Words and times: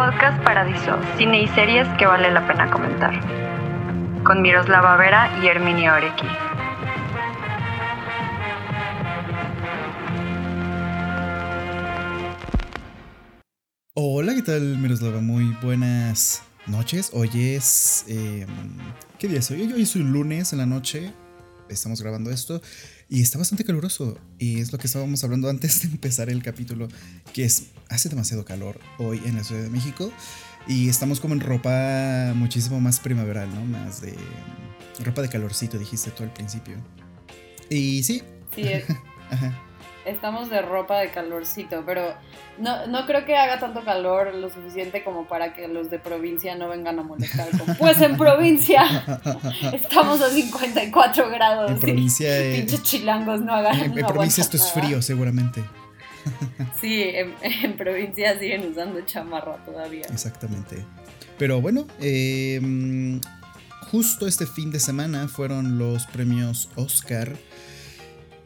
Podcast 0.00 0.42
Paradiso, 0.44 0.98
cine 1.18 1.42
y 1.42 1.48
series 1.48 1.86
que 1.98 2.06
vale 2.06 2.30
la 2.30 2.46
pena 2.48 2.70
comentar. 2.70 3.12
Con 4.24 4.40
Miroslava 4.40 4.96
Vera 4.96 5.38
y 5.42 5.46
Herminio 5.46 5.92
Orequi. 5.92 6.26
Hola, 13.92 14.34
¿qué 14.34 14.40
tal 14.40 14.78
Miroslava? 14.78 15.20
Muy 15.20 15.54
buenas 15.60 16.44
noches. 16.66 17.10
Hoy 17.12 17.28
es... 17.34 18.06
Eh, 18.08 18.46
¿Qué 19.18 19.28
día 19.28 19.40
es 19.40 19.50
hoy? 19.50 19.70
Hoy 19.70 19.82
es 19.82 19.94
un 19.96 20.10
lunes 20.14 20.54
en 20.54 20.60
la 20.60 20.66
noche. 20.66 21.12
Estamos 21.68 22.00
grabando 22.00 22.30
esto. 22.30 22.62
Y 23.10 23.22
está 23.22 23.38
bastante 23.38 23.64
caluroso. 23.64 24.16
Y 24.38 24.60
es 24.60 24.72
lo 24.72 24.78
que 24.78 24.86
estábamos 24.86 25.24
hablando 25.24 25.50
antes 25.50 25.82
de 25.82 25.88
empezar 25.88 26.30
el 26.30 26.42
capítulo. 26.42 26.88
Que 27.32 27.44
es... 27.44 27.64
Hace 27.88 28.08
demasiado 28.08 28.44
calor 28.44 28.78
hoy 28.98 29.20
en 29.24 29.34
la 29.34 29.42
Ciudad 29.42 29.62
de 29.62 29.68
México. 29.68 30.12
Y 30.68 30.88
estamos 30.88 31.18
como 31.18 31.34
en 31.34 31.40
ropa 31.40 32.32
muchísimo 32.36 32.80
más 32.80 33.00
primaveral, 33.00 33.52
¿no? 33.52 33.64
Más 33.64 34.00
de... 34.00 34.14
Ropa 35.04 35.22
de 35.22 35.28
calorcito, 35.28 35.76
dijiste 35.76 36.12
tú 36.12 36.22
al 36.22 36.32
principio. 36.32 36.76
Y 37.68 38.02
sí. 38.04 38.22
Sí, 38.54 38.62
es. 38.62 38.84
Estamos 40.04 40.48
de 40.48 40.62
ropa 40.62 40.98
de 40.98 41.10
calorcito, 41.10 41.82
pero 41.84 42.14
no, 42.58 42.86
no 42.86 43.06
creo 43.06 43.24
que 43.24 43.36
haga 43.36 43.60
tanto 43.60 43.84
calor 43.84 44.34
lo 44.34 44.48
suficiente 44.50 45.04
como 45.04 45.26
para 45.26 45.52
que 45.52 45.68
los 45.68 45.90
de 45.90 45.98
provincia 45.98 46.54
no 46.56 46.68
vengan 46.68 46.98
a 46.98 47.02
molestar. 47.02 47.48
Pues 47.78 48.00
en 48.00 48.16
provincia 48.16 48.82
estamos 49.72 50.20
a 50.20 50.30
54 50.30 51.30
grados. 51.30 51.70
En 51.70 51.78
provincia. 51.78 52.50
y 52.50 52.58
Pinches 52.58 52.82
chilangos 52.82 53.40
no 53.40 53.54
hagan. 53.54 53.78
En, 53.78 53.92
en 53.92 54.00
no 54.00 54.06
provincia 54.08 54.42
esto 54.42 54.56
es 54.56 54.72
frío, 54.72 55.00
seguramente. 55.02 55.62
Sí, 56.80 57.02
en, 57.02 57.34
en 57.42 57.76
provincia 57.76 58.38
siguen 58.38 58.70
usando 58.70 59.00
chamarra 59.02 59.56
todavía. 59.64 60.04
Exactamente. 60.10 60.84
Pero 61.38 61.60
bueno, 61.60 61.86
eh, 62.00 62.60
justo 63.90 64.26
este 64.26 64.46
fin 64.46 64.70
de 64.70 64.78
semana 64.78 65.26
fueron 65.28 65.78
los 65.78 66.06
premios 66.06 66.68
Oscar. 66.76 67.34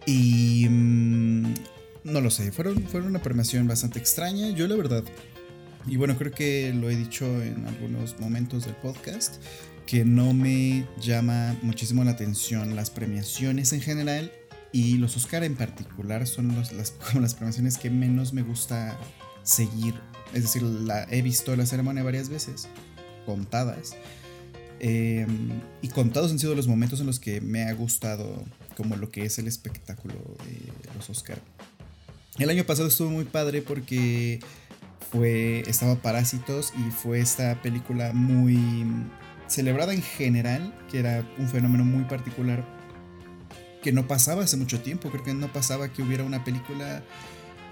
Y 0.07 0.69
mm, 0.69 1.55
no 2.05 2.21
lo 2.21 2.31
sé, 2.31 2.53
fueron, 2.53 2.83
fueron 2.85 3.11
una 3.11 3.23
premiación 3.23 3.67
bastante 3.67 3.99
extraña. 3.99 4.51
Yo 4.51 4.69
la 4.69 4.77
verdad, 4.77 5.05
y 5.87 5.97
bueno, 5.97 6.17
creo 6.17 6.33
que 6.33 6.73
lo 6.75 6.91
he 6.91 6.97
dicho 6.97 7.27
en 7.43 7.67
algunos 7.67 8.19
momentos 8.21 8.67
del 8.67 8.75
podcast, 8.77 9.37
que 9.87 10.05
no 10.05 10.33
me 10.33 10.87
llama 11.01 11.57
muchísimo 11.63 12.05
la 12.05 12.13
atención 12.13 12.75
las 12.75 12.91
premiaciones 12.91 13.73
en 13.73 13.83
general 13.83 14.33
y 14.73 14.97
los 14.97 15.17
Oscar 15.17 15.45
en 15.45 15.57
particular 15.57 16.27
son 16.27 16.57
las, 16.57 16.91
como 17.11 17.21
las 17.21 17.35
premiaciones 17.35 17.79
que 17.79 17.91
menos 17.91 18.33
me 18.33 18.43
gusta 18.43 18.99
seguir. 19.43 19.95
Es 20.33 20.43
decir, 20.43 20.63
la, 20.63 21.05
he 21.11 21.23
visto 21.23 21.55
la 21.55 21.65
ceremonia 21.65 22.03
varias 22.03 22.29
veces, 22.29 22.67
contadas. 23.25 23.95
Eh, 24.81 25.27
y 25.81 25.89
contados 25.89 26.33
han 26.33 26.39
sido 26.39 26.55
los 26.55 26.67
momentos 26.67 27.01
en 27.01 27.07
los 27.07 27.21
que 27.21 27.41
me 27.41 27.63
ha 27.63 27.73
gustado 27.73 28.45
como 28.77 28.97
lo 28.97 29.11
que 29.11 29.25
es 29.25 29.39
el 29.39 29.47
espectáculo 29.47 30.15
de 30.15 30.95
los 30.97 31.11
Oscar. 31.11 31.39
El 32.39 32.51
año 32.51 32.65
pasado 32.65 32.89
estuvo 32.89 33.11
muy 33.11 33.25
padre 33.25 33.63
porque 33.63 34.41
fue 35.11 35.63
estaba 35.69 35.97
Parásitos 35.97 36.73
y 36.77 36.91
fue 36.91 37.21
esta 37.21 37.63
película 37.63 38.13
muy 38.13 38.85
celebrada 39.47 39.95
en 39.95 40.03
general, 40.03 40.75
que 40.91 40.99
era 40.99 41.29
un 41.39 41.49
fenómeno 41.49 41.85
muy 41.85 42.05
particular 42.05 42.65
que 43.83 43.93
no 43.93 44.09
pasaba 44.09 44.45
hace 44.45 44.57
mucho 44.57 44.81
tiempo, 44.81 45.11
creo 45.11 45.23
que 45.23 45.35
no 45.35 45.53
pasaba 45.53 45.93
que 45.93 46.03
hubiera 46.03 46.25
una 46.25 46.43
película 46.43 47.03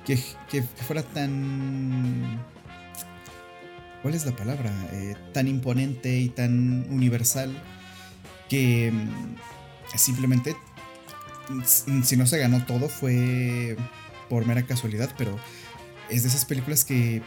que, 0.04 0.22
que 0.50 0.62
fuera 0.62 1.02
tan 1.02 2.38
¿cuál 4.02 4.14
es 4.14 4.26
la 4.26 4.36
palabra? 4.36 4.70
Eh, 4.92 5.14
tan 5.32 5.48
imponente 5.48 6.18
y 6.18 6.28
tan 6.28 6.86
universal 6.90 7.50
que 8.48 8.92
mm, 8.92 9.96
simplemente, 9.96 10.56
si 11.64 12.16
no 12.16 12.26
se 12.26 12.38
ganó 12.38 12.64
todo, 12.64 12.88
fue 12.88 13.76
por 14.28 14.46
mera 14.46 14.62
casualidad, 14.62 15.14
pero 15.18 15.38
es 16.08 16.22
de 16.22 16.28
esas 16.28 16.44
películas 16.44 16.84
que 16.84 17.22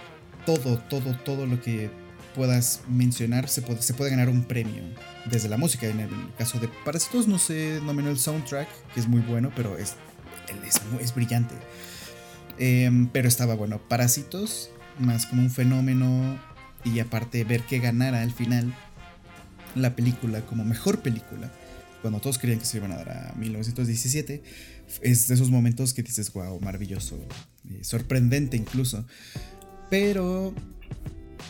todo, 0.46 0.78
todo, 0.78 1.16
todo 1.18 1.46
lo 1.46 1.62
que 1.62 1.90
puedas 2.36 2.82
mencionar 2.88 3.48
se 3.48 3.62
puede, 3.62 3.82
se 3.82 3.94
puede 3.94 4.12
ganar 4.12 4.30
un 4.30 4.44
premio. 4.44 4.84
Desde 5.26 5.50
la 5.50 5.58
música, 5.58 5.88
en 5.88 6.02
el 6.02 6.10
caso 6.38 6.60
de 6.60 6.68
Parásitos 6.84 7.28
no 7.28 7.40
se 7.40 7.80
nominó 7.84 8.10
el 8.10 8.20
soundtrack, 8.20 8.68
que 8.94 9.00
es 9.00 9.08
muy 9.08 9.22
bueno, 9.22 9.52
pero 9.56 9.78
es, 9.78 9.96
es, 10.68 10.82
es 11.00 11.16
brillante. 11.16 11.56
Em, 12.58 13.08
pero 13.08 13.28
estaba 13.28 13.56
bueno, 13.56 13.80
Parásitos, 13.80 14.70
más 15.00 15.26
como 15.26 15.42
un 15.42 15.52
fenómeno 15.52 16.40
y 16.84 17.00
aparte 17.00 17.44
ver 17.44 17.62
que 17.64 17.80
ganara 17.80 18.22
al 18.22 18.32
final 18.32 18.74
la 19.74 19.96
película 19.96 20.42
como 20.42 20.64
mejor 20.64 21.00
película, 21.00 21.52
cuando 22.06 22.20
todos 22.20 22.38
creían 22.38 22.60
que 22.60 22.68
se 22.68 22.78
iban 22.78 22.92
a 22.92 22.98
dar 22.98 23.10
a 23.10 23.34
1917, 23.36 24.44
es 25.02 25.28
de 25.28 25.34
esos 25.34 25.50
momentos 25.50 25.96
que 25.96 26.04
dices, 26.04 26.32
wow, 26.34 26.60
maravilloso, 26.60 27.18
eh, 27.68 27.80
sorprendente 27.84 28.56
incluso. 28.56 29.08
Pero 29.90 30.54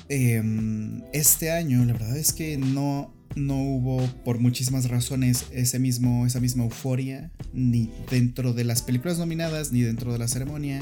em, 0.07 1.01
este 1.11 1.51
año 1.51 1.83
la 1.83 1.91
verdad 1.91 2.15
es 2.15 2.31
que 2.31 2.55
no, 2.55 3.13
no 3.35 3.61
hubo 3.61 4.07
por 4.23 4.39
muchísimas 4.39 4.87
razones 4.87 5.47
ese 5.51 5.77
mismo, 5.77 6.25
esa 6.25 6.39
misma 6.39 6.63
euforia, 6.63 7.33
ni 7.51 7.91
dentro 8.09 8.53
de 8.53 8.63
las 8.63 8.81
películas 8.81 9.17
nominadas, 9.17 9.73
ni 9.73 9.81
dentro 9.81 10.13
de 10.13 10.19
la 10.19 10.29
ceremonia 10.29 10.81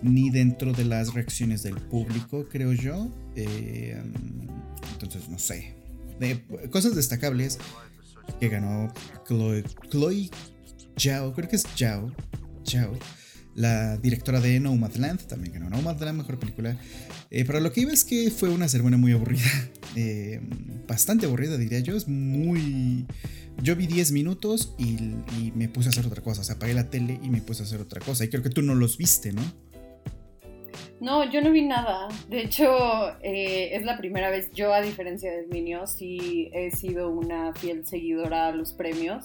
ni 0.00 0.30
dentro 0.30 0.72
de 0.72 0.86
las 0.86 1.12
reacciones 1.12 1.62
del 1.62 1.76
público, 1.76 2.48
creo 2.48 2.72
yo. 2.72 3.08
Eh, 3.36 4.02
entonces, 4.94 5.28
no 5.28 5.38
sé. 5.38 5.74
Cosas 6.70 6.96
destacables 6.96 7.58
que 8.38 8.48
ganó 8.48 8.92
Chloe, 9.26 9.64
Chloe 9.90 10.30
Zhao, 10.98 11.32
creo 11.32 11.48
que 11.48 11.56
es 11.56 11.64
Zhao, 11.76 12.12
Zhao, 12.68 12.98
la 13.54 13.96
directora 13.98 14.40
de 14.40 14.60
Nomadland, 14.60 15.20
también 15.26 15.54
ganó 15.54 15.70
Nomadland, 15.70 16.18
mejor 16.18 16.38
película. 16.38 16.78
Eh, 17.30 17.44
pero 17.44 17.60
lo 17.60 17.72
que 17.72 17.82
iba 17.82 17.92
es 17.92 18.04
que 18.04 18.30
fue 18.30 18.50
una 18.50 18.68
ceremonia 18.68 18.98
muy 18.98 19.12
aburrida, 19.12 19.50
eh, 19.96 20.40
bastante 20.86 21.26
aburrida 21.26 21.56
diría 21.56 21.80
yo, 21.80 21.96
es 21.96 22.08
muy... 22.08 23.06
Yo 23.62 23.76
vi 23.76 23.86
10 23.86 24.12
minutos 24.12 24.74
y, 24.78 24.96
y 25.38 25.52
me 25.54 25.68
puse 25.68 25.88
a 25.88 25.90
hacer 25.90 26.06
otra 26.06 26.22
cosa, 26.22 26.40
o 26.40 26.44
sea, 26.44 26.54
apagué 26.54 26.72
la 26.72 26.88
tele 26.88 27.20
y 27.22 27.28
me 27.28 27.42
puse 27.42 27.62
a 27.62 27.66
hacer 27.66 27.82
otra 27.82 28.00
cosa. 28.00 28.24
Y 28.24 28.28
creo 28.28 28.42
que 28.42 28.48
tú 28.48 28.62
no 28.62 28.74
los 28.74 28.96
viste, 28.96 29.30
¿no? 29.30 29.42
No, 31.02 31.28
yo 31.28 31.40
no 31.42 31.50
vi 31.50 31.62
nada. 31.62 32.06
De 32.28 32.42
hecho, 32.42 32.68
eh, 33.22 33.70
es 33.72 33.84
la 33.84 33.98
primera 33.98 34.30
vez, 34.30 34.50
yo 34.52 34.72
a 34.72 34.80
diferencia 34.80 35.32
de 35.32 35.46
Minio, 35.48 35.86
sí 35.88 36.48
he 36.54 36.70
sido 36.70 37.10
una 37.10 37.52
fiel 37.54 37.84
seguidora 37.84 38.46
a 38.46 38.52
los 38.52 38.72
premios. 38.72 39.24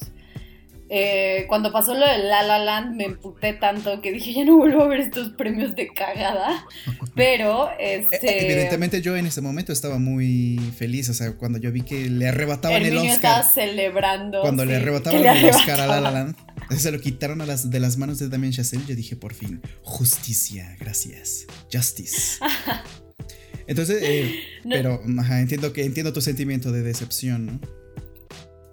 Eh, 0.89 1.45
cuando 1.49 1.71
pasó 1.73 1.93
lo 1.93 2.07
de 2.07 2.17
La 2.19 2.43
La 2.43 2.57
Land 2.59 2.95
me 2.95 3.03
emputé 3.05 3.51
tanto 3.53 4.01
que 4.01 4.11
dije, 4.13 4.33
ya 4.33 4.45
no 4.45 4.57
vuelvo 4.57 4.83
a 4.83 4.88
ver 4.88 5.01
estos 5.01 5.29
premios 5.29 5.75
de 5.75 5.89
cagada. 5.93 6.65
Pero, 7.15 7.69
Eh, 7.77 8.07
este... 8.11 8.45
Evidentemente 8.45 9.01
yo 9.01 9.15
en 9.15 9.27
ese 9.27 9.41
momento 9.41 9.71
estaba 9.71 9.99
muy 9.99 10.57
feliz, 10.77 11.09
o 11.09 11.13
sea, 11.13 11.33
cuando 11.38 11.59
yo 11.59 11.71
vi 11.71 11.81
que 11.81 12.09
le 12.09 12.27
arrebataban 12.29 12.81
el 12.81 12.97
estaba 12.97 13.41
Oscar, 13.41 13.53
celebrando. 13.53 14.41
cuando 14.41 14.65
le 14.65 14.77
arrebataban 14.77 15.23
el 15.25 15.45
Oscar 15.49 15.81
a 15.81 15.88
La 15.88 15.99
La. 16.01 16.11
Land, 16.11 16.35
se 16.78 16.91
lo 16.91 17.00
quitaron 17.00 17.41
a 17.41 17.45
las, 17.45 17.69
de 17.69 17.79
las 17.79 17.97
manos 17.97 18.19
de 18.19 18.29
Damien 18.29 18.51
Chazelle, 18.53 18.83
yo 18.88 18.95
dije, 18.95 19.16
por 19.16 19.33
fin, 19.33 19.61
justicia, 19.83 20.75
gracias, 20.79 21.45
justice. 21.72 22.39
Entonces, 23.67 24.01
eh, 24.01 24.35
No. 24.63 24.75
pero, 24.75 25.01
ajá, 25.19 25.41
entiendo 25.41 25.73
que 25.73 25.83
entiendo 25.83 26.13
tu 26.13 26.22
sentimiento 26.22 26.72
de 26.72 26.83
decepción, 26.83 27.45
¿no? 27.45 27.59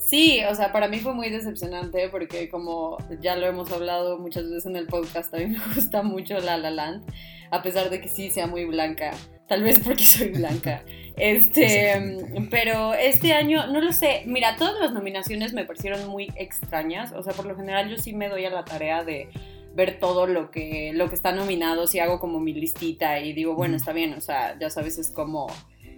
Sí, 0.09 0.41
o 0.49 0.55
sea, 0.55 0.71
para 0.73 0.87
mí 0.87 1.01
fue 1.01 1.15
muy 1.15 1.31
decepcionante 1.31 2.09
porque 2.11 2.49
como 2.49 2.99
ya 3.21 3.35
lo 3.37 3.47
hemos 3.47 3.73
hablado 3.73 4.19
muchas 4.19 4.45
veces 4.45 4.67
en 4.67 4.77
el 4.77 4.87
podcast, 4.87 5.35
a 5.35 5.39
mí 5.39 5.47
me 5.47 5.59
gusta 5.75 6.03
mucho 6.03 6.39
La 6.39 6.57
La 6.57 6.71
Land, 6.71 7.05
a 7.51 7.63
pesar 7.63 7.91
de 7.91 8.01
que 8.01 8.09
sí 8.09 8.31
sea 8.31 8.47
muy 8.47 8.65
blanca, 8.67 9.11
tal 9.49 9.63
vez 9.63 9.81
porque 9.81 10.05
soy 10.05 10.29
blanca. 10.31 10.85
Este, 11.17 11.93
Exactamente. 11.93 12.49
pero 12.51 12.95
este 12.95 13.35
año, 13.35 13.69
no 13.69 13.81
lo 13.81 13.93
sé, 13.93 14.23
mira, 14.27 14.57
todas 14.57 14.81
las 14.81 14.93
nominaciones 14.93 15.53
me 15.53 15.65
parecieron 15.65 16.09
muy 16.09 16.29
extrañas, 16.37 17.13
o 17.13 17.23
sea, 17.23 17.33
por 17.33 17.47
lo 17.47 17.55
general 17.55 17.89
yo 17.89 17.99
sí 17.99 18.13
me 18.13 18.29
doy 18.29 18.45
a 18.45 18.51
la 18.51 18.65
tarea 18.65 19.05
de 19.05 19.29
ver 19.75 19.99
todo 19.99 20.27
lo 20.27 20.51
que, 20.51 20.93
lo 20.95 21.09
que 21.09 21.15
está 21.15 21.33
nominado, 21.33 21.87
si 21.87 21.99
hago 21.99 22.19
como 22.19 22.41
mi 22.41 22.53
listita 22.53 23.21
y 23.21 23.33
digo, 23.33 23.55
bueno, 23.55 23.77
está 23.77 23.93
bien, 23.93 24.15
o 24.15 24.21
sea, 24.21 24.59
ya 24.59 24.71
sabes, 24.71 24.99
es 24.99 25.11
como, 25.11 25.47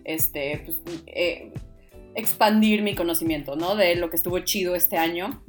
este, 0.05 0.63
pues, 0.65 0.79
eh, 1.07 1.53
expandir 2.15 2.83
mi 2.83 2.95
conocimiento, 2.95 3.57
¿no? 3.57 3.77
De 3.77 3.95
lo 3.97 4.11
que 4.11 4.17
estuvo 4.17 4.39
chido 4.41 4.75
este 4.75 4.97
año. 4.97 5.43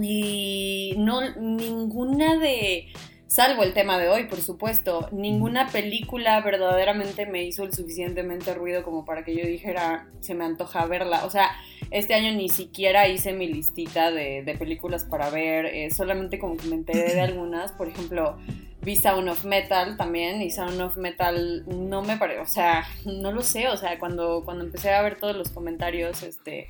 Y 0.00 0.94
no, 0.98 1.34
ninguna 1.36 2.38
de, 2.38 2.88
salvo 3.26 3.62
el 3.62 3.72
tema 3.72 3.98
de 3.98 4.08
hoy, 4.08 4.24
por 4.24 4.40
supuesto, 4.40 5.08
ninguna 5.12 5.68
película 5.68 6.40
verdaderamente 6.40 7.26
me 7.26 7.42
hizo 7.42 7.64
el 7.64 7.72
suficientemente 7.72 8.54
ruido 8.54 8.82
como 8.82 9.04
para 9.04 9.24
que 9.24 9.36
yo 9.36 9.44
dijera, 9.46 10.08
se 10.20 10.34
me 10.34 10.44
antoja 10.44 10.86
verla. 10.86 11.24
O 11.24 11.30
sea, 11.30 11.50
este 11.90 12.14
año 12.14 12.32
ni 12.32 12.48
siquiera 12.48 13.08
hice 13.08 13.32
mi 13.32 13.46
listita 13.46 14.10
de, 14.10 14.42
de 14.42 14.54
películas 14.56 15.04
para 15.04 15.30
ver, 15.30 15.66
eh, 15.66 15.90
solamente 15.90 16.38
como 16.38 16.56
que 16.56 16.68
me 16.68 16.76
enteré 16.76 17.14
de 17.14 17.20
algunas, 17.22 17.72
por 17.72 17.88
ejemplo, 17.88 18.38
vi 18.82 18.94
Sound 18.94 19.28
of 19.28 19.44
Metal 19.44 19.96
también 19.96 20.40
y 20.40 20.50
Sound 20.50 20.80
of 20.80 20.96
Metal 20.96 21.64
no 21.66 22.02
me 22.02 22.16
parece, 22.16 22.40
o 22.40 22.46
sea, 22.46 22.84
no 23.04 23.32
lo 23.32 23.42
sé, 23.42 23.66
o 23.68 23.76
sea, 23.76 23.98
cuando, 23.98 24.42
cuando 24.44 24.64
empecé 24.64 24.94
a 24.94 25.02
ver 25.02 25.18
todos 25.18 25.34
los 25.34 25.50
comentarios, 25.50 26.22
este, 26.22 26.68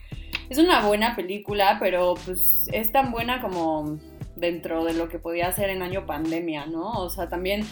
es 0.49 0.57
una 0.57 0.87
buena 0.87 1.15
película, 1.15 1.77
pero 1.79 2.15
pues 2.25 2.67
es 2.73 2.91
tan 2.91 3.13
buena 3.13 3.43
como 3.43 3.99
dentro 4.37 4.85
de 4.85 4.95
lo 4.95 5.09
que 5.09 5.19
podía 5.19 5.49
hacer 5.49 5.71
en 5.71 5.83
año 5.83 6.07
pandemia, 6.07 6.67
¿no? 6.67 6.93
O 6.93 7.11
sea, 7.11 7.29
también 7.29 7.67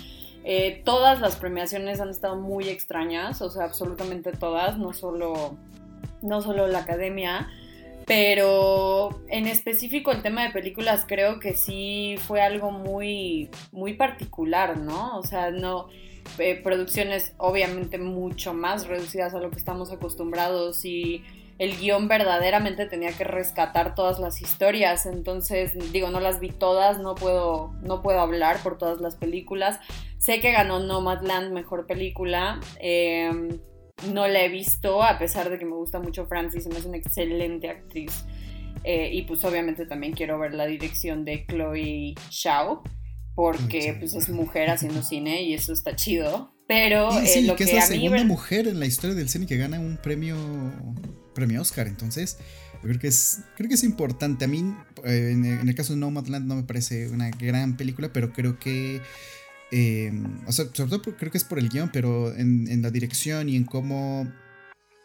eh, 0.45 0.83
todas 0.85 1.21
las 1.21 1.37
premiaciones 1.37 2.01
han 2.01 2.11
estado 2.11 2.37
muy 2.37 2.69
extrañas, 2.69 3.41
o 3.43 3.51
sea, 3.51 3.65
absolutamente 3.65 4.33
todas, 4.33 4.79
no 4.79 4.93
solo, 4.93 5.57
no 6.23 6.43
solo 6.43 6.67
la 6.67 6.81
academia. 6.81 7.49
Pero 8.07 9.23
en 9.29 9.47
específico 9.47 10.13
el 10.13 10.21
tema 10.21 10.45
de 10.45 10.51
películas 10.51 11.07
creo 11.09 11.41
que 11.41 11.55
sí 11.55 12.17
fue 12.27 12.43
algo 12.43 12.71
muy, 12.71 13.49
muy 13.73 13.95
particular, 13.95 14.77
¿no? 14.77 15.17
O 15.19 15.23
sea, 15.23 15.51
no, 15.51 15.89
eh, 16.39 16.61
producciones 16.63 17.33
obviamente 17.39 17.97
mucho 17.99 18.53
más 18.53 18.87
reducidas 18.87 19.35
a 19.35 19.41
lo 19.41 19.51
que 19.51 19.57
estamos 19.57 19.91
acostumbrados 19.91 20.85
y 20.85 21.23
el 21.59 21.77
guion 21.77 22.09
verdaderamente 22.09 22.87
tenía 22.87 23.13
que 23.13 23.25
rescatar 23.25 23.95
todas 23.95 24.19
las 24.19 24.41
historias. 24.41 25.07
Entonces, 25.07 25.73
digo, 25.93 26.11
no 26.11 26.21
las 26.21 26.41
vi 26.41 26.51
todas, 26.51 26.99
no 26.99 27.15
puedo, 27.15 27.73
no 27.83 28.03
puedo 28.03 28.21
hablar 28.21 28.63
por 28.63 28.77
todas 28.79 29.01
las 29.01 29.17
películas. 29.17 29.79
Sé 30.19 30.41
que 30.41 30.53
ganó 30.53 30.81
Nomadland 30.81 31.53
mejor 31.53 31.87
película. 31.87 32.61
Em, 32.81 33.61
no 34.13 34.27
la 34.27 34.43
he 34.43 34.49
visto, 34.49 35.03
a 35.03 35.19
pesar 35.19 35.51
de 35.51 35.59
que 35.59 35.65
me 35.65 35.77
gusta 35.77 36.01
mucho 36.01 36.27
Francis, 36.27 36.67
me 36.67 36.79
es 36.79 36.85
una 36.85 36.97
excelente 36.97 37.71
actriz. 37.71 38.25
Eh, 38.83 39.11
y 39.13 39.23
pues 39.23 39.45
obviamente 39.45 39.87
también 39.87 40.13
quiero 40.13 40.39
ver 40.39 40.55
la 40.55 40.67
dirección 40.67 41.25
de 41.25 41.47
Chloe 41.47 42.15
Shao, 42.31 42.83
porque 43.35 43.97
pues 43.99 44.15
es 44.15 44.29
mujer 44.29 44.71
haciendo 44.71 45.03
cine 45.03 45.43
y 45.43 45.55
eso 45.55 45.73
está 45.73 45.95
chido. 45.95 46.53
Pero 46.67 47.11
sí, 47.13 47.41
eh, 47.41 47.43
lo 47.43 47.57
que, 47.57 47.65
que, 47.65 47.71
es 47.71 47.77
la 47.77 47.85
a 47.85 47.89
mí 47.91 48.01
segunda 48.01 48.25
mujer 48.25 48.67
en 48.67 48.81
la 48.81 48.87
historia 48.87 49.15
del 49.15 49.29
cine 49.29 49.47
que 49.47 49.57
gana 49.57 49.79
un 49.79 49.99
premio 49.99 50.37
premio 51.35 51.61
Oscar, 51.61 51.87
entonces 51.87 52.39
creo 52.85 52.99
que 52.99 53.09
es 53.09 53.41
creo 53.57 53.69
que 53.69 53.75
es 53.75 53.85
importante. 53.85 54.45
A 54.45 54.49
mí 54.49 54.75
eh, 55.05 55.31
en, 55.33 55.45
el 55.45 55.75
caso 55.75 55.95
de 55.95 55.99
Nomadland 55.99 56.47
no 56.47 56.57
me 56.57 56.63
parece 56.63 57.09
una 57.09 57.31
gran 57.31 57.77
película, 57.77 58.13
pero 58.13 58.33
creo 58.33 58.59
que 58.59 59.01
eh, 59.71 60.13
o 60.47 60.53
sea, 60.53 60.67
sobre 60.73 60.91
todo 60.91 61.17
creo 61.17 61.33
que 61.33 61.39
es 61.39 61.45
por 61.45 61.59
el 61.59 61.69
guion, 61.69 61.91
pero 61.93 62.35
en, 62.37 62.83
la 62.83 62.91
dirección 62.91 63.49
y 63.49 63.57
en 63.57 63.65
cómo 63.65 64.31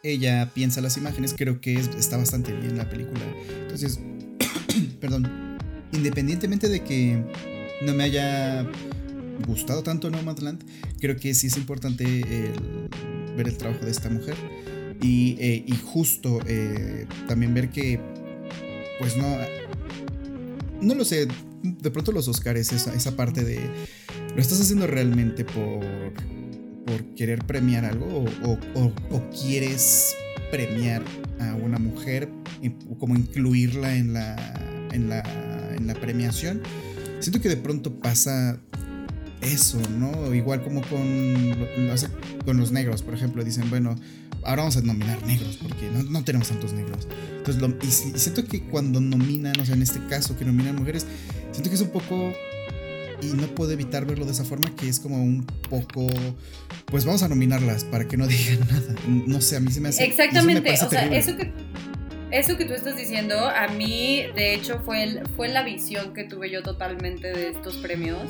ella 0.02 0.50
piensa 0.54 0.80
las 0.80 0.96
imágenes, 0.96 1.34
creo 1.36 1.60
que 1.60 1.74
es, 1.74 1.88
está 1.98 2.16
bastante 2.16 2.52
bien 2.52 2.76
la 2.76 2.88
película. 2.88 3.20
Entonces, 3.62 3.98
perdón, 5.00 5.58
independientemente 5.92 6.68
de 6.68 6.84
que 6.84 7.22
no 7.82 7.94
me 7.94 8.04
haya 8.04 8.66
gustado 9.46 9.82
tanto 9.82 10.10
Nomadland, 10.10 10.62
creo 11.00 11.16
que 11.16 11.34
sí 11.34 11.48
es 11.48 11.56
importante 11.56 12.04
ver 13.36 13.48
el 13.48 13.56
trabajo 13.56 13.84
de 13.84 13.90
esta 13.90 14.10
mujer 14.10 14.36
y, 15.00 15.36
eh, 15.40 15.64
y 15.66 15.76
justo 15.76 16.40
eh, 16.46 17.06
también 17.28 17.54
ver 17.54 17.70
que, 17.70 18.00
pues 18.98 19.16
no, 19.16 19.36
no 20.80 20.94
lo 20.94 21.04
sé, 21.04 21.28
de 21.62 21.90
pronto 21.90 22.12
los 22.12 22.28
Oscars, 22.28 22.72
esa, 22.72 22.94
esa 22.94 23.16
parte 23.16 23.44
de 23.44 23.60
¿Lo 24.34 24.40
estás 24.40 24.60
haciendo 24.60 24.86
realmente 24.86 25.44
por, 25.44 25.84
por 26.86 27.04
querer 27.14 27.44
premiar 27.44 27.84
algo 27.84 28.24
o, 28.44 28.58
o, 28.74 28.92
o, 29.10 29.30
quieres 29.30 30.14
premiar 30.52 31.02
a 31.40 31.54
una 31.54 31.78
mujer, 31.78 32.28
como 32.98 33.16
incluirla 33.16 33.96
en 33.96 34.12
la, 34.12 34.36
en 34.92 35.08
la, 35.08 35.22
en 35.76 35.88
la 35.88 35.94
premiación? 35.94 36.62
Siento 37.18 37.40
que 37.40 37.48
de 37.48 37.56
pronto 37.56 37.98
pasa 37.98 38.60
eso, 39.40 39.80
¿no? 39.98 40.32
Igual 40.32 40.62
como 40.62 40.82
con, 40.82 41.56
con 42.44 42.56
los 42.56 42.70
negros, 42.70 43.02
por 43.02 43.14
ejemplo, 43.14 43.42
dicen, 43.42 43.68
bueno, 43.68 43.96
ahora 44.44 44.62
vamos 44.62 44.76
a 44.76 44.82
nominar 44.82 45.22
negros 45.26 45.58
porque 45.62 45.88
no, 45.90 46.02
no 46.02 46.24
tenemos 46.24 46.48
tantos 46.48 46.72
negros. 46.72 47.06
Entonces, 47.38 47.62
lo, 47.62 47.68
y, 47.68 47.86
y, 47.86 48.18
siento 48.18 48.44
que 48.44 48.62
cuando 48.62 49.00
nominan, 49.00 49.58
o 49.60 49.64
sea, 49.64 49.74
en 49.74 49.82
este 49.82 50.00
caso 50.08 50.36
que 50.36 50.44
nominan 50.44 50.76
mujeres, 50.76 51.06
siento 51.52 51.70
que 51.70 51.76
es 51.76 51.82
un 51.82 51.90
poco 51.90 52.32
y 53.22 53.26
no 53.26 53.46
puedo 53.48 53.72
evitar 53.72 54.06
verlo 54.06 54.24
de 54.24 54.32
esa 54.32 54.44
forma 54.44 54.74
que 54.76 54.88
es 54.88 54.98
como 54.98 55.22
un 55.22 55.44
poco 55.68 56.06
pues 56.86 57.04
vamos 57.04 57.22
a 57.22 57.28
nominarlas 57.28 57.84
para 57.84 58.06
que 58.06 58.16
no 58.16 58.26
digan 58.28 58.60
nada 58.60 58.94
no 59.06 59.40
sé 59.40 59.56
a 59.56 59.60
mí 59.60 59.70
se 59.70 59.80
me 59.80 59.90
hace 59.90 60.04
exactamente 60.04 60.72
o 60.72 60.88
sea 60.88 61.04
eso 61.06 61.36
que 61.36 61.52
eso 62.30 62.56
que 62.56 62.64
tú 62.64 62.74
estás 62.74 62.96
diciendo 62.96 63.36
a 63.48 63.68
mí 63.68 64.24
de 64.34 64.54
hecho 64.54 64.80
fue 64.80 65.02
el, 65.02 65.28
fue 65.36 65.48
la 65.48 65.62
visión 65.62 66.14
que 66.14 66.24
tuve 66.24 66.50
yo 66.50 66.62
totalmente 66.62 67.28
de 67.32 67.50
estos 67.50 67.76
premios 67.76 68.22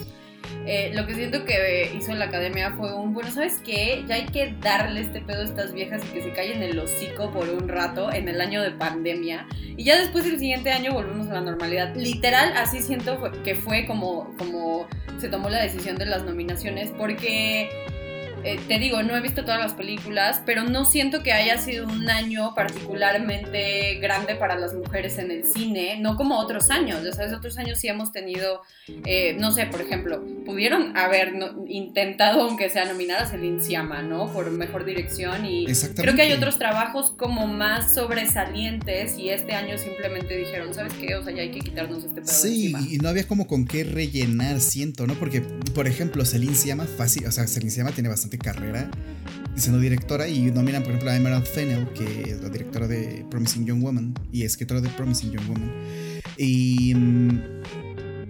eh, 0.67 0.93
lo 0.95 1.07
que 1.07 1.15
siento 1.15 1.45
que 1.45 1.91
hizo 1.97 2.15
la 2.15 2.27
academia 2.27 2.73
fue 2.73 2.95
un, 2.95 3.13
bueno, 3.13 3.31
¿sabes 3.31 3.61
qué? 3.65 4.05
Ya 4.07 4.17
hay 4.17 4.27
que 4.27 4.55
darle 4.61 5.01
este 5.01 5.21
pedo 5.21 5.43
a 5.43 5.45
estas 5.45 5.73
viejas 5.73 6.03
y 6.05 6.15
que 6.15 6.23
se 6.23 6.33
callen 6.33 6.63
el 6.63 6.79
hocico 6.79 7.31
por 7.31 7.49
un 7.49 7.69
rato 7.69 8.13
en 8.13 8.29
el 8.29 8.41
año 8.41 8.63
de 8.63 8.71
pandemia. 8.71 9.47
Y 9.77 9.85
ya 9.85 9.99
después 9.99 10.25
del 10.25 10.39
siguiente 10.39 10.71
año 10.71 10.93
volvemos 10.93 11.29
a 11.29 11.35
la 11.35 11.41
normalidad. 11.41 11.95
Literal, 11.97 12.53
así 12.57 12.81
siento 12.83 13.33
que 13.43 13.55
fue 13.55 13.87
como, 13.87 14.35
como 14.37 14.87
se 15.19 15.29
tomó 15.29 15.49
la 15.49 15.63
decisión 15.63 15.97
de 15.97 16.07
las 16.07 16.25
nominaciones, 16.25 16.91
porque 16.97 17.69
eh, 18.45 18.59
te 18.67 18.79
digo, 18.79 19.03
no 19.03 19.17
he 19.17 19.21
visto 19.21 19.43
todas 19.45 19.61
las 19.61 19.75
películas, 19.75 20.43
pero 20.47 20.65
no 20.65 20.85
siento 20.85 21.23
que 21.23 21.33
haya 21.33 21.59
sido 21.59 21.87
un 21.87 22.09
año 22.09 22.55
particularmente 22.55 23.99
grande 24.01 24.35
para 24.35 24.59
las 24.59 24.75
mujeres 24.75 25.19
en 25.19 25.31
el 25.31 25.45
cine, 25.45 25.99
no 26.01 26.17
como 26.17 26.39
otros 26.39 26.71
años. 26.71 27.03
Ya 27.05 27.13
sabes, 27.13 27.33
otros 27.33 27.59
años 27.59 27.79
sí 27.79 27.89
hemos 27.89 28.13
tenido, 28.13 28.63
eh, 29.05 29.37
no 29.39 29.53
sé, 29.53 29.67
por 29.67 29.81
ejemplo, 29.81 30.25
pudieron 30.45 30.97
haber 30.97 31.35
no, 31.35 31.65
intentado, 31.69 32.43
aunque 32.43 32.71
sea 32.71 32.85
nominar 32.85 33.23
a 33.23 33.27
Celine 33.27 33.63
Sciamma, 33.63 34.03
¿no? 34.03 34.33
Por 34.33 34.51
mejor 34.51 34.85
dirección 34.85 35.45
y 35.45 35.67
creo 35.95 36.15
que 36.15 36.23
hay 36.23 36.33
otros 36.33 36.59
trabajos 36.59 37.11
como 37.17 37.47
más 37.47 37.95
sobresalientes 37.95 39.19
y 39.19 39.31
este 39.31 39.53
año 39.53 39.79
simplemente 39.79 40.37
dijeron, 40.37 40.75
¿sabes 40.75 40.95
qué? 40.95 41.15
O 41.15 41.25
sea, 41.25 41.35
ya 41.35 41.43
hay 41.43 41.51
que 41.51 41.61
quitarnos 41.61 42.05
este 42.05 42.21
pedo 42.21 42.33
Sí, 42.33 42.73
y 42.91 42.99
no 42.99 43.09
había 43.09 43.27
como 43.27 43.47
con 43.47 43.67
qué 43.67 43.85
rellenar, 43.85 44.61
siento, 44.61 45.07
¿no? 45.07 45.15
Porque, 45.15 45.43
por 45.75 45.87
ejemplo, 45.87 46.25
Celine 46.25 46.55
Sciamma, 46.55 46.87
fácil, 46.87 47.27
o 47.27 47.33
sea, 47.33 47.47
Celine 47.47 47.71
Sciamma 47.71 47.93
tiene 47.93 48.09
bastante 48.09 48.30
carrera 48.39 48.91
siendo 49.57 49.81
directora 49.81 50.29
y 50.29 50.51
nominan 50.51 50.83
por 50.83 50.93
ejemplo 50.93 51.11
a 51.11 51.17
Emerald 51.17 51.47
Fennell 51.47 51.89
que 51.93 52.31
es 52.31 52.43
la 52.43 52.49
directora 52.49 52.89
de 52.89 53.27
Promising 53.31 53.67
Young 53.67 53.83
Woman 53.83 54.15
y 54.33 54.43
escritora 54.43 54.81
de 54.81 54.89
Promising 54.91 55.33
Young 55.33 55.49
Woman 55.49 55.73
y, 56.37 56.95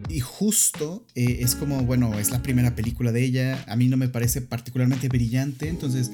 y 0.08 0.20
justo 0.20 1.06
eh, 1.14 1.38
es 1.40 1.54
como 1.54 1.82
bueno 1.82 2.18
es 2.18 2.30
la 2.30 2.42
primera 2.42 2.74
película 2.74 3.12
de 3.12 3.22
ella 3.22 3.64
a 3.68 3.76
mí 3.76 3.88
no 3.88 3.96
me 3.96 4.08
parece 4.08 4.42
particularmente 4.42 5.08
brillante 5.08 5.68
entonces 5.68 6.10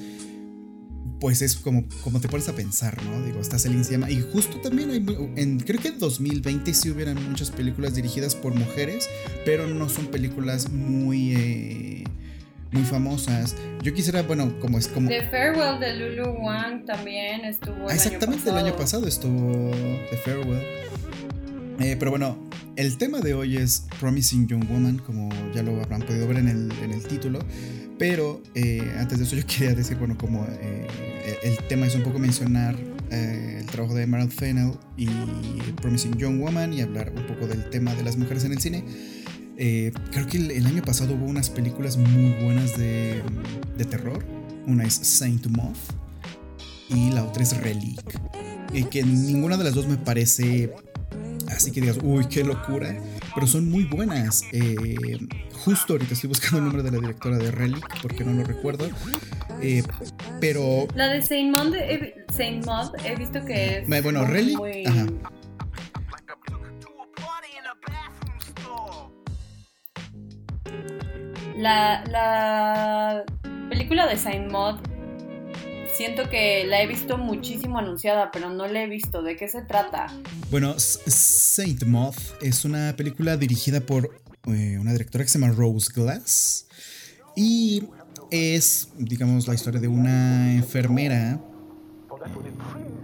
pues 1.19 1.41
es 1.41 1.55
como, 1.55 1.85
como 2.03 2.19
te 2.19 2.27
pones 2.27 2.47
a 2.47 2.55
pensar, 2.55 3.01
¿no? 3.03 3.23
Digo, 3.23 3.39
está 3.39 3.57
Celine 3.57 3.83
Sciamma. 3.83 4.09
Y 4.09 4.21
justo 4.21 4.59
también 4.61 4.91
hay, 4.91 5.03
en, 5.35 5.59
creo 5.59 5.81
que 5.81 5.89
en 5.89 5.99
2020 5.99 6.73
sí 6.73 6.91
hubieran 6.91 7.17
muchas 7.29 7.49
películas 7.49 7.95
dirigidas 7.95 8.35
por 8.35 8.53
mujeres, 8.53 9.09
pero 9.45 9.67
no 9.67 9.89
son 9.89 10.07
películas 10.07 10.71
muy... 10.71 11.33
Eh, 11.33 11.86
muy 12.77 12.85
famosas. 12.85 13.55
Yo 13.81 13.93
quisiera, 13.93 14.21
bueno, 14.21 14.53
como 14.59 14.77
es 14.77 14.87
como. 14.87 15.09
The 15.09 15.27
Farewell 15.29 15.79
de 15.79 15.95
Lulu 15.95 16.31
Wang 16.39 16.85
también 16.85 17.43
estuvo. 17.45 17.89
El 17.89 17.95
Exactamente, 17.95 18.49
año 18.49 18.59
el 18.59 18.65
año 18.67 18.75
pasado 18.77 19.07
estuvo 19.07 19.71
The 20.09 20.17
Farewell. 20.17 20.61
Eh, 21.79 21.95
pero 21.97 22.11
bueno, 22.11 22.37
el 22.75 22.97
tema 22.97 23.19
de 23.19 23.33
hoy 23.33 23.57
es 23.57 23.87
Promising 23.99 24.47
Young 24.47 24.67
Woman, 24.69 24.99
como 24.99 25.29
ya 25.53 25.63
lo 25.63 25.81
habrán 25.81 26.01
podido 26.01 26.27
ver 26.27 26.37
en 26.37 26.47
el, 26.47 26.71
en 26.83 26.91
el 26.91 27.03
título. 27.03 27.39
Pero 27.97 28.43
eh, 28.53 28.83
antes 28.99 29.17
de 29.17 29.25
eso, 29.25 29.35
yo 29.35 29.45
quería 29.47 29.73
decir, 29.73 29.97
bueno, 29.97 30.17
como 30.17 30.45
eh, 30.61 30.87
el 31.43 31.57
tema 31.67 31.87
es 31.87 31.95
un 31.95 32.03
poco 32.03 32.19
mencionar 32.19 32.75
eh, 33.09 33.57
el 33.61 33.65
trabajo 33.65 33.95
de 33.95 34.03
Emerald 34.03 34.31
Fennell 34.31 34.73
y 34.97 35.07
Promising 35.81 36.17
Young 36.17 36.39
Woman 36.39 36.73
y 36.73 36.81
hablar 36.81 37.11
un 37.15 37.25
poco 37.25 37.47
del 37.47 37.69
tema 37.69 37.95
de 37.95 38.03
las 38.03 38.17
mujeres 38.17 38.43
en 38.43 38.51
el 38.51 38.59
cine. 38.59 38.83
Eh, 39.57 39.91
creo 40.11 40.27
que 40.27 40.37
el, 40.37 40.51
el, 40.51 40.67
año 40.67 40.83
pasado 40.83 41.15
hubo 41.15 41.25
unas 41.25 41.49
películas 41.49 41.97
muy 41.97 42.31
buenas 42.43 42.77
de, 42.77 43.23
de, 43.75 43.85
terror. 43.85 44.23
Una 44.67 44.83
es 44.83 44.93
Saint 44.93 45.47
Moth 45.47 45.77
y 46.89 47.09
la 47.11 47.23
otra 47.23 47.43
es 47.43 47.57
Relic. 47.57 48.01
Y 48.73 48.83
que 48.83 49.03
ninguna 49.03 49.57
de 49.57 49.63
las 49.63 49.73
dos 49.73 49.87
me 49.87 49.97
parece 49.97 50.71
así 51.47 51.71
que 51.71 51.81
digas, 51.81 51.97
uy, 52.03 52.25
qué 52.27 52.43
locura. 52.43 52.95
Pero 53.33 53.47
son 53.47 53.69
muy 53.69 53.85
buenas. 53.85 54.43
Eh, 54.51 55.17
justo 55.53 55.93
ahorita 55.93 56.13
estoy 56.13 56.27
buscando 56.29 56.57
el 56.57 56.63
nombre 56.65 56.83
de 56.83 56.91
la 56.91 56.99
directora 56.99 57.37
de 57.37 57.51
Relic 57.51 58.01
porque 58.01 58.23
no 58.23 58.33
lo 58.33 58.43
recuerdo. 58.43 58.89
Eh, 59.61 59.83
pero. 60.39 60.87
La 60.95 61.07
de 61.07 61.21
Saint 61.21 61.55
Moth, 61.55 61.73
he, 61.75 62.25
Saint 62.35 62.65
he 63.05 63.15
visto 63.15 63.43
que 63.45 63.79
es. 63.79 64.03
Bueno, 64.03 64.25
Relic. 64.25 64.57
Muy... 64.57 64.85
Ajá. 64.85 65.05
La, 71.57 72.03
la 72.05 73.25
película 73.69 74.07
de 74.07 74.15
Saint 74.17 74.51
Maud 74.51 74.79
siento 75.95 76.29
que 76.29 76.65
la 76.65 76.81
he 76.81 76.87
visto 76.87 77.17
muchísimo 77.17 77.79
anunciada, 77.79 78.29
pero 78.31 78.49
no 78.49 78.67
la 78.67 78.83
he 78.83 78.87
visto. 78.87 79.23
¿De 79.23 79.35
qué 79.35 79.47
se 79.47 79.63
trata? 79.63 80.07
Bueno, 80.51 80.75
Saint 80.77 81.83
Moth 81.85 82.41
es 82.41 82.63
una 82.63 82.95
película 82.95 83.35
dirigida 83.37 83.81
por 83.81 84.21
eh, 84.45 84.77
una 84.79 84.91
directora 84.91 85.23
que 85.23 85.29
se 85.29 85.39
llama 85.39 85.53
Rose 85.53 85.91
Glass. 85.93 86.67
Y 87.35 87.83
es, 88.29 88.89
digamos, 88.97 89.47
la 89.47 89.55
historia 89.55 89.79
de 89.79 89.87
una 89.87 90.53
enfermera 90.53 91.41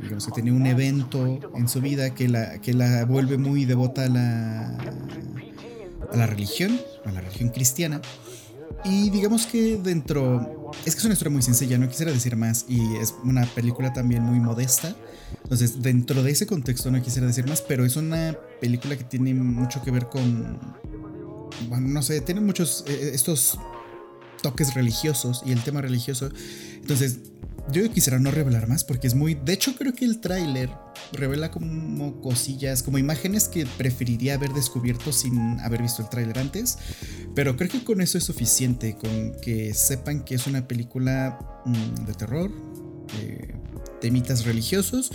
digamos 0.02 0.26
que 0.26 0.32
tiene 0.32 0.52
un 0.52 0.66
evento 0.66 1.40
en 1.56 1.70
su 1.70 1.82
vida 1.82 2.14
que 2.14 2.28
la, 2.28 2.60
que 2.60 2.74
la 2.74 3.06
vuelve 3.06 3.38
muy 3.38 3.66
devota 3.66 4.06
a 4.06 4.10
la, 4.10 4.78
a 6.12 6.16
la 6.18 6.28
religión, 6.28 6.80
a 7.06 7.12
la 7.12 7.22
religión 7.22 7.50
cristiana. 7.50 8.02
Y 8.84 9.10
digamos 9.10 9.46
que 9.46 9.78
dentro... 9.78 10.72
Es 10.86 10.96
que 10.96 11.00
es 11.00 11.06
una 11.06 11.14
historia 11.14 11.32
muy 11.32 11.42
sencilla, 11.42 11.78
no 11.78 11.88
quisiera 11.88 12.12
decir 12.12 12.36
más. 12.36 12.66
Y 12.68 12.96
es 12.98 13.14
una 13.24 13.46
película 13.46 13.94
también 13.94 14.24
muy 14.24 14.40
modesta. 14.40 14.96
Entonces, 15.44 15.82
dentro 15.82 16.24
de 16.24 16.32
ese 16.32 16.48
contexto 16.48 16.92
no 16.92 17.02
quisiera 17.02 17.28
decir 17.28 17.48
más, 17.48 17.62
pero 17.62 17.86
es 17.86 17.96
una 17.96 18.38
película 18.60 18.98
que 18.98 19.04
tiene 19.04 19.34
mucho 19.34 19.82
que 19.82 19.92
ver 19.92 20.10
con... 20.10 20.60
Bueno, 21.70 21.88
no 21.88 22.02
sé, 22.02 22.22
tiene 22.22 22.42
muchos... 22.42 22.84
Eh, 22.88 23.12
estos 23.14 23.58
toques 24.42 24.74
religiosos 24.74 25.42
y 25.46 25.54
el 25.54 25.64
tema 25.64 25.82
religioso. 25.82 26.30
Entonces, 26.76 27.20
yo 27.72 27.90
quisiera 27.92 28.20
no 28.20 28.32
revelar 28.32 28.68
más 28.68 28.84
porque 28.84 29.08
es 29.08 29.16
muy... 29.16 29.36
De 29.36 29.54
hecho, 29.54 29.76
creo 29.76 29.94
que 29.94 30.06
el 30.06 30.20
tráiler 30.20 30.70
revela 31.12 31.52
como 31.52 32.20
cosillas, 32.22 32.84
como 32.84 32.98
imágenes 32.98 33.48
que 33.48 33.66
preferiría 33.66 34.36
haber 34.36 34.52
descubierto 34.54 35.14
sin 35.14 35.60
haber 35.62 35.82
visto 35.82 36.02
el 36.02 36.10
tráiler 36.10 36.40
antes. 36.40 36.78
Pero 37.36 37.56
creo 37.56 37.70
que 37.70 37.84
con 37.84 38.02
eso 38.02 38.18
es 38.18 38.26
suficiente, 38.26 38.96
con 38.96 39.34
que 39.42 39.74
sepan 39.74 40.24
que 40.24 40.36
es 40.36 40.48
una 40.48 40.68
película 40.68 41.40
mm, 41.66 42.06
de 42.06 42.14
terror, 42.14 42.52
de 43.18 43.56
temitas 44.02 44.46
religiosos. 44.46 45.12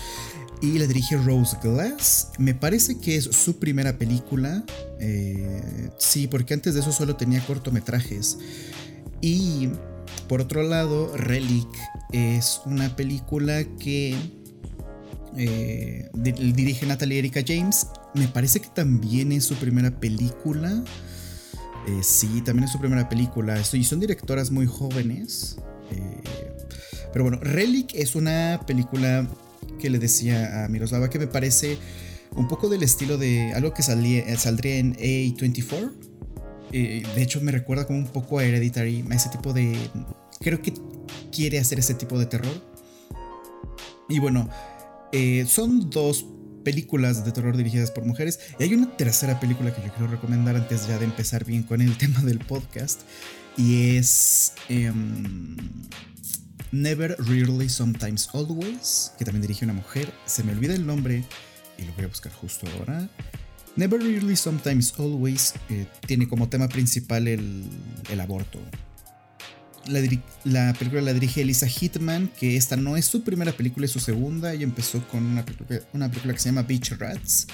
Y 0.61 0.79
la 0.79 0.87
dirige 0.87 1.17
Rose 1.17 1.57
Glass. 1.63 2.31
Me 2.39 2.55
parece 2.55 2.99
que 2.99 3.17
es 3.17 3.25
su 3.25 3.59
primera 3.59 3.99
película. 3.99 4.65
Eh, 4.99 5.91
sí, 5.99 6.27
porque 6.27 6.55
antes 6.55 6.75
de 6.75 6.81
eso 6.81 6.93
solo 6.93 7.15
tenía 7.15 7.45
cortometrajes. 7.47 8.39
Y 9.21 9.69
por 10.29 10.41
otro 10.41 10.63
lado, 10.63 11.17
Relic 11.17 11.69
es 12.13 12.61
una 12.65 12.95
película 12.97 13.65
que 13.79 14.17
eh, 15.37 16.09
dirige 16.15 16.87
Natalie 16.87 17.19
Erika 17.19 17.41
James. 17.47 17.87
Me 18.15 18.29
parece 18.29 18.61
que 18.61 18.69
también 18.69 19.33
es 19.33 19.45
su 19.45 19.55
primera 19.57 19.91
película. 19.91 20.85
Eh, 21.87 22.01
sí, 22.03 22.43
también 22.45 22.65
es 22.65 22.73
su 22.73 22.79
primera 22.79 23.09
película. 23.09 23.59
Y 23.73 23.85
son 23.85 24.01
directoras 24.01 24.51
muy 24.51 24.67
jóvenes. 24.67 25.59
Eh, 25.91 26.23
pero 27.13 27.25
bueno, 27.25 27.39
Relic 27.41 27.95
es 27.95 28.15
una 28.15 28.61
película 28.67 29.27
que 29.79 29.91
le 29.91 29.99
decía 29.99 30.65
a 30.65 30.69
Miroslava 30.69 31.09
que 31.09 31.19
me 31.19 31.27
parece 31.27 31.79
un 32.35 32.49
poco 32.49 32.69
del 32.69 32.83
estilo 32.83 33.17
de 33.17 33.53
algo 33.53 33.73
que 33.73 33.83
saldría 33.83 34.25
en 34.79 34.95
A24 34.97 36.09
eh, 36.73 37.03
de 37.15 37.23
hecho, 37.23 37.41
me 37.41 37.53
recuerda 37.53 37.87
como 37.87 37.99
un 37.99 38.07
poco 38.07 38.39
a 38.39 38.45
Hereditary, 38.45 39.05
a 39.11 39.15
ese 39.15 39.29
tipo 39.31 39.53
de. 39.53 39.77
Creo 40.41 40.63
que 40.63 40.73
quiere 41.33 41.59
hacer 41.59 41.79
ese 41.79 41.95
tipo 41.95 42.19
de 42.19 42.27
terror. 42.27 42.63
Y 44.09 44.19
bueno, 44.19 44.49
eh, 45.13 45.45
son 45.47 45.91
dos 45.91 46.27
películas 46.65 47.25
de 47.25 47.33
terror 47.33 47.57
dirigidas 47.57 47.91
por 47.91 48.05
mujeres. 48.05 48.41
Y 48.59 48.65
hay 48.65 48.75
una 48.75 48.97
tercera 48.97 49.41
película 49.41 49.75
que 49.75 49.83
yo 49.83 49.93
quiero 49.93 50.09
recomendar 50.09 50.57
antes 50.57 50.87
ya 50.87 50.99
de 50.99 51.05
empezar 51.05 51.45
bien 51.45 51.63
con 51.63 51.81
el 51.81 51.97
tema 51.99 52.21
del 52.21 52.39
podcast. 52.39 53.03
Y 53.57 53.97
es. 53.97 54.53
Em, 54.69 55.57
Never, 56.71 57.17
Rarely, 57.19 57.69
Sometimes, 57.69 58.29
Always, 58.35 59.13
que 59.19 59.25
también 59.25 59.43
dirige 59.43 59.65
una 59.65 59.73
mujer. 59.73 60.13
Se 60.27 60.45
me 60.45 60.53
olvida 60.53 60.75
el 60.75 60.87
nombre 60.87 61.25
y 61.79 61.83
lo 61.83 61.93
voy 61.95 62.05
a 62.05 62.09
buscar 62.09 62.33
justo 62.33 62.67
ahora. 62.79 63.09
Never 63.77 64.01
Really, 64.01 64.35
Sometimes 64.35 64.93
Always 64.99 65.55
eh, 65.71 65.87
tiene 66.07 66.27
como 66.27 66.49
tema 66.49 66.69
principal 66.69 67.29
el, 67.29 67.65
aborto. 68.21 68.59
La, 69.87 70.73
película 70.75 71.03
la 71.03 71.15
dirige 71.15 71.43
Elisa 71.43 71.67
Hitman, 71.67 72.29
que 72.39 72.57
esta 72.57 72.77
no 72.77 72.97
es 72.97 73.07
su 73.07 73.23
primera 73.23 73.53
película, 73.53 73.87
es 73.87 73.93
su 73.93 74.01
segunda. 74.01 74.55
y 74.55 74.63
empezó 74.63 75.07
con 75.09 75.25
una 75.25 75.45
película, 75.45 76.35
que 76.35 76.41
se 76.41 76.49
llama 76.49 76.63
Beach 76.63 76.93
Rats. 76.99 77.47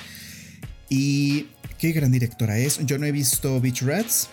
Y 0.89 1.47
qué 1.79 1.93
gran 1.93 2.13
directora 2.13 2.59
es. 2.59 2.79
Yo 2.87 2.99
no 2.99 3.07
he 3.07 3.13
visto 3.13 3.61
Beach 3.61 3.83
Rats. 3.83 4.29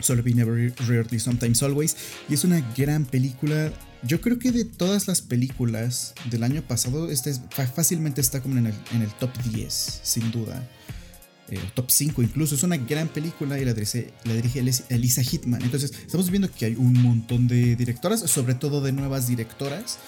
Solo 0.00 0.22
vi 0.22 0.34
Never 0.34 0.74
Really, 0.86 1.20
Sometimes 1.20 1.62
Always. 1.62 1.96
Y 2.28 2.34
es 2.34 2.44
una 2.44 2.60
gran 2.76 3.04
película 3.04 3.72
yo 4.04 4.20
creo 4.20 4.38
que 4.38 4.50
de 4.50 4.64
todas 4.64 5.06
las 5.06 5.22
películas 5.22 6.14
del 6.28 6.42
año 6.42 6.62
pasado, 6.62 7.08
este 7.08 7.32
fácilmente 7.72 8.20
está 8.20 8.40
como 8.40 8.58
en 8.58 8.66
el, 8.66 8.74
en 8.92 9.02
el 9.02 9.10
top 9.12 9.30
10, 9.52 10.00
sin 10.02 10.30
duda. 10.32 10.68
Eh, 11.52 11.60
top 11.74 11.90
5 11.90 12.22
incluso. 12.22 12.54
Es 12.54 12.62
una 12.62 12.78
gran 12.78 13.08
película 13.08 13.58
y 13.58 13.64
la 13.66 13.74
dirige, 13.74 14.10
la 14.24 14.32
dirige 14.32 14.60
Elisa 14.88 15.22
Hitman. 15.22 15.60
Entonces, 15.60 15.92
estamos 15.92 16.30
viendo 16.30 16.50
que 16.50 16.64
hay 16.64 16.76
un 16.76 16.94
montón 16.94 17.46
de 17.46 17.76
directoras, 17.76 18.20
sobre 18.20 18.54
todo 18.54 18.80
de 18.80 18.92
nuevas 18.92 19.26
directoras, 19.26 19.98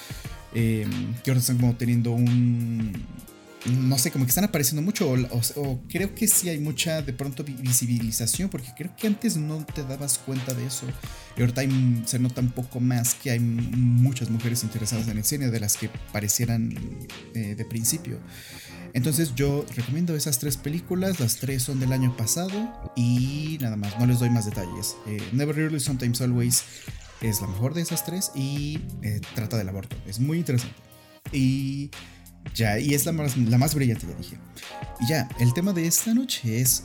eh, 0.54 0.86
que 1.22 1.30
ahora 1.30 1.40
están 1.40 1.58
como 1.58 1.76
teniendo 1.76 2.12
un, 2.12 2.94
no 3.66 3.98
sé, 3.98 4.10
como 4.10 4.24
que 4.24 4.30
están 4.30 4.44
apareciendo 4.44 4.80
mucho, 4.80 5.12
o, 5.12 5.80
creo 5.88 6.14
que 6.14 6.28
sí 6.28 6.48
hay 6.48 6.58
mucha 6.58 7.02
de 7.02 7.12
pronto 7.12 7.44
visibilización, 7.44 8.48
porque 8.48 8.70
creo 8.74 8.94
que 8.96 9.06
antes 9.06 9.36
no 9.36 9.64
te 9.66 9.82
dabas 9.82 10.18
cuenta 10.18 10.54
de 10.54 10.66
eso. 10.66 10.86
Y 11.36 11.40
ahorita 11.40 11.62
se 12.06 12.18
nota 12.20 12.40
un 12.40 12.52
poco 12.52 12.80
más 12.80 13.14
que 13.14 13.32
hay 13.32 13.40
muchas 13.40 14.30
mujeres 14.30 14.62
interesadas 14.62 15.08
en 15.08 15.18
el 15.18 15.24
cine 15.24 15.50
de 15.50 15.60
las 15.60 15.76
que 15.76 15.90
parecieran 16.12 16.74
eh, 17.34 17.54
de 17.54 17.64
principio. 17.64 18.18
Entonces 18.94 19.34
yo 19.34 19.66
recomiendo 19.74 20.14
esas 20.14 20.38
tres 20.38 20.56
películas, 20.56 21.18
las 21.18 21.36
tres 21.36 21.64
son 21.64 21.80
del 21.80 21.92
año 21.92 22.16
pasado 22.16 22.72
y 22.94 23.58
nada 23.60 23.76
más, 23.76 23.98
no 23.98 24.06
les 24.06 24.20
doy 24.20 24.30
más 24.30 24.46
detalles. 24.46 24.96
Eh, 25.06 25.20
Never 25.32 25.54
Really, 25.54 25.80
Sometimes 25.80 26.20
Always 26.20 26.64
es 27.20 27.40
la 27.40 27.48
mejor 27.48 27.74
de 27.74 27.82
esas 27.82 28.04
tres 28.04 28.30
y 28.36 28.80
eh, 29.02 29.20
trata 29.34 29.56
del 29.56 29.68
aborto, 29.68 29.96
es 30.06 30.20
muy 30.20 30.38
interesante. 30.38 30.76
Y 31.32 31.90
ya, 32.54 32.78
y 32.78 32.94
es 32.94 33.04
la 33.04 33.12
más, 33.12 33.36
la 33.36 33.58
más 33.58 33.74
brillante, 33.74 34.06
ya 34.06 34.14
dije. 34.14 34.38
Y 35.00 35.08
ya, 35.08 35.28
el 35.40 35.52
tema 35.54 35.72
de 35.72 35.86
esta 35.86 36.14
noche 36.14 36.60
es 36.60 36.84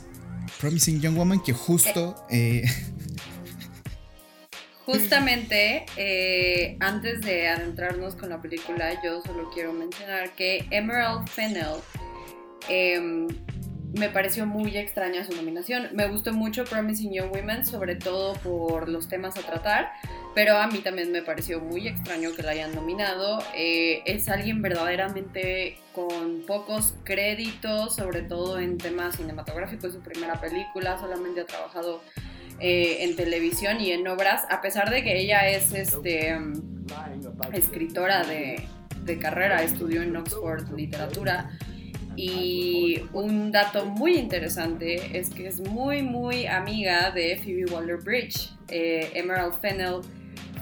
Promising 0.60 1.00
Young 1.00 1.16
Woman, 1.16 1.40
que 1.40 1.52
justo... 1.52 2.26
Eh, 2.28 2.64
Justamente, 4.86 5.86
eh, 5.96 6.76
antes 6.80 7.20
de 7.20 7.46
adentrarnos 7.46 8.16
con 8.16 8.30
la 8.30 8.42
película, 8.42 9.00
yo 9.04 9.22
solo 9.22 9.48
quiero 9.54 9.72
mencionar 9.72 10.34
que 10.34 10.66
Emerald 10.70 11.28
Fennell 11.28 11.76
em, 12.70 13.26
me 13.92 14.08
pareció 14.08 14.46
muy 14.46 14.76
extraña 14.76 15.24
su 15.24 15.34
nominación. 15.34 15.88
Me 15.92 16.06
gustó 16.06 16.32
mucho 16.32 16.64
Promising 16.64 17.12
Young 17.12 17.32
Women, 17.32 17.66
sobre 17.66 17.96
todo 17.96 18.34
por 18.34 18.88
los 18.88 19.08
temas 19.08 19.36
a 19.36 19.40
tratar, 19.40 19.92
pero 20.34 20.56
a 20.58 20.68
mí 20.68 20.78
también 20.78 21.10
me 21.10 21.22
pareció 21.22 21.60
muy 21.60 21.88
extraño 21.88 22.32
que 22.34 22.42
la 22.42 22.52
hayan 22.52 22.74
nominado. 22.74 23.42
Eh, 23.56 24.02
es 24.06 24.28
alguien 24.28 24.62
verdaderamente 24.62 25.78
con 25.92 26.42
pocos 26.46 26.94
créditos, 27.02 27.96
sobre 27.96 28.22
todo 28.22 28.60
en 28.60 28.78
temas 28.78 29.16
cinematográficos. 29.16 29.92
Su 29.92 30.00
primera 30.00 30.40
película, 30.40 30.98
solamente 30.98 31.40
ha 31.40 31.46
trabajado 31.46 32.00
eh, 32.60 32.98
en 33.00 33.16
televisión 33.16 33.80
y 33.80 33.90
en 33.90 34.06
obras, 34.06 34.44
a 34.50 34.60
pesar 34.60 34.90
de 34.90 35.02
que 35.02 35.18
ella 35.18 35.48
es 35.48 35.72
este, 35.72 36.38
escritora 37.52 38.24
de, 38.24 38.62
de 39.02 39.18
carrera, 39.18 39.64
estudió 39.64 40.02
en 40.02 40.16
Oxford 40.16 40.70
literatura. 40.76 41.50
Y 42.22 43.02
un 43.14 43.50
dato 43.50 43.86
muy 43.86 44.16
interesante 44.16 45.18
es 45.18 45.30
que 45.30 45.46
es 45.46 45.60
muy, 45.60 46.02
muy 46.02 46.46
amiga 46.46 47.10
de 47.12 47.38
Phoebe 47.38 47.64
Waller-Bridge. 47.64 48.50
Eh, 48.68 49.10
Emerald 49.14 49.54
Fennell 49.54 50.02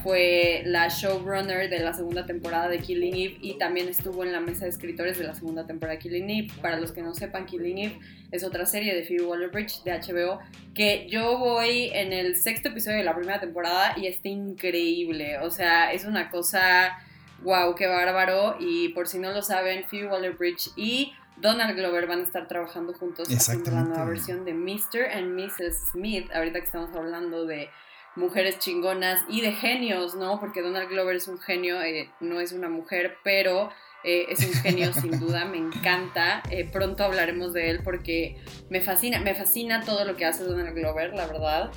fue 0.04 0.62
la 0.64 0.86
showrunner 0.86 1.68
de 1.68 1.80
la 1.80 1.92
segunda 1.92 2.24
temporada 2.26 2.68
de 2.68 2.78
Killing 2.78 3.14
Eve 3.14 3.38
y 3.40 3.58
también 3.58 3.88
estuvo 3.88 4.22
en 4.22 4.30
la 4.30 4.38
mesa 4.38 4.64
de 4.66 4.70
escritores 4.70 5.18
de 5.18 5.24
la 5.24 5.34
segunda 5.34 5.66
temporada 5.66 5.96
de 5.96 6.02
Killing 6.02 6.30
Eve. 6.30 6.48
Para 6.62 6.78
los 6.78 6.92
que 6.92 7.02
no 7.02 7.12
sepan, 7.12 7.46
Killing 7.46 7.78
Eve 7.78 7.98
es 8.30 8.44
otra 8.44 8.64
serie 8.64 8.94
de 8.94 9.02
Phoebe 9.02 9.24
Waller-Bridge 9.24 9.82
de 9.82 9.98
HBO 9.98 10.38
que 10.74 11.08
yo 11.08 11.38
voy 11.38 11.90
en 11.92 12.12
el 12.12 12.36
sexto 12.36 12.68
episodio 12.68 12.98
de 12.98 13.04
la 13.04 13.16
primera 13.16 13.40
temporada 13.40 13.94
y 13.96 14.06
está 14.06 14.28
increíble. 14.28 15.38
O 15.38 15.50
sea, 15.50 15.92
es 15.92 16.04
una 16.04 16.30
cosa, 16.30 16.96
wow, 17.42 17.74
qué 17.74 17.88
bárbaro. 17.88 18.56
Y 18.60 18.90
por 18.90 19.08
si 19.08 19.18
no 19.18 19.32
lo 19.32 19.42
saben, 19.42 19.84
Phoebe 19.90 20.06
Waller-Bridge 20.06 20.70
y 20.76 21.12
Donald 21.40 21.76
Glover 21.76 22.06
van 22.06 22.20
a 22.20 22.22
estar 22.24 22.48
trabajando 22.48 22.92
juntos 22.94 23.28
haciendo 23.28 23.70
la 23.70 23.82
nueva 23.82 24.04
versión 24.04 24.44
de 24.44 24.54
Mr. 24.54 25.04
and 25.12 25.34
Mrs. 25.34 25.90
Smith, 25.92 26.28
ahorita 26.34 26.58
que 26.58 26.66
estamos 26.66 26.94
hablando 26.96 27.46
de 27.46 27.70
mujeres 28.16 28.58
chingonas 28.58 29.24
y 29.28 29.40
de 29.40 29.52
genios, 29.52 30.16
¿no? 30.16 30.40
Porque 30.40 30.62
Donald 30.62 30.88
Glover 30.88 31.14
es 31.16 31.28
un 31.28 31.38
genio, 31.38 31.80
eh, 31.80 32.10
no 32.18 32.40
es 32.40 32.50
una 32.50 32.68
mujer, 32.68 33.18
pero 33.22 33.70
eh, 34.02 34.26
es 34.30 34.44
un 34.44 34.52
genio 34.54 34.92
sin 35.00 35.20
duda, 35.20 35.44
me 35.44 35.58
encanta. 35.58 36.42
Eh, 36.50 36.68
pronto 36.70 37.04
hablaremos 37.04 37.52
de 37.52 37.70
él 37.70 37.80
porque 37.84 38.42
me 38.68 38.80
fascina, 38.80 39.20
me 39.20 39.36
fascina 39.36 39.84
todo 39.84 40.04
lo 40.04 40.16
que 40.16 40.24
hace 40.24 40.42
Donald 40.42 40.74
Glover, 40.74 41.14
la 41.14 41.26
verdad. 41.26 41.70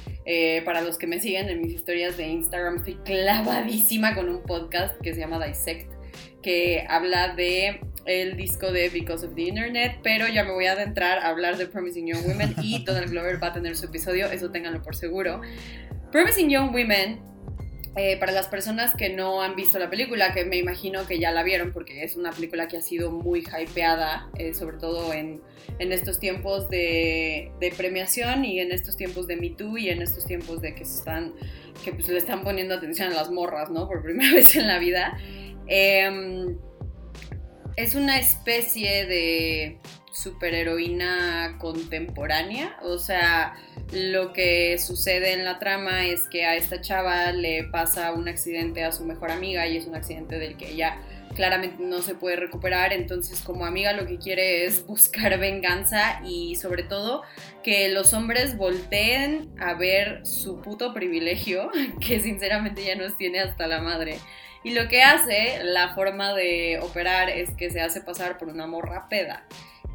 para 0.65 0.81
los 0.81 0.97
que 0.97 1.05
me 1.05 1.19
siguen 1.19 1.49
en 1.49 1.61
mis 1.61 1.73
historias 1.73 2.17
de 2.17 2.27
Instagram, 2.27 2.77
estoy 2.77 2.95
clavadísima 3.05 4.15
con 4.15 4.27
un 4.27 4.41
podcast 4.41 4.99
que 5.01 5.13
se 5.13 5.19
llama 5.19 5.45
Dissect 5.45 5.91
que 6.41 6.85
habla 6.89 7.35
de 7.35 7.79
el 8.05 8.37
disco 8.37 8.71
de 8.71 8.89
Because 8.89 9.25
of 9.25 9.35
the 9.35 9.43
Internet, 9.43 9.99
pero 10.03 10.27
ya 10.27 10.43
me 10.43 10.51
voy 10.51 10.65
a 10.65 10.73
adentrar 10.73 11.19
a 11.19 11.29
hablar 11.29 11.57
de 11.57 11.67
Promising 11.67 12.07
Young 12.07 12.25
Women 12.25 12.55
y 12.61 12.83
Donald 12.85 13.09
Glover 13.09 13.41
va 13.41 13.47
a 13.47 13.53
tener 13.53 13.75
su 13.75 13.85
episodio, 13.85 14.31
eso 14.31 14.51
ténganlo 14.51 14.81
por 14.81 14.95
seguro. 14.95 15.41
Promising 16.11 16.49
Young 16.49 16.73
Women 16.73 17.31
eh, 17.97 18.15
para 18.17 18.31
las 18.31 18.47
personas 18.47 18.95
que 18.95 19.09
no 19.09 19.41
han 19.41 19.57
visto 19.57 19.77
la 19.77 19.89
película, 19.89 20.33
que 20.33 20.45
me 20.45 20.55
imagino 20.55 21.05
que 21.05 21.19
ya 21.19 21.31
la 21.31 21.43
vieron 21.43 21.73
porque 21.73 22.03
es 22.03 22.15
una 22.15 22.31
película 22.31 22.69
que 22.69 22.77
ha 22.77 22.81
sido 22.81 23.11
muy 23.11 23.43
hypeada, 23.43 24.29
eh, 24.37 24.53
sobre 24.53 24.77
todo 24.77 25.11
en, 25.11 25.41
en 25.77 25.91
estos 25.91 26.17
tiempos 26.17 26.69
de, 26.69 27.51
de, 27.59 27.71
premiación 27.71 28.45
y 28.45 28.61
en 28.61 28.71
estos 28.71 28.95
tiempos 28.95 29.27
de 29.27 29.35
Me 29.35 29.49
Too 29.49 29.77
y 29.77 29.89
en 29.89 30.01
estos 30.01 30.25
tiempos 30.25 30.61
de 30.61 30.73
que 30.73 30.85
se 30.85 30.99
están, 30.99 31.33
que 31.83 31.91
pues 31.91 32.07
le 32.07 32.17
están 32.17 32.45
poniendo 32.45 32.75
atención 32.75 33.11
a 33.11 33.15
las 33.15 33.29
morras, 33.29 33.69
¿no? 33.69 33.89
Por 33.89 34.01
primera 34.01 34.33
vez 34.35 34.55
en 34.55 34.67
la 34.67 34.79
vida. 34.79 35.17
Em, 35.67 36.57
es 37.81 37.95
una 37.95 38.19
especie 38.19 39.07
de 39.07 39.79
superheroína 40.11 41.57
contemporánea, 41.57 42.77
o 42.83 42.99
sea, 42.99 43.55
lo 43.91 44.33
que 44.33 44.77
sucede 44.77 45.33
en 45.33 45.45
la 45.45 45.57
trama 45.57 46.05
es 46.05 46.27
que 46.27 46.45
a 46.45 46.55
esta 46.55 46.81
chava 46.81 47.31
le 47.31 47.63
pasa 47.63 48.13
un 48.13 48.27
accidente 48.27 48.83
a 48.83 48.91
su 48.91 49.03
mejor 49.03 49.31
amiga 49.31 49.65
y 49.67 49.77
es 49.77 49.87
un 49.87 49.95
accidente 49.95 50.37
del 50.37 50.57
que 50.57 50.69
ella 50.69 51.01
claramente 51.33 51.81
no 51.81 52.01
se 52.01 52.13
puede 52.13 52.35
recuperar, 52.35 52.93
entonces 52.93 53.41
como 53.41 53.65
amiga 53.65 53.93
lo 53.93 54.05
que 54.05 54.19
quiere 54.19 54.65
es 54.65 54.85
buscar 54.87 55.39
venganza 55.39 56.21
y 56.23 56.57
sobre 56.57 56.83
todo 56.83 57.23
que 57.63 57.89
los 57.89 58.13
hombres 58.13 58.57
volteen 58.57 59.49
a 59.59 59.73
ver 59.73 60.23
su 60.25 60.61
puto 60.61 60.93
privilegio, 60.93 61.71
que 61.99 62.19
sinceramente 62.19 62.85
ya 62.85 62.95
nos 62.95 63.17
tiene 63.17 63.39
hasta 63.39 63.65
la 63.65 63.81
madre. 63.81 64.17
Y 64.63 64.71
lo 64.71 64.87
que 64.87 65.01
hace, 65.01 65.63
la 65.63 65.95
forma 65.95 66.33
de 66.33 66.79
operar 66.81 67.29
es 67.29 67.49
que 67.51 67.69
se 67.71 67.81
hace 67.81 68.01
pasar 68.01 68.37
por 68.37 68.49
una 68.49 68.67
morra 68.67 69.07
peda 69.09 69.45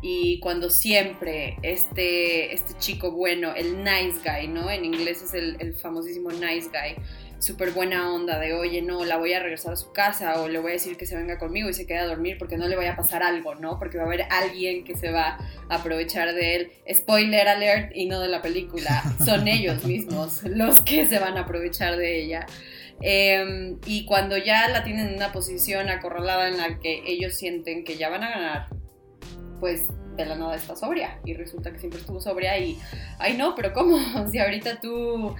y 0.03 0.39
cuando 0.41 0.71
siempre 0.71 1.57
este, 1.63 2.55
este 2.55 2.75
chico 2.79 3.11
bueno, 3.13 3.55
el 3.55 3.83
nice 3.83 4.19
guy, 4.25 4.49
¿no? 4.49 4.71
En 4.71 4.85
inglés 4.85 5.23
es 5.23 5.35
el, 5.35 5.75
famosísimo 5.75 6.31
nice 6.31 6.69
guy, 6.69 7.03
súper 7.39 7.71
buena 7.71 8.13
onda 8.13 8.39
de, 8.39 8.53
oye, 8.53 8.83
no, 8.83 9.05
la 9.05 9.17
voy 9.17 9.33
a 9.33 9.41
regresar 9.41 9.73
a 9.73 9.77
su 9.77 9.93
casa 9.93 10.41
o 10.41 10.49
le 10.49 10.59
voy 10.59 10.71
a 10.71 10.75
decir 10.75 10.97
que 10.97 11.07
se 11.07 11.17
venga 11.17 11.39
conmigo 11.39 11.69
y 11.69 11.75
se 11.75 11.87
quede 11.87 11.99
a 11.99 12.07
dormir 12.07 12.37
porque 12.39 12.57
no 12.57 12.69
le 12.69 12.77
vaya 12.77 12.93
a 12.93 12.97
pasar 12.97 13.23
algo, 13.23 13.55
¿no? 13.55 13.79
Porque 13.79 13.97
va 13.97 14.05
a 14.05 14.07
haber 14.07 14.27
alguien 14.31 14.85
que 14.85 14.97
se 14.97 15.11
va 15.11 15.39
a 15.69 15.75
aprovechar 15.75 16.35
de 16.35 16.57
él. 16.57 16.73
Spoiler 16.93 17.49
alert 17.49 17.93
y 17.95 18.07
no 18.07 18.21
de 18.21 18.29
la 18.29 18.43
película, 18.43 19.03
son 19.25 19.49
ellos 19.49 19.85
mismos 19.85 20.43
los 20.45 20.81
que 20.83 21.07
se 21.09 21.19
van 21.19 21.37
a 21.37 21.41
aprovechar 21.41 21.97
de 21.97 22.23
ella. 22.23 22.47
Em, 23.01 23.79
y 23.87 24.07
cuando 24.07 24.37
ya 24.37 24.69
la 24.69 24.83
tienen 24.85 25.09
en 25.09 25.15
una 25.17 25.33
posición 25.33 25.89
acorralada 25.91 26.49
en 26.49 26.57
la 26.57 26.79
que 26.79 27.03
ellos 27.07 27.35
sienten 27.35 27.85
que 27.85 27.97
ya 27.97 28.09
van 28.09 28.25
a 28.25 28.31
ganar, 28.31 28.69
pues 29.61 29.87
de 30.17 30.25
la 30.25 30.35
nada 30.35 30.57
está 30.57 30.75
sobria 30.75 31.19
y 31.25 31.35
resulta 31.35 31.71
que 31.71 31.79
siempre 31.79 32.01
estuvo 32.01 32.21
sobria 32.21 32.59
y, 32.59 32.79
ay 33.19 33.37
no, 33.37 33.55
pero 33.55 33.73
¿cómo? 33.73 33.99
Si 34.31 34.39
ahorita 34.39 34.81
tú, 34.81 35.37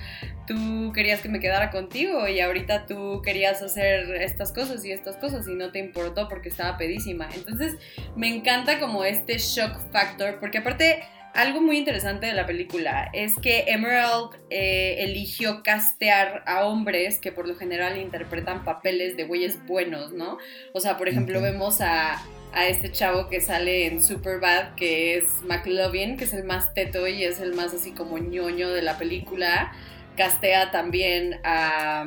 tú 0.47 0.93
querías 0.95 1.21
que 1.21 1.29
me 1.29 1.41
quedara 1.41 1.71
contigo 1.71 2.29
y 2.29 2.41
ahorita 2.41 2.87
tú 2.87 3.23
querías 3.23 3.63
hacer 3.63 4.15
estas 4.17 4.53
cosas 4.53 4.85
y 4.85 4.93
estas 4.93 5.17
cosas 5.17 5.49
y 5.49 5.55
no 5.55 5.73
te 5.73 5.79
importó 5.79 6.29
porque 6.29 6.51
estaba 6.51 6.77
pedísima. 6.77 7.29
Entonces 7.35 7.77
me 8.17 8.29
encanta 8.29 8.79
como 8.79 9.05
este 9.05 9.39
shock 9.39 9.91
factor 9.91 10.39
porque 10.41 10.59
aparte... 10.59 11.03
Algo 11.37 11.61
muy 11.61 11.79
interesante 11.79 12.27
de 12.27 12.33
la 12.33 12.47
película 12.47 13.11
es 13.13 13.35
que 13.41 13.65
Emerald 13.69 14.31
eh, 14.51 14.97
eligió 15.01 15.63
castear 15.63 16.43
a 16.47 16.65
hombres 16.65 17.21
que 17.21 17.31
por 17.31 17.47
lo 17.47 17.57
general 17.57 17.99
interpretan 17.99 18.65
papeles 18.65 19.17
de 19.17 19.25
güeyes 19.25 19.65
buenos, 19.67 20.13
¿no? 20.13 20.39
O 20.73 20.81
sea, 20.81 20.97
por 20.97 21.09
ejemplo, 21.09 21.41
vemos 21.41 21.81
a 21.81 22.23
a 22.57 22.67
este 22.69 22.91
chavo 22.91 23.29
que 23.29 23.43
sale 23.43 23.87
en 23.87 24.03
Superbad, 24.03 24.75
que 24.77 25.19
es 25.19 25.43
McLovin, 25.47 26.17
que 26.17 26.25
es 26.25 26.33
el 26.33 26.45
más 26.45 26.73
teto 26.73 27.07
y 27.07 27.23
es 27.23 27.39
el 27.39 27.55
más 27.55 27.75
así 27.75 27.93
como 27.93 28.17
ñoño 28.17 28.71
de 28.71 28.81
la 28.81 28.97
película. 28.97 29.75
Castea 30.17 30.71
también 30.71 31.39
a, 31.45 32.07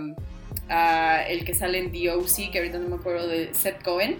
el 1.27 1.45
que 1.45 1.53
sale 1.53 1.77
en 1.77 1.91
The 1.91 2.49
que 2.51 2.57
ahorita 2.57 2.79
no 2.79 2.89
me 2.89 2.95
acuerdo 2.95 3.27
de 3.27 3.53
Seth 3.53 3.83
Cohen. 3.83 4.17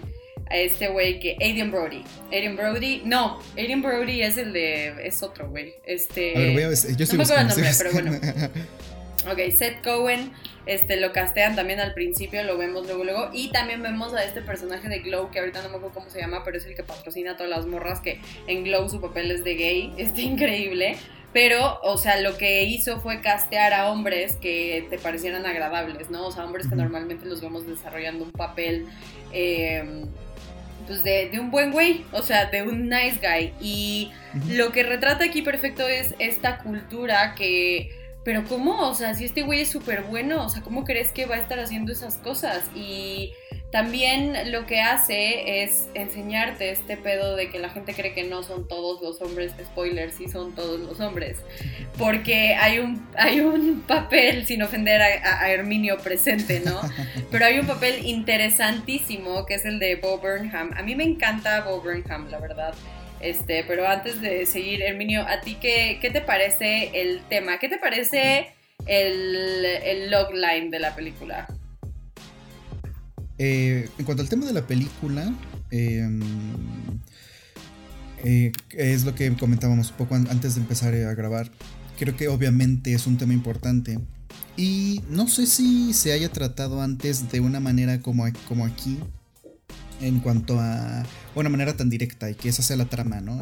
A 0.50 0.56
este 0.56 0.88
güey 0.88 1.20
que. 1.20 1.36
Adrian 1.36 1.70
Brody. 1.70 2.02
Adrian 2.26 2.56
Brody. 2.56 3.02
No, 3.04 3.40
Adrian 3.52 3.82
Brody 3.82 4.22
es 4.22 4.36
el 4.36 4.52
de. 4.52 5.06
Es 5.06 5.22
otro 5.22 5.48
güey. 5.48 5.74
Este. 5.84 6.36
A 6.36 6.56
ver, 6.56 6.96
yo 6.96 7.04
estoy 7.04 7.18
no 7.18 7.18
me 7.18 7.22
acuerdo 7.24 7.40
el 7.40 7.48
nombre, 7.48 7.70
pero 7.78 7.92
bueno. 7.92 8.12
Ok, 9.30 9.52
Seth 9.52 9.82
Cohen 9.84 10.32
este, 10.66 11.00
lo 11.00 11.12
castean 11.12 11.56
también 11.56 11.80
al 11.80 11.94
principio, 11.94 12.42
lo 12.44 12.56
vemos 12.56 12.86
luego, 12.86 13.04
luego. 13.04 13.30
Y 13.32 13.50
también 13.50 13.82
vemos 13.82 14.14
a 14.14 14.24
este 14.24 14.40
personaje 14.42 14.88
de 14.88 15.00
Glow, 15.00 15.30
que 15.30 15.40
ahorita 15.40 15.62
no 15.62 15.70
me 15.70 15.76
acuerdo 15.76 15.94
cómo 15.94 16.10
se 16.10 16.20
llama, 16.20 16.44
pero 16.44 16.58
es 16.58 16.66
el 16.66 16.74
que 16.74 16.82
patrocina 16.82 17.32
a 17.32 17.36
todas 17.36 17.50
las 17.50 17.66
morras, 17.66 18.00
que 18.00 18.20
en 18.46 18.64
Glow 18.64 18.88
su 18.88 19.00
papel 19.00 19.30
es 19.30 19.42
de 19.42 19.54
gay. 19.54 19.92
Está 19.98 20.20
increíble. 20.20 20.96
Pero, 21.32 21.80
o 21.82 21.96
sea, 21.96 22.20
lo 22.20 22.36
que 22.36 22.64
hizo 22.64 23.00
fue 23.00 23.20
castear 23.20 23.72
a 23.72 23.90
hombres 23.90 24.36
que 24.36 24.86
te 24.90 24.98
parecieran 24.98 25.46
agradables, 25.46 26.10
¿no? 26.10 26.26
O 26.26 26.32
sea, 26.32 26.44
hombres 26.44 26.66
que 26.66 26.74
normalmente 26.74 27.24
los 27.24 27.40
vemos 27.40 27.66
desarrollando 27.68 28.24
un 28.24 28.32
papel, 28.32 28.86
em, 29.32 30.06
pues, 30.90 31.04
de, 31.04 31.30
un 31.38 31.52
buen 31.52 31.70
güey, 31.70 32.04
o 32.10 32.20
sea, 32.20 32.46
de 32.46 32.64
un 32.64 32.88
nice 32.88 33.20
guy. 33.22 33.54
Y 33.60 34.10
lo 34.48 34.72
que 34.72 34.82
retrata 34.82 35.22
aquí 35.22 35.40
perfecto 35.40 35.86
es 35.86 36.16
esta 36.18 36.58
cultura 36.58 37.36
que 37.36 37.92
pero 38.24 38.44
¿cómo? 38.44 38.88
O 38.88 38.94
sea, 38.94 39.14
si 39.14 39.24
este 39.24 39.42
güey 39.42 39.60
es 39.60 39.70
súper 39.70 40.02
bueno, 40.02 40.44
o 40.44 40.48
sea, 40.48 40.62
¿cómo 40.62 40.84
crees 40.84 41.12
que 41.12 41.26
va 41.26 41.36
a 41.36 41.38
estar 41.38 41.60
haciendo 41.60 41.92
esas 41.92 42.16
cosas? 42.16 42.64
Y 42.74 43.32
también 43.72 44.50
lo 44.50 44.66
que 44.66 44.80
hace 44.80 45.62
es 45.62 45.88
enseñarte 45.94 46.70
este 46.70 46.96
pedo 46.96 47.36
de 47.36 47.50
que 47.50 47.60
la 47.60 47.70
gente 47.70 47.94
cree 47.94 48.12
que 48.12 48.24
no 48.24 48.42
son 48.42 48.66
todos 48.66 49.00
los 49.00 49.22
hombres, 49.22 49.52
spoilers, 49.64 50.14
sí 50.14 50.28
son 50.28 50.54
todos 50.54 50.80
los 50.80 50.98
hombres. 50.98 51.38
Porque 51.96 52.54
hay 52.54 52.80
un, 52.80 53.06
hay 53.16 53.40
un 53.40 53.82
papel, 53.82 54.44
sin 54.46 54.62
ofender 54.62 55.00
a, 55.00 55.42
a 55.42 55.50
Herminio 55.50 55.98
presente, 55.98 56.60
¿no? 56.64 56.80
Pero 57.30 57.44
hay 57.44 57.60
un 57.60 57.66
papel 57.66 58.04
interesantísimo 58.06 59.46
que 59.46 59.54
es 59.54 59.64
el 59.64 59.78
de 59.78 59.96
Bo 59.96 60.18
Burnham. 60.18 60.72
A 60.76 60.82
mí 60.82 60.96
me 60.96 61.04
encanta 61.04 61.60
Bo 61.60 61.80
Burnham, 61.80 62.28
la 62.28 62.38
verdad. 62.38 62.74
Este, 63.20 63.64
pero 63.64 63.86
antes 63.86 64.22
de 64.22 64.46
seguir, 64.46 64.80
Herminio, 64.80 65.26
¿a 65.28 65.42
ti 65.42 65.58
qué, 65.60 65.98
qué 66.00 66.08
te 66.08 66.22
parece 66.22 66.90
el 66.94 67.20
tema? 67.28 67.58
¿Qué 67.58 67.68
te 67.68 67.76
parece 67.76 68.48
el, 68.86 69.66
el 69.66 70.10
logline 70.10 70.70
de 70.70 70.78
la 70.78 70.94
película? 70.94 71.46
Eh, 73.42 73.88
en 73.96 74.04
cuanto 74.04 74.22
al 74.22 74.28
tema 74.28 74.44
de 74.44 74.52
la 74.52 74.66
película, 74.66 75.34
em, 75.70 76.20
eh, 78.22 78.52
es 78.76 79.04
lo 79.04 79.14
que 79.14 79.34
comentábamos 79.34 79.92
un 79.92 79.96
poco 79.96 80.14
antes 80.14 80.56
de 80.56 80.60
empezar 80.60 80.92
a 80.94 81.14
grabar. 81.14 81.50
Creo 81.98 82.14
que 82.14 82.28
obviamente 82.28 82.92
es 82.92 83.06
un 83.06 83.16
tema 83.16 83.32
importante. 83.32 83.98
Y 84.58 85.00
no 85.08 85.26
sé 85.26 85.46
si 85.46 85.94
se 85.94 86.12
haya 86.12 86.30
tratado 86.30 86.82
antes 86.82 87.32
de 87.32 87.40
una 87.40 87.60
manera 87.60 88.00
como, 88.00 88.26
como 88.46 88.66
aquí, 88.66 88.98
en 90.02 90.20
cuanto 90.20 90.60
a 90.60 91.02
una 91.34 91.48
manera 91.48 91.74
tan 91.78 91.88
directa 91.88 92.30
y 92.30 92.34
que 92.34 92.50
esa 92.50 92.62
sea 92.62 92.76
la 92.76 92.90
trama, 92.90 93.22
¿no? 93.22 93.40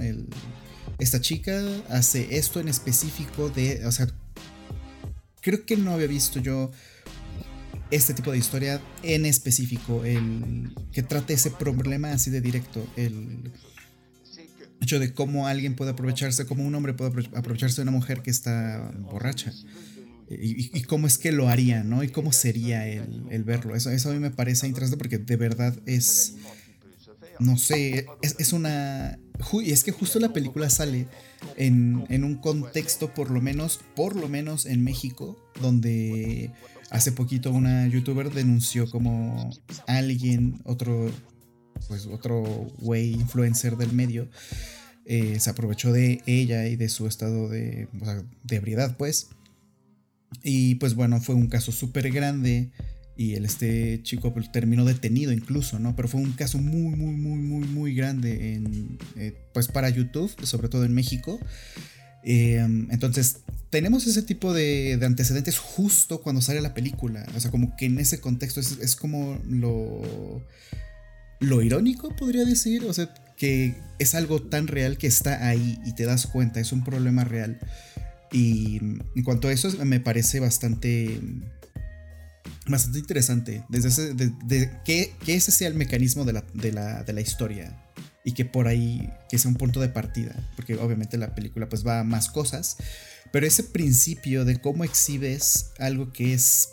Esta 1.01 1.21
chica 1.21 1.61
hace 1.89 2.39
esto 2.39 2.61
en 2.61 2.69
específico 2.69 3.49
de, 3.51 3.85
o 3.85 3.91
sea, 3.91 4.07
creo 5.41 5.67
que 5.67 5.77
no 5.77 5.91
había 5.91 6.07
visto 6.07 6.39
yo 6.39 6.71
este 7.90 8.14
tipo 8.14 8.33
de 8.33 8.38
historia 8.38 8.81
en 9.03 9.27
específico, 9.27 10.05
el 10.05 10.70
que 10.92 11.03
trate 11.03 11.35
ese 11.35 11.51
problema 11.51 12.12
así 12.12 12.31
de 12.31 12.40
directo, 12.40 12.87
el 12.96 13.51
hecho 14.81 14.98
de 14.98 15.12
cómo 15.12 15.46
alguien 15.46 15.74
puede 15.74 15.92
aprovecharse, 15.92 16.46
cómo 16.46 16.64
un 16.64 16.74
hombre 16.74 16.94
puede 16.94 17.29
aprovecharse 17.35 17.77
de 17.77 17.83
una 17.83 17.92
mujer 17.92 18.22
que 18.22 18.31
está 18.31 18.92
borracha. 19.01 19.53
Y, 20.31 20.83
cómo 20.83 21.07
es 21.07 21.16
que 21.16 21.33
lo 21.33 21.48
haría, 21.48 21.83
¿no? 21.83 22.03
Y 22.03 22.09
cómo 22.09 22.33
sería 22.33 22.87
el, 22.87 23.44
verlo. 23.44 23.74
Eso, 23.74 23.90
eso 23.90 24.11
a 24.11 24.12
mí 24.12 24.18
me 24.18 24.31
parece 24.31 24.66
interesante 24.66 24.98
porque 24.98 25.16
de 25.16 25.37
verdad 25.37 25.74
es, 25.87 26.35
no 27.38 27.57
sé, 27.57 28.07
es, 28.20 28.53
una... 28.53 29.18
Y 29.62 29.70
es 29.70 29.85
que 29.85 29.90
justo 29.90 30.20
la 30.20 30.35
película 30.35 30.68
sale 30.68 31.07
en, 31.57 32.05
en, 32.11 32.24
un 32.24 32.35
contexto, 32.35 33.14
por 33.14 33.31
lo 33.31 33.40
menos, 33.40 33.81
por 33.96 34.16
lo 34.16 34.29
menos 34.29 34.66
en 34.66 34.85
México, 34.85 35.42
donde 35.62 36.51
hace 36.90 37.12
poquito 37.12 37.51
una 37.53 37.87
youtuber 37.88 38.33
denunció 38.33 38.90
como 38.90 39.51
alguien, 39.87 40.61
otro, 40.64 41.11
pues 41.87 42.07
otro 42.07 42.42
güey 42.79 43.12
influencer 43.12 43.77
del 43.77 43.92
medio, 43.92 44.29
eh, 45.05 45.40
se 45.40 45.51
aprovechó 45.51 45.92
de 45.92 46.22
ella 46.27 46.66
y 46.66 46.77
de 46.77 46.88
su 46.88 47.07
estado 47.07 47.48
de, 47.48 47.88
de 48.44 48.57
ebriedad, 48.57 48.96
pues, 48.96 49.31
y 50.42 50.77
pues 50.77 50.94
bueno, 50.94 51.20
fue 51.20 51.35
un 51.35 51.48
caso 51.48 51.72
súper 51.72 52.11
grande 52.11 52.70
y 53.18 53.35
el, 53.35 53.44
este 53.44 54.01
chico 54.03 54.33
pues, 54.33 54.51
terminó 54.53 54.85
detenido 54.85 55.33
incluso, 55.33 55.79
¿no? 55.79 55.96
Pero 55.96 56.09
fue 56.09 56.20
un 56.20 56.33
caso 56.33 56.59
muy, 56.59 56.94
muy, 56.96 57.16
muy, 57.16 57.40
muy, 57.40 57.66
muy 57.66 57.94
grande 57.94 58.55
en, 58.55 58.98
eh, 59.16 59.35
pues 59.53 59.66
para 59.66 59.88
YouTube, 59.90 60.33
sobre 60.44 60.68
todo 60.68 60.85
en 60.85 60.94
México. 60.94 61.40
Em, 62.23 62.89
entonces, 62.91 63.41
tenemos 63.71 64.07
ese 64.07 64.23
tipo 64.23 64.53
de, 64.53 64.99
antecedentes 65.03 65.59
justo 65.59 66.23
cuando 66.23 66.41
sale 66.41 66.61
la 66.61 66.75
película. 66.75 67.27
O 67.37 67.41
sea, 67.41 67.51
como 67.51 67.77
que 67.77 67.87
en 67.87 67.99
ese 67.99 68.21
contexto 68.21 68.61
es, 68.61 68.97
como 68.97 69.41
lo 69.49 70.45
lo 71.41 71.63
irónico, 71.63 72.17
podría 72.17 72.45
decir, 72.45 72.85
o 72.85 72.93
sea, 72.93 73.15
que 73.37 73.77
es 74.01 74.17
algo 74.17 74.43
tan 74.43 74.67
real 74.67 74.99
que 74.99 75.07
está 75.07 75.47
ahí 75.47 75.79
y 75.87 75.95
te 75.95 76.05
das 76.05 76.27
cuenta, 76.27 76.59
es 76.59 76.73
un 76.73 76.83
problema 76.83 77.23
real. 77.25 77.61
Y 78.33 78.79
en 78.79 79.23
cuanto 79.25 79.49
a 79.49 79.53
eso, 79.53 79.71
me 79.85 80.01
parece 80.01 80.41
bastante 80.41 81.21
bastante 82.67 82.99
interesante. 82.99 83.65
Desde 83.69 83.89
ese, 83.89 84.33
que, 84.85 85.13
ese 85.27 85.53
sea 85.53 85.69
el 85.69 85.75
mecanismo 85.75 86.25
de 86.25 86.33
la, 86.33 86.45
de, 86.55 86.73
la, 86.73 87.03
de 87.03 87.13
la, 87.13 87.21
historia. 87.21 87.77
Y 88.29 88.33
que 88.33 88.45
por 88.45 88.69
ahí, 88.69 89.11
que 89.31 89.38
sea 89.38 89.51
un 89.51 89.57
punto 89.57 89.81
de 89.81 89.88
partida. 89.88 90.37
Porque 90.55 90.75
obviamente 90.75 91.17
la 91.17 91.35
película 91.35 91.71
pues 91.71 91.87
va 91.87 92.01
a 92.01 92.05
más 92.05 92.29
cosas. 92.29 92.77
Pero 93.33 93.47
ese 93.47 93.62
principio 93.62 94.45
de 94.45 94.61
cómo 94.61 94.85
exhibes 94.85 95.71
algo 95.79 96.12
que 96.12 96.35
es... 96.35 96.69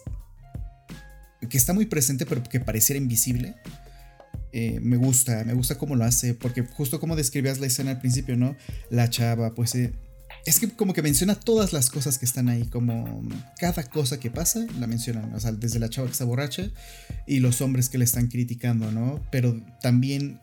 Que 1.49 1.57
está 1.57 1.71
muy 1.71 1.85
presente 1.85 2.25
pero 2.25 2.43
que 2.43 2.59
pareciera 2.59 2.97
invisible. 2.97 3.55
Eh, 4.51 4.81
me 4.81 4.97
gusta, 4.97 5.45
me 5.45 5.53
gusta 5.53 5.77
cómo 5.77 5.95
lo 5.95 6.03
hace. 6.03 6.33
Porque 6.33 6.63
justo 6.63 6.99
como 6.99 7.15
describías 7.15 7.59
la 7.59 7.67
escena 7.67 7.91
al 7.91 7.99
principio, 8.01 8.35
¿no? 8.35 8.57
La 8.89 9.09
chava 9.09 9.55
pues... 9.55 9.75
Eh, 9.75 9.93
es 10.45 10.59
que 10.59 10.69
como 10.69 10.91
que 10.91 11.01
menciona 11.01 11.35
todas 11.35 11.71
las 11.71 11.89
cosas 11.89 12.19
que 12.19 12.25
están 12.25 12.49
ahí, 12.49 12.65
como 12.65 13.23
cada 13.57 13.81
cosa 13.85 14.19
que 14.19 14.29
pasa 14.29 14.67
la 14.77 14.87
mencionan, 14.87 15.33
o 15.33 15.39
sea, 15.39 15.53
desde 15.53 15.79
la 15.79 15.89
chava 15.89 16.07
que 16.07 16.11
está 16.11 16.25
borracha 16.25 16.69
y 17.25 17.39
los 17.39 17.61
hombres 17.61 17.89
que 17.89 17.97
le 17.97 18.03
están 18.03 18.27
criticando, 18.27 18.91
¿no? 18.91 19.23
Pero 19.31 19.59
también 19.81 20.41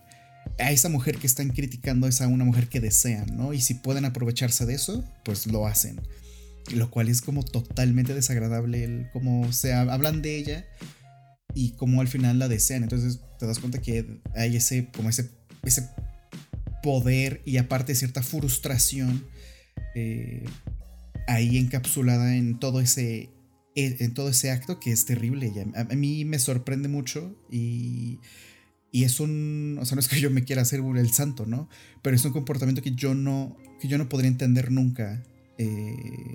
a 0.59 0.71
esa 0.71 0.89
mujer 0.89 1.19
que 1.19 1.27
están 1.27 1.51
criticando 1.51 2.07
es 2.07 2.21
a 2.21 2.29
una 2.29 2.45
mujer 2.45 2.69
que 2.69 2.81
desean, 2.81 3.37
¿no? 3.37 3.53
Y 3.53 3.61
si 3.61 3.75
pueden 3.75 4.05
aprovecharse 4.05 4.67
de 4.67 4.75
eso, 4.75 5.05
pues 5.25 5.47
lo 5.47 5.67
hacen. 5.67 6.01
Lo 6.73 6.91
cual 6.91 7.09
es 7.09 7.21
como 7.23 7.45
totalmente 7.45 8.15
desagradable, 8.15 8.85
el, 8.85 9.11
como 9.13 9.53
se 9.53 9.73
hablan 9.73 10.23
de 10.23 10.37
ella 10.37 10.67
y 11.55 11.73
como 11.73 12.01
al 12.01 12.09
final 12.09 12.39
la 12.39 12.49
desean. 12.49 12.85
Entonces 12.85 13.21
te 13.39 13.47
das 13.47 13.59
cuenta 13.59 13.81
que 13.81 14.21
hay 14.35 14.57
ese, 14.57 14.89
como 14.95 15.09
ese, 15.09 15.31
ese 15.65 15.89
poder 16.83 17.43
y 17.45 17.57
aparte 17.57 17.95
cierta 17.95 18.23
frustración 18.23 19.25
eh, 19.95 20.45
ahí 21.27 21.59
encapsulada 21.59 22.37
en 22.37 22.59
todo 22.59 22.81
ese 22.81 23.31
en 23.75 24.13
todo 24.13 24.29
ese 24.29 24.51
acto 24.51 24.79
que 24.79 24.93
es 24.93 25.07
terrible. 25.07 25.51
A, 25.75 25.85
mí 25.95 26.25
me 26.25 26.39
sorprende 26.39 26.89
mucho 26.89 27.35
y, 27.51 28.19
y, 28.93 29.05
es 29.05 29.21
un, 29.21 29.79
o 29.81 29.85
sea, 29.87 29.97
no 29.97 30.01
es 30.01 30.09
que 30.09 30.21
yo 30.21 30.31
me 30.31 30.45
quiera 30.45 30.63
hacer 30.63 30.81
el 30.81 31.13
santo, 31.13 31.47
¿no? 31.47 31.69
Pero 32.03 32.15
es 32.15 32.25
un 32.25 32.33
comportamiento 32.33 32.83
que 32.83 32.93
yo 32.93 33.15
no, 33.15 33.57
que 33.81 33.89
yo 33.89 33.99
no 33.99 34.09
podría 34.09 34.29
entender 34.29 34.71
nunca. 34.71 35.23
Eh, 35.59 36.35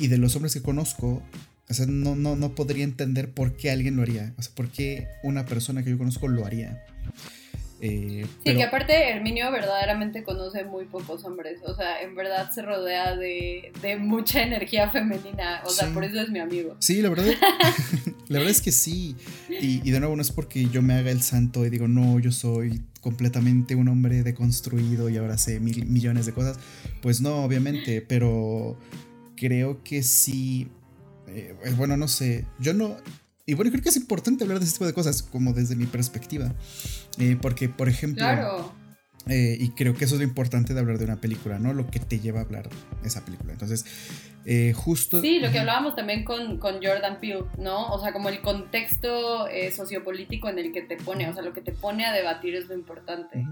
y 0.00 0.08
de 0.08 0.18
los 0.18 0.34
hombres 0.34 0.52
que 0.52 0.62
conozco, 0.62 1.22
o 1.68 1.74
sea, 1.74 1.86
no, 1.86 2.16
no, 2.16 2.36
no 2.36 2.54
podría 2.54 2.84
entender 2.84 3.32
por 3.32 3.56
qué 3.56 3.70
alguien 3.70 3.96
lo 3.96 4.02
haría. 4.02 4.34
O 4.36 4.42
sea, 4.42 4.52
por 4.54 4.68
qué 4.68 5.06
una 5.22 5.46
persona 5.46 5.82
que 5.82 5.90
yo 5.90 5.98
conozco 5.98 6.28
lo 6.28 6.44
haría. 6.44 6.84
Eh, 7.80 8.26
sí, 8.42 8.54
que 8.54 8.62
aparte 8.62 9.10
Herminio 9.10 9.50
verdaderamente 9.50 10.22
conoce 10.24 10.64
muy 10.64 10.86
pocos 10.86 11.24
hombres, 11.24 11.60
o 11.64 11.74
sea, 11.74 12.00
en 12.00 12.14
verdad 12.14 12.50
se 12.50 12.62
rodea 12.62 13.14
de, 13.16 13.70
mucha 13.98 14.42
energía 14.42 14.90
femenina, 14.90 15.62
o 15.64 15.70
sea, 15.70 15.92
por 15.92 16.04
eso 16.04 16.20
es 16.20 16.30
mi 16.30 16.38
amigo. 16.38 16.76
Sí, 16.78 17.02
la 17.02 17.10
verdad, 17.10 17.26
la 18.28 18.38
verdad 18.38 18.50
es 18.50 18.62
que 18.62 18.72
sí, 18.72 19.16
y, 19.48 19.90
de 19.90 20.00
nuevo 20.00 20.16
no 20.16 20.22
es 20.22 20.32
porque 20.32 20.68
yo 20.70 20.80
me 20.80 20.94
haga 20.94 21.10
el 21.10 21.22
santo 21.22 21.66
y 21.66 21.70
digo, 21.70 21.86
no, 21.86 22.18
yo 22.18 22.32
soy 22.32 22.82
completamente 23.02 23.74
un 23.74 23.88
hombre 23.88 24.22
deconstruido 24.22 25.10
y 25.10 25.18
ahora 25.18 25.36
sé 25.36 25.60
mil 25.60 25.84
millones 25.86 26.24
de 26.24 26.32
cosas, 26.32 26.58
pues 27.02 27.20
no, 27.20 27.44
obviamente, 27.44 28.00
pero 28.00 28.78
creo 29.36 29.82
que 29.84 30.02
sí, 30.02 30.68
eh, 31.28 31.54
bueno, 31.76 31.98
no 31.98 32.08
sé, 32.08 32.46
yo 32.58 32.72
no, 32.72 32.96
y 33.48 33.54
bueno, 33.54 33.70
creo 33.70 33.82
que 33.82 33.90
es 33.90 33.96
importante 33.96 34.42
hablar 34.42 34.58
de 34.58 34.64
este 34.64 34.78
tipo 34.78 34.86
de 34.86 34.92
cosas, 34.92 35.22
como 35.22 35.52
desde 35.52 35.76
mi 35.76 35.86
perspectiva. 35.86 36.52
Eh, 37.18 37.36
porque, 37.40 37.68
por 37.68 37.88
ejemplo. 37.88 38.24
Claro. 38.24 38.72
Eh, 39.28 39.56
y 39.58 39.70
creo 39.70 39.94
que 39.94 40.04
eso 40.04 40.14
es 40.14 40.20
lo 40.20 40.26
importante 40.26 40.72
de 40.72 40.78
hablar 40.78 40.98
de 40.98 41.04
una 41.04 41.16
película, 41.16 41.58
¿no? 41.58 41.72
Lo 41.72 41.90
que 41.90 41.98
te 41.98 42.20
lleva 42.20 42.40
a 42.40 42.42
hablar 42.44 42.68
de 43.02 43.08
esa 43.08 43.24
película. 43.24 43.52
Entonces, 43.52 43.84
eh, 44.44 44.72
justo. 44.72 45.20
Sí, 45.20 45.40
lo 45.40 45.50
que 45.50 45.58
hablábamos 45.58 45.96
también 45.96 46.22
con, 46.22 46.58
con, 46.58 46.74
Jordan 46.74 47.18
Peele, 47.20 47.44
¿no? 47.58 47.88
O 47.88 48.00
sea, 48.00 48.12
como 48.12 48.28
el 48.28 48.40
contexto 48.40 49.48
sociopolítico 49.74 50.48
en 50.48 50.60
el 50.60 50.72
que 50.72 50.82
te 50.82 50.96
pone, 50.96 51.28
o 51.28 51.34
sea, 51.34 51.42
lo 51.42 51.52
que 51.52 51.60
te 51.60 51.72
pone 51.72 52.06
a 52.06 52.12
debatir 52.12 52.54
es 52.54 52.68
lo 52.68 52.74
importante. 52.74 53.44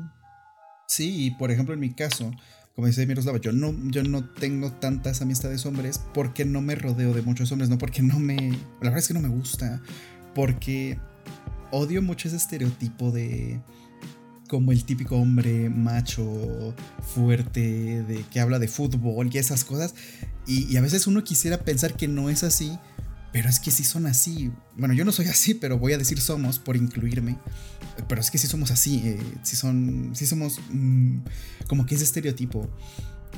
Sí, 0.86 1.26
y 1.26 1.30
por 1.32 1.50
ejemplo, 1.50 1.74
en 1.74 1.80
mi 1.80 1.92
caso, 1.92 2.30
como 2.74 2.88
dice 2.88 3.06
Miroslava, 3.06 3.38
yo 3.38 3.52
no, 3.52 3.72
yo 3.90 4.02
no 4.02 4.28
tengo 4.28 4.72
tantas 4.72 5.22
amistades 5.22 5.64
hombres 5.64 6.00
porque 6.12 6.44
no 6.44 6.60
me 6.60 6.74
rodeo 6.74 7.12
de 7.12 7.22
muchos 7.22 7.50
hombres, 7.52 7.70
no 7.70 7.78
porque 7.78 8.02
no 8.02 8.18
me... 8.18 8.36
La 8.80 8.90
verdad 8.90 8.98
es 8.98 9.08
que 9.08 9.14
no 9.14 9.20
me 9.20 9.28
gusta, 9.28 9.80
porque 10.34 10.98
odio 11.74 12.02
mucho 12.02 12.28
ese 12.28 12.36
estereotipo 12.36 13.10
de 13.10 13.60
como 14.48 14.72
el 14.72 14.84
típico 14.84 15.16
hombre 15.16 15.68
macho, 15.68 16.74
fuerte, 17.14 18.02
de 18.02 18.24
que 18.30 18.40
habla 18.40 18.58
de 18.58 18.68
fútbol 18.68 19.28
y 19.32 19.38
esas 19.38 19.64
cosas. 19.64 19.94
Y, 20.46 20.76
a 20.76 20.80
veces 20.80 21.06
uno 21.06 21.24
quisiera 21.24 21.64
pensar 21.64 21.94
que 21.94 22.06
no 22.06 22.30
es 22.30 22.44
así, 22.44 22.78
pero 23.32 23.48
es 23.48 23.58
que 23.58 23.70
sí 23.70 23.82
son 23.82 24.06
así. 24.06 24.52
Bueno, 24.76 24.94
yo 24.94 25.04
no 25.04 25.12
soy 25.12 25.26
así, 25.26 25.54
pero 25.54 25.78
voy 25.78 25.94
a 25.94 25.98
decir 25.98 26.20
somos 26.20 26.58
por 26.58 26.76
incluirme. 26.76 27.38
Pero 28.08 28.20
es 28.20 28.30
que 28.30 28.38
sí 28.38 28.46
somos 28.46 28.70
así. 28.70 29.00
Eh, 29.04 29.20
sí, 29.42 29.56
son, 29.56 30.12
sí 30.14 30.26
somos 30.26 30.60
mm, 30.70 31.18
como 31.66 31.86
que 31.86 31.94
ese 31.94 32.04
estereotipo. 32.04 32.70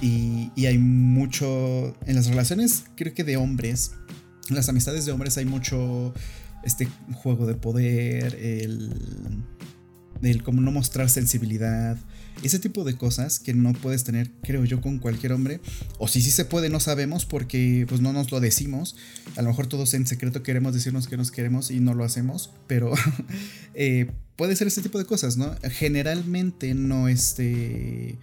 Y, 0.03 0.51
y, 0.55 0.67
hay 0.67 0.77
mucho. 0.79 1.97
En 2.05 2.17
las 2.17 2.27
relaciones, 2.27 2.85
creo 2.97 3.15
que 3.15 3.25
de 3.25 3.37
hombres, 3.37 3.93
en 4.51 4.57
las 4.57 4.69
amistades 4.69 5.07
de 5.07 5.13
hombres 5.13 5.39
hay 5.39 5.47
mucho. 5.47 6.13
Este 6.67 6.87
juego 7.15 7.47
de 7.47 7.55
poder, 7.55 8.35
el. 8.35 8.93
el 10.23 10.43
como 10.43 10.61
no 10.61 10.71
mostrar 10.71 11.09
sensibilidad 11.09 11.97
ese 12.43 12.59
tipo 12.59 12.85
de 12.85 12.97
cosas 12.97 13.39
que 13.39 13.55
no 13.55 13.73
puedes 13.73 14.05
tener, 14.05 14.31
creo 14.43 14.65
yo, 14.65 14.81
con 14.81 14.99
cualquier 14.99 15.33
hombre. 15.33 15.61
O 15.99 16.09
si 16.09 16.21
sí 16.21 16.31
se 16.31 16.45
puede, 16.45 16.69
no 16.69 16.81
sabemos 16.81 17.25
porque 17.25 17.87
pues 17.89 18.01
no 18.01 18.13
nos 18.13 18.31
lo 18.31 18.41
decimos. 18.41 18.97
A 19.37 19.43
lo 19.43 19.49
mejor 19.49 19.67
todos 19.67 19.95
en 19.95 20.07
secreto 20.07 20.43
queremos 20.43 20.75
decirnos 20.75 21.09
que 21.09 21.17
nos 21.17 21.31
queremos 21.31 21.71
y 21.71 21.81
no 21.81 21.95
lo 21.95 22.05
hacemos. 22.05 22.51
Pero 22.67 22.93
eh, 23.75 24.11
puede 24.37 24.57
ser 24.57 24.67
ese 24.67 24.83
tipo 24.83 24.99
de 24.99 25.07
cosas, 25.07 25.37
¿no? 25.37 25.55
Generalmente 25.71 26.75
no 26.75 27.09
este... 27.09 28.19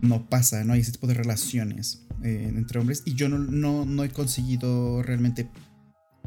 No 0.00 0.28
pasa, 0.28 0.62
no 0.62 0.74
hay 0.74 0.80
ese 0.80 0.92
tipo 0.92 1.08
de 1.08 1.14
relaciones 1.14 2.02
eh, 2.22 2.52
entre 2.54 2.78
hombres. 2.78 3.02
Y 3.04 3.14
yo 3.14 3.28
no, 3.28 3.38
no, 3.84 4.04
he 4.04 4.10
conseguido 4.10 5.02
realmente 5.02 5.48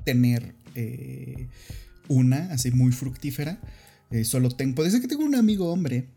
tener 0.03 0.55
eh, 0.75 1.47
una 2.07 2.51
así 2.51 2.71
muy 2.71 2.91
fructífera. 2.91 3.59
solo 4.23 4.49
tengo, 4.49 4.75
puede 4.75 4.91
ser 4.91 5.01
que 5.01 5.07
tengo 5.07 5.23
un 5.23 5.35
amigo 5.35 5.71
hombre 5.71 6.07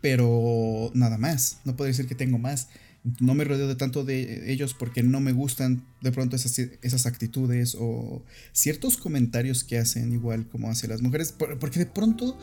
pero 0.00 0.90
nada 0.94 1.18
más. 1.18 1.58
No 1.64 1.76
puedo 1.76 1.88
decir 1.88 2.06
que 2.06 2.14
tengo 2.14 2.38
más. 2.38 2.68
No 3.20 3.34
me 3.34 3.44
rodeo 3.44 3.68
de 3.68 3.76
tanto 3.76 4.04
de 4.04 4.52
ellos 4.52 4.74
porque 4.74 5.02
no 5.02 5.20
me 5.20 5.32
gustan 5.32 5.84
de 6.02 6.12
pronto 6.12 6.36
esas, 6.36 7.06
actitudes 7.06 7.76
o 7.78 8.22
ciertos 8.52 8.96
comentarios 8.96 9.64
que 9.64 9.78
hacen 9.78 10.12
igual 10.12 10.46
como 10.48 10.70
hacia 10.70 10.88
las 10.88 11.02
mujeres. 11.02 11.32
Porque 11.32 11.78
de 11.78 11.86
pronto, 11.86 12.38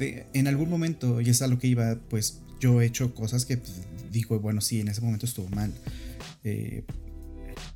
en 0.00 0.46
algún 0.46 0.70
momento, 0.70 1.20
y 1.20 1.30
es 1.30 1.42
a 1.42 1.46
lo 1.46 1.58
que 1.58 1.68
iba, 1.68 1.98
pues 2.08 2.40
yo 2.60 2.80
he 2.80 2.86
hecho 2.86 3.14
cosas 3.14 3.44
que 3.44 3.56
pues, 3.56 3.72
digo, 4.12 4.38
bueno, 4.40 4.60
sí, 4.60 4.80
en 4.80 4.88
ese 4.88 5.00
momento 5.00 5.26
estuvo 5.26 5.48
mal. 5.48 5.72
Eh, 6.44 6.84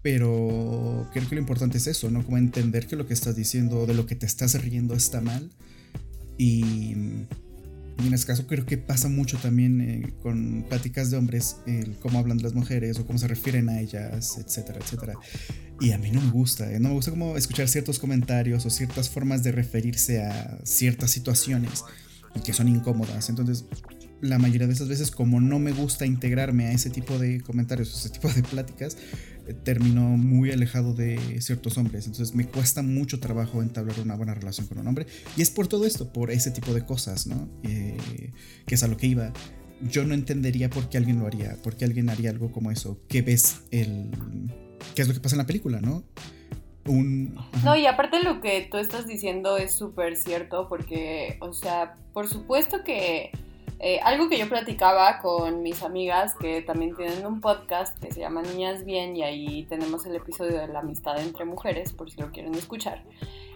pero 0.03 1.09
creo 1.13 1.29
que 1.29 1.35
lo 1.37 1.41
importante 1.41 1.79
es 1.79 1.87
eso, 1.87 2.11
¿no? 2.11 2.25
Como 2.25 2.39
entender 2.39 2.87
que 2.87 2.97
lo 2.97 3.07
que 3.07 3.15
estás 3.15 3.37
diciendo, 3.37 3.87
de 3.87 3.95
lo 3.95 4.07
que 4.07 4.15
te 4.15 4.27
estás 4.27 4.61
riendo 4.63 4.95
está 4.95 5.21
mal. 5.21 5.51
Y 6.39 6.95
y 8.03 8.07
en 8.07 8.15
este 8.15 8.27
caso 8.27 8.47
creo 8.47 8.65
que 8.65 8.79
pasa 8.79 9.09
mucho 9.09 9.39
también 9.39 9.81
eh, 9.81 10.13
con 10.23 10.65
pláticas 10.69 11.11
de 11.11 11.17
hombres, 11.17 11.57
cómo 12.01 12.19
hablan 12.19 12.39
de 12.39 12.45
las 12.45 12.55
mujeres 12.55 12.99
o 12.99 13.07
cómo 13.07 13.19
se 13.19 13.29
refieren 13.29 13.69
a 13.69 13.81
ellas, 13.81 14.39
etcétera, 14.39 14.79
etcétera. 14.81 15.15
Y 15.81 15.93
a 15.93 15.99
mí 15.99 16.11
no 16.11 16.21
me 16.21 16.31
gusta, 16.31 16.71
eh, 16.73 16.81
no 16.81 16.89
me 16.89 16.95
gusta 16.95 17.11
como 17.11 17.37
escuchar 17.37 17.69
ciertos 17.69 17.99
comentarios 17.99 18.65
o 18.67 18.71
ciertas 18.71 19.09
formas 19.09 19.43
de 19.43 19.53
referirse 19.53 20.25
a 20.25 20.59
ciertas 20.65 21.11
situaciones 21.11 21.85
que 22.45 22.53
son 22.53 22.69
incómodas. 22.69 23.29
Entonces, 23.29 23.67
la 24.23 24.39
mayoría 24.39 24.69
de 24.69 24.73
esas 24.73 24.89
veces, 24.89 25.11
como 25.11 25.41
no 25.41 25.59
me 25.59 25.73
gusta 25.73 26.07
integrarme 26.07 26.67
a 26.67 26.73
ese 26.73 26.91
tipo 26.91 27.19
de 27.19 27.41
comentarios, 27.41 27.93
ese 27.93 28.09
tipo 28.09 28.29
de 28.29 28.43
pláticas, 28.43 28.97
terminó 29.65 30.03
muy 30.03 30.53
alejado 30.53 30.95
de 30.95 31.41
ciertos 31.41 31.77
hombres. 31.77 32.07
Entonces 32.07 32.35
me 32.35 32.47
cuesta 32.47 32.83
mucho 32.83 33.19
trabajo 33.19 33.63
entablar 33.63 33.99
una 34.01 34.15
buena 34.15 34.33
relación 34.33 34.69
con 34.69 34.79
un 34.79 34.87
hombre. 34.87 35.07
Y 35.37 35.43
es 35.43 35.51
por 35.51 35.67
todo 35.67 35.85
esto, 35.85 36.13
por 36.13 36.31
ese 36.31 36.53
tipo 36.53 36.73
de 36.73 36.87
cosas, 36.87 37.27
¿no? 37.27 37.49
Eh, 37.65 37.97
que 38.65 38.77
es 38.77 38.83
a 38.85 38.87
lo 38.87 38.97
que 38.97 39.09
iba. 39.09 39.33
Yo 39.91 40.05
no 40.05 40.15
entendería 40.15 40.71
por 40.71 40.89
qué 40.89 40.99
alguien 40.99 41.19
lo 41.19 41.27
haría, 41.27 41.57
por 41.65 41.77
qué 41.77 41.85
alguien 41.85 42.09
haría 42.09 42.31
algo 42.31 42.53
como 42.53 42.71
eso. 42.71 43.01
¿Qué 43.09 43.23
ves 43.23 43.63
el... 43.73 44.09
¿Qué 44.95 45.03
es 45.03 45.09
lo 45.09 45.15
que 45.15 45.21
pasa 45.21 45.35
en 45.35 45.39
la 45.39 45.47
película, 45.47 45.81
no? 45.81 46.05
Un... 46.87 47.35
No, 47.65 47.77
y 47.77 47.87
aparte 47.87 48.23
lo 48.23 48.41
que 48.41 48.69
tú 48.71 48.77
estás 48.77 49.09
diciendo 49.09 49.57
es 49.57 49.73
súper 49.73 50.17
cierto 50.17 50.69
porque, 50.69 51.39
o 51.41 51.53
sea, 51.53 51.97
por 52.13 52.29
supuesto 52.29 52.85
que 52.85 53.33
Eh, 53.85 53.99
algo 54.05 54.29
que 54.29 54.39
yo 54.39 54.49
platicaba 54.49 55.19
con 55.19 55.65
mis 55.65 55.83
amigas 55.83 56.37
que 56.41 56.63
también 56.63 56.95
tienen 56.95 57.27
un 57.27 57.41
podcast 57.41 57.99
que 57.99 58.13
se 58.13 58.21
llama 58.21 58.41
Niñas 58.41 58.85
Bien 58.85 59.17
y 59.17 59.25
ahí 59.25 59.65
tenemos 59.65 60.07
el 60.07 60.15
episodio 60.15 60.61
de 60.61 60.69
la 60.69 60.79
amistad 60.79 61.21
entre 61.21 61.45
mujeres, 61.45 61.93
por 61.93 62.09
si 62.09 62.21
lo 62.21 62.31
quieren 62.31 62.55
escuchar. 62.55 63.03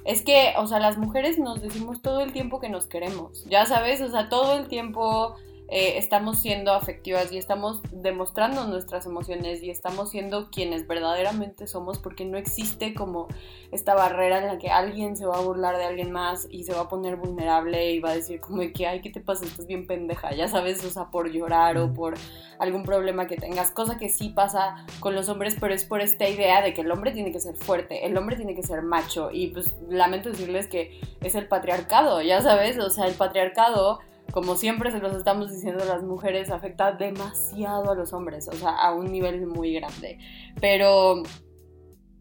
Es 0.04 0.22
que, 0.22 0.54
o 0.58 0.66
sea, 0.66 0.80
las 0.80 0.98
mujeres 0.98 1.38
nos 1.38 1.62
decimos 1.62 2.02
todo 2.02 2.22
el 2.22 2.32
tiempo 2.32 2.58
que 2.58 2.68
nos 2.68 2.88
queremos, 2.88 3.44
ya 3.44 3.66
sabes, 3.66 4.00
o 4.00 4.10
sea, 4.10 4.28
todo 4.28 4.58
el 4.58 4.66
tiempo 4.66 5.36
eh, 5.68 5.98
estamos 5.98 6.40
siendo 6.40 6.72
afectivas 6.72 7.33
y 7.33 7.38
estamos 7.38 7.81
demostrando 7.90 8.66
nuestras 8.68 9.05
emociones 9.07 9.62
y 9.64 9.70
estamos 9.70 10.11
siendo 10.11 10.48
quienes 10.50 10.87
verdaderamente 10.87 11.66
somos 11.66 11.98
porque 11.98 12.24
no 12.24 12.38
existe 12.38 12.94
como 12.94 13.26
esta 13.72 13.94
barrera 13.94 14.38
en 14.38 14.46
la 14.46 14.59
que 14.59 14.70
alguien 14.70 15.16
se 15.16 15.26
va 15.26 15.38
a 15.38 15.40
burlar 15.40 15.76
de 15.76 15.85
alguien 15.85 16.12
más 16.12 16.46
y 16.50 16.64
se 16.64 16.72
va 16.72 16.83
a 16.83 16.88
poner 16.88 17.16
vulnerable 17.16 17.90
y 17.90 17.98
va 17.98 18.11
a 18.11 18.14
decir 18.14 18.40
como 18.40 18.59
de 18.59 18.72
que, 18.72 18.87
ay, 18.87 19.00
¿qué 19.00 19.11
te 19.11 19.20
pasa? 19.20 19.44
Estás 19.44 19.66
bien 19.66 19.88
pendeja, 19.88 20.33
ya 20.35 20.46
sabes, 20.46 20.85
o 20.85 20.90
sea, 20.90 21.07
por 21.07 21.33
llorar 21.33 21.79
o 21.79 21.92
por 21.92 22.14
algún 22.61 22.85
problema 22.85 23.26
que 23.26 23.37
tengas, 23.37 23.72
cosa 23.72 23.98
que 23.98 24.09
sí 24.09 24.29
pasa 24.29 24.87
con 25.00 25.16
los 25.16 25.29
hombres, 25.29 25.57
pero 25.59 25.74
es 25.74 25.85
por 25.85 26.00
esta 26.00 26.29
idea 26.29 26.62
de 26.62 26.74
que 26.74 26.83
el 26.83 26.90
hombre 26.92 27.11
tiene 27.11 27.33
que 27.33 27.40
ser 27.40 27.57
fuerte, 27.57 28.07
el 28.07 28.16
hombre 28.16 28.37
tiene 28.37 28.55
que 28.55 28.62
ser 28.62 28.83
macho 28.83 29.31
y 29.33 29.48
pues 29.48 29.74
lamento 29.88 30.31
decirles 30.31 30.68
que 30.68 31.00
es 31.22 31.35
el 31.35 31.48
patriarcado, 31.48 32.22
ya 32.22 32.40
sabes, 32.40 32.79
o 32.79 32.88
sea, 32.88 33.07
el 33.07 33.14
patriarcado 33.14 33.98
como 34.32 34.56
siempre 34.56 34.90
se 34.90 35.00
los 35.00 35.16
estamos 35.16 35.50
diciendo 35.50 35.84
las 35.84 36.02
mujeres, 36.02 36.50
afecta 36.50 36.92
demasiado 36.92 37.90
a 37.90 37.94
los 37.94 38.12
hombres, 38.12 38.48
o 38.48 38.52
sea, 38.52 38.70
a 38.70 38.94
un 38.94 39.10
nivel 39.10 39.46
muy 39.46 39.72
grande. 39.74 40.18
Pero 40.60 41.22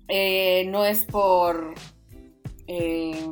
eh, 0.08 0.66
no 0.70 0.86
es 0.86 1.06
por 1.06 1.74
eh, 2.68 3.28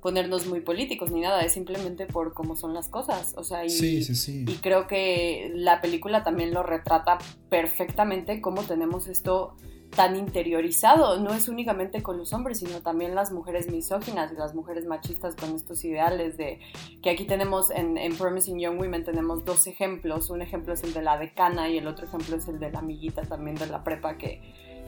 ponernos 0.00 0.46
muy 0.46 0.60
políticos 0.60 1.10
ni 1.10 1.20
nada, 1.20 1.42
es 1.42 1.52
simplemente 1.52 2.06
por 2.06 2.34
cómo 2.34 2.56
son 2.56 2.74
las 2.74 2.88
cosas. 2.88 3.34
O 3.36 3.44
sea, 3.44 3.64
y, 3.64 3.70
y 3.70 4.56
creo 4.60 4.86
que 4.86 5.50
la 5.54 5.80
película 5.80 6.22
también 6.22 6.52
lo 6.52 6.62
retrata 6.62 7.18
perfectamente, 7.48 8.40
cómo 8.40 8.62
tenemos 8.62 9.06
esto 9.06 9.56
tan 9.96 10.16
interiorizado. 10.16 11.18
No 11.20 11.32
es 11.34 11.48
únicamente 11.48 12.02
con 12.02 12.18
los 12.18 12.32
hombres, 12.32 12.58
sino 12.58 12.80
también 12.80 13.14
las 13.14 13.32
mujeres 13.32 13.70
misóginas 13.70 14.32
y 14.32 14.36
las 14.36 14.54
mujeres 14.54 14.86
machistas 14.86 15.34
con 15.34 15.54
estos 15.54 15.84
ideales 15.84 16.36
de 16.36 16.60
que 17.02 17.10
aquí 17.10 17.24
tenemos 17.24 17.70
en, 17.70 17.94
Promising 18.16 18.58
Young 18.58 18.78
Women 18.78 19.04
tenemos 19.04 19.44
dos 19.44 19.66
ejemplos. 19.66 20.30
Un 20.30 20.42
ejemplo 20.42 20.74
es 20.74 20.82
el 20.82 20.92
de 20.92 21.02
la 21.02 21.18
decana 21.18 21.68
y 21.68 21.78
el 21.78 21.86
otro 21.86 22.06
ejemplo 22.06 22.36
es 22.36 22.48
el 22.48 22.58
de 22.58 22.70
la 22.70 22.80
amiguita 22.80 23.22
también 23.22 23.56
de 23.56 23.66
la 23.66 23.82
prepa 23.84 24.16
que, 24.16 24.40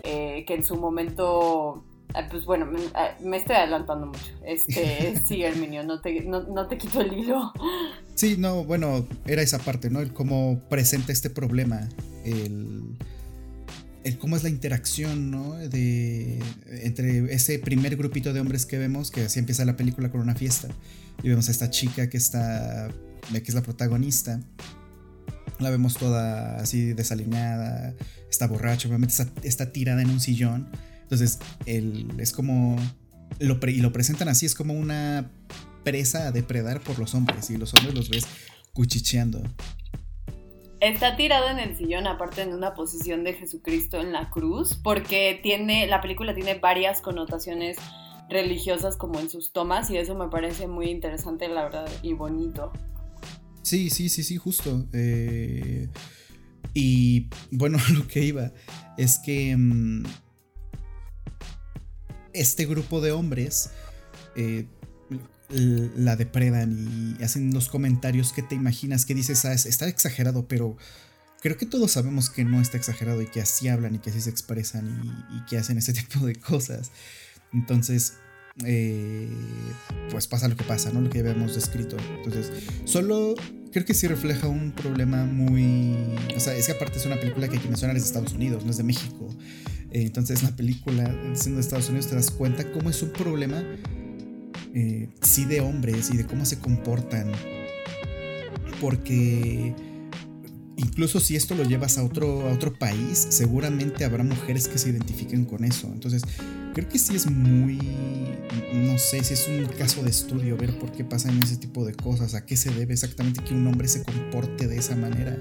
eh, 0.03 0.45
que 0.47 0.55
en 0.55 0.65
su 0.65 0.77
momento 0.77 1.85
eh, 2.15 2.27
pues 2.31 2.45
bueno, 2.45 2.67
eh, 2.77 3.15
me, 3.21 3.37
estoy 3.37 3.57
adelantando 3.57 4.07
mucho. 4.07 4.33
Este, 4.45 5.17
sí, 5.27 5.43
Herminio, 5.43 5.83
no 5.83 6.01
te, 6.01 6.21
no, 6.23 6.43
no, 6.43 6.67
te 6.67 6.79
quito 6.79 7.01
el 7.01 7.13
hilo. 7.13 7.53
Sí, 8.15 8.37
no, 8.39 8.65
bueno, 8.65 9.07
era 9.27 9.43
esa 9.43 9.59
parte, 9.59 9.91
¿no? 9.91 10.01
El 10.01 10.13
cómo 10.13 10.61
presenta 10.69 11.13
este 11.13 11.31
problema, 11.31 11.89
el 12.25 12.97
cómo 14.15 14.37
es 14.37 14.43
la 14.43 14.49
interacción, 14.49 15.31
¿no? 15.31 15.55
De, 15.55 16.39
entre 16.69 17.33
ese 17.35 17.59
primer 17.59 17.97
grupito 17.97 18.33
de 18.33 18.41
hombres 18.41 18.65
que 18.65 18.79
vemos, 18.79 19.11
que 19.11 19.23
así 19.23 19.39
empieza 19.39 19.65
la 19.65 19.77
película 19.77 20.11
con 20.11 20.21
una 20.21 20.35
fiesta, 20.35 20.69
y 21.23 21.29
vemos 21.29 21.49
a 21.49 21.51
esta 21.51 21.71
chica 21.71 22.09
que 22.09 22.17
está, 22.17 22.89
que 23.33 23.39
es 23.39 23.55
la 23.55 23.63
protagonista, 23.63 24.41
la 25.59 25.71
vemos 25.71 25.95
toda 25.95 26.57
así 26.57 26.93
desalineada, 26.93 27.95
está 28.31 28.47
borracha, 28.47 28.89
obviamente 28.89 29.15
está, 29.43 29.73
tirada 29.73 30.03
en 30.03 30.11
un 30.11 30.21
sillón, 30.21 30.69
entonces 31.03 31.39
él, 31.65 32.09
es 32.19 32.33
como, 32.33 32.77
y 33.41 33.81
lo 33.81 33.93
presentan 33.93 34.29
así, 34.29 34.47
es 34.47 34.55
como 34.55 34.75
una 34.75 35.31
presa 35.85 36.29
a 36.29 36.33
depredar 36.33 36.81
por 36.81 36.99
los 36.99 37.15
hombres, 37.15 37.51
y 37.51 37.57
los 37.57 37.75
hombres 37.75 37.95
los 37.95 38.11
ves 38.11 38.27
cuchicheando. 38.73 39.43
Está 40.81 41.17
tirado 41.17 41.49
en 41.49 41.59
el 41.59 41.77
sillón, 41.77 42.07
aparte 42.07 42.43
en 42.43 42.53
una 42.53 42.75
posición 42.75 43.25
de 43.25 43.33
Jesucristo 43.33 43.99
en 43.99 44.13
la 44.13 44.29
cruz, 44.29 44.79
porque 44.83 45.41
tiene, 45.43 45.87
la 45.87 46.03
película 46.03 46.35
tiene 46.35 46.59
varias 46.59 47.01
connotaciones 47.01 47.79
religiosas 48.29 48.97
como 48.97 49.19
en 49.21 49.31
sus 49.31 49.53
tomas 49.53 49.91
y 49.91 49.97
eso 49.97 50.15
me 50.15 50.29
parece 50.29 50.67
muy 50.67 50.91
interesante, 50.91 51.49
la 51.49 51.65
verdad, 51.65 51.89
y 52.03 52.13
bonito. 52.13 52.73
Sí, 53.63 53.89
sí, 53.89 54.09
sí, 54.11 54.23
sí, 54.23 54.37
justo. 54.37 54.87
Eh, 54.93 55.89
y 56.75 57.29
bueno, 57.51 57.79
lo 57.95 58.07
que 58.07 58.25
iba 58.25 58.53
es 58.99 59.19
que 59.19 59.57
mm, 59.57 60.05
este 62.35 62.67
grupo 62.67 63.01
de 63.01 63.13
hombres 63.13 63.71
eh, 64.37 64.67
la 65.49 66.17
depredan 66.17 67.17
y 67.19 67.23
hacen 67.23 67.53
los 67.53 67.69
comentarios 67.69 68.33
que 68.33 68.43
te 68.43 68.55
imaginas, 68.55 69.05
que 69.07 69.15
dices, 69.15 69.45
ah, 69.45 69.53
está 69.53 69.89
exagerado, 69.89 70.49
pero 70.49 70.77
creo 71.41 71.57
que 71.57 71.67
todos 71.67 71.93
sabemos 71.93 72.31
que 72.31 72.45
no 72.45 72.61
está 72.61 72.77
exagerado 72.77 73.23
y 73.23 73.27
que 73.27 73.41
así 73.41 73.69
hablan 73.69 73.95
y 73.95 73.99
que 73.99 74.11
así 74.11 74.21
se 74.21 74.31
expresan 74.31 75.03
y, 75.31 75.45
que 75.47 75.59
hacen 75.59 75.79
ese 75.79 75.93
tipo 75.95 76.27
de 76.27 76.35
cosas. 76.35 76.91
Entonces, 77.53 78.15
eh, 78.65 79.29
pues 80.11 80.27
pasa 80.27 80.49
lo 80.49 80.57
que 80.57 80.65
pasa, 80.65 80.91
¿no? 80.91 81.01
Lo 81.01 81.11
que 81.11 81.21
habíamos 81.21 81.55
descrito. 81.55 81.97
Entonces, 82.17 82.51
solo 82.85 83.35
creo 83.73 83.85
que 83.85 83.95
sí 83.95 84.07
refleja 84.09 84.49
un 84.49 84.73
problema 84.73 85.25
muy... 85.25 85.97
O 86.35 86.41
sea, 86.41 86.55
es 86.55 86.67
que 86.67 86.73
aparte 86.73 86.99
es 86.99 87.07
una 87.07 87.21
película 87.21 87.49
que 87.49 87.57
hay 87.57 87.63
que 87.63 87.69
mencionar 87.69 87.97
es 87.97 88.03
de 88.03 88.07
Estados 88.09 88.33
Unidos, 88.33 88.65
no 88.65 88.71
es 88.71 88.79
de 88.79 88.85
México. 88.85 89.29
Eh, 89.93 90.03
entonces, 90.03 90.43
la 90.43 90.57
película, 90.57 91.05
siendo 91.35 91.57
de 91.57 91.61
Estados 91.61 91.89
Unidos, 91.89 92.09
te 92.09 92.17
das 92.17 92.31
cuenta 92.31 92.73
cómo 92.73 92.91
es 92.91 93.03
un 93.03 93.11
problema 93.11 93.63
eh, 94.75 95.09
sí 95.23 95.45
de 95.45 95.61
hombres 95.61 96.11
y 96.11 96.17
de 96.17 96.27
cómo 96.27 96.45
se 96.45 96.59
comportan. 96.59 97.33
Porque 98.81 99.75
incluso 100.77 101.21
si 101.21 101.37
esto 101.37 101.55
lo 101.55 101.65
llevas 101.65 101.99
a 101.99 102.05
otro, 102.05 102.49
a 102.49 102.53
otro 102.53 102.73
país, 102.75 103.27
seguramente 103.31 104.05
habrá 104.05 104.23
mujeres 104.23 104.69
que 104.69 104.79
se 104.79 104.91
identifiquen 104.91 105.45
con 105.45 105.65
eso. 105.65 105.89
Entonces, 105.93 106.23
creo 106.75 106.89
que 106.89 106.99
sí 106.99 107.17
es 107.17 107.31
muy, 107.31 107.79
no 108.75 108.99
sé 108.99 109.25
si 109.25 109.35
es 109.35 109.49
un 109.49 109.65
caso 109.79 110.03
de 110.03 110.11
estudio 110.11 110.57
ver 110.57 110.79
por 110.79 110.93
qué 110.93 111.05
pasan 111.05 111.43
ese 111.43 111.57
tipo 111.57 111.85
de 111.85 111.95
cosas, 111.95 112.35
a 112.35 112.45
qué 112.45 112.57
se 112.57 112.71
debe 112.71 112.93
exactamente 112.93 113.43
que 113.43 113.55
un 113.55 113.67
hombre 113.67 113.89
se 113.89 114.05
comporte 114.05 114.67
de 114.67 114.77
esa 114.77 114.97
manera. 114.97 115.37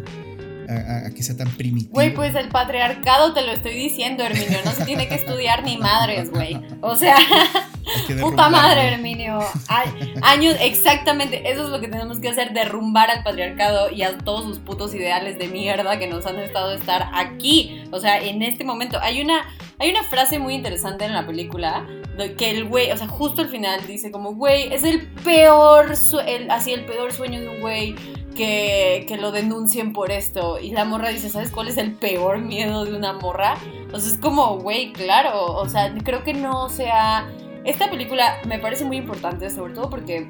A, 0.67 1.11
que 1.11 1.21
sea 1.21 1.37
tan 1.37 1.51
primitivo. 1.51 1.93
Güey, 1.93 2.15
pues 2.15 2.33
el 2.33 2.49
patriarcado 2.49 3.35
te 3.35 3.43
lo 3.43 3.51
estoy 3.51 3.75
diciendo, 3.75 4.23
Herminio. 4.23 4.57
No 4.65 4.71
se 4.71 4.83
tiene 4.83 5.07
que 5.07 5.13
estudiar 5.13 5.63
ni 5.63 5.77
madres, 5.77 6.31
güey. 6.31 6.59
O 6.81 6.95
sea, 6.95 7.17
Puta 8.21 8.49
madre, 8.49 8.93
Herminio. 8.93 9.39
años, 10.21 10.55
exactamente. 10.59 11.51
Eso 11.51 11.63
es 11.63 11.69
lo 11.69 11.79
que 11.79 11.87
tenemos 11.87 12.19
que 12.19 12.29
hacer: 12.29 12.53
derrumbar 12.53 13.09
al 13.11 13.23
patriarcado 13.23 13.91
y 13.91 14.03
a 14.03 14.17
todos 14.17 14.45
sus 14.45 14.59
putos 14.59 14.93
ideales 14.93 15.37
de 15.37 15.47
mierda 15.47 15.99
que 15.99 16.07
nos 16.07 16.25
han 16.25 16.39
estado 16.39 16.73
estar 16.73 17.09
aquí. 17.13 17.83
O 17.91 17.99
sea, 17.99 18.21
en 18.21 18.41
este 18.41 18.63
momento. 18.63 18.99
Hay 19.01 19.21
una, 19.21 19.47
hay 19.79 19.89
una 19.89 20.03
frase 20.03 20.39
muy 20.39 20.53
interesante 20.53 21.05
en 21.05 21.13
la 21.13 21.25
película 21.25 21.85
que 22.37 22.49
el 22.49 22.65
güey, 22.65 22.91
o 22.91 22.97
sea, 22.97 23.07
justo 23.07 23.41
al 23.41 23.49
final 23.49 23.85
dice 23.87 24.11
como, 24.11 24.33
güey, 24.35 24.73
es 24.73 24.83
el 24.83 25.07
peor, 25.23 25.93
el, 26.25 26.49
así 26.49 26.71
el 26.71 26.85
peor 26.85 27.11
sueño 27.11 27.41
de 27.41 27.49
un 27.49 27.59
güey 27.59 27.95
que, 28.35 29.05
que, 29.07 29.17
lo 29.17 29.31
denuncien 29.31 29.93
por 29.93 30.11
esto. 30.11 30.59
Y 30.59 30.71
la 30.71 30.85
morra 30.85 31.09
dice, 31.09 31.29
¿sabes 31.29 31.51
cuál 31.51 31.67
es 31.67 31.77
el 31.77 31.93
peor 31.93 32.39
miedo 32.39 32.85
de 32.85 32.95
una 32.95 33.13
morra? 33.13 33.57
O 33.91 33.99
sea, 33.99 34.11
es 34.11 34.17
como, 34.17 34.59
güey, 34.59 34.93
claro, 34.93 35.45
o 35.45 35.67
sea, 35.67 35.93
creo 36.03 36.23
que 36.23 36.33
no 36.33 36.69
sea 36.69 37.27
esta 37.65 37.89
película 37.89 38.39
me 38.47 38.59
parece 38.59 38.85
muy 38.85 38.97
importante, 38.97 39.49
sobre 39.49 39.73
todo 39.73 39.89
porque 39.89 40.27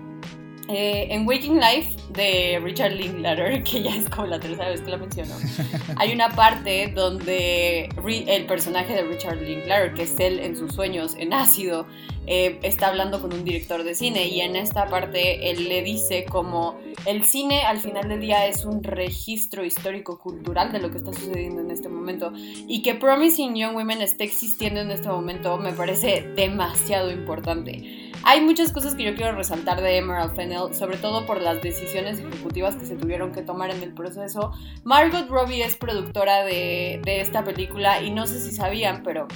eh, 0.68 1.08
en 1.12 1.28
Waking 1.28 1.60
Life 1.60 1.96
de 2.10 2.60
Richard 2.64 2.94
Linklater, 2.94 3.64
que 3.70 3.84
ya 3.84 3.96
es 3.96 4.10
como 4.10 4.28
la 4.28 4.40
tercera 4.40 4.70
vez 4.70 4.82
que 4.82 4.92
la 4.92 4.98
menciono, 4.98 5.36
hay 5.98 6.14
una 6.14 6.30
parte 6.30 6.92
donde 6.94 7.90
el 8.06 8.46
personaje 8.46 8.94
de 8.94 9.04
Richard 9.04 9.42
Linklater, 9.42 9.94
que 9.94 10.04
es 10.04 10.20
él 10.20 10.40
en 10.40 10.56
sus 10.56 10.74
sueños 10.74 11.16
en 11.18 11.34
ácido, 11.34 11.86
eh, 12.28 12.60
está 12.64 12.88
hablando 12.88 13.22
con 13.22 13.34
un 13.34 13.44
director 13.44 13.84
de 13.84 13.94
cine 13.94 14.28
y 14.28 14.42
en 14.42 14.56
esta 14.56 14.88
parte 14.88 15.52
él 15.52 15.70
le 15.70 15.84
dice 15.84 16.26
como 16.26 16.76
el 17.06 17.24
cine 17.24 17.62
al 17.62 17.80
final 17.80 18.10
del 18.10 18.20
día 18.20 18.48
es 18.48 18.66
un 18.66 18.82
registro 18.82 19.64
histórico 19.64 20.18
cultural 20.18 20.72
de 20.72 20.80
lo 20.80 20.90
que 20.90 20.98
está 20.98 21.14
sucediendo 21.14 21.62
en 21.62 21.70
este 21.70 21.88
momento 21.88 22.34
y 22.36 22.82
que 22.82 22.96
Promising 22.96 23.56
Young 23.56 23.76
Women 23.76 24.02
esté 24.02 24.24
existiendo 24.24 24.80
en 24.80 24.90
este 24.90 25.08
momento 25.08 25.60
me 25.60 25.72
parece 25.74 26.24
demasiado 26.36 27.12
importante. 27.12 28.12
Hay 28.28 28.42
muchas 28.42 28.72
cosas 28.72 28.96
que 28.96 29.04
yo 29.04 29.16
quiero 29.16 29.36
resaltar 29.36 29.84
de 29.84 29.98
Emerald 29.98 30.36
Fennell, 30.36 30.74
sobre 30.74 30.98
todo 30.98 31.28
por 31.28 31.42
las 31.42 31.62
decisiones 31.62 32.20
ejecutivas 32.20 32.76
que 32.76 32.88
se 32.88 32.96
tuvieron 32.96 33.32
que 33.32 33.44
tomar 33.44 33.70
en 33.70 33.84
el 33.84 33.94
proceso. 33.94 34.52
Margot 34.84 35.30
Robbie 35.30 35.62
es 35.62 35.76
productora 35.76 36.44
de, 36.44 37.00
de 37.06 37.22
esta 37.22 37.44
película 37.44 38.02
y 38.02 38.10
no 38.10 38.26
sé 38.26 38.40
si 38.40 38.52
sabían, 38.52 39.04
pero 39.04 39.28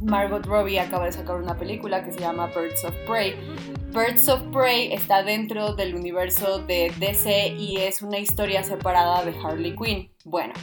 Margot 0.00 0.44
Robbie 0.44 0.80
acaba 0.80 1.06
de 1.06 1.12
sacar 1.12 1.36
una 1.36 1.56
película 1.56 2.04
que 2.04 2.10
se 2.10 2.18
llama 2.18 2.48
Birds 2.48 2.84
of 2.84 2.94
Prey. 3.06 3.36
Birds 3.92 4.28
of 4.28 4.42
Prey 4.52 4.92
está 4.92 5.22
dentro 5.22 5.74
del 5.76 5.94
universo 5.94 6.58
de 6.58 6.92
DC 6.98 7.54
y 7.56 7.76
es 7.76 8.02
una 8.02 8.18
historia 8.18 8.64
separada 8.64 9.24
de 9.24 9.32
Harley 9.38 9.76
Quinn. 9.76 10.10
Bueno, 10.24 10.54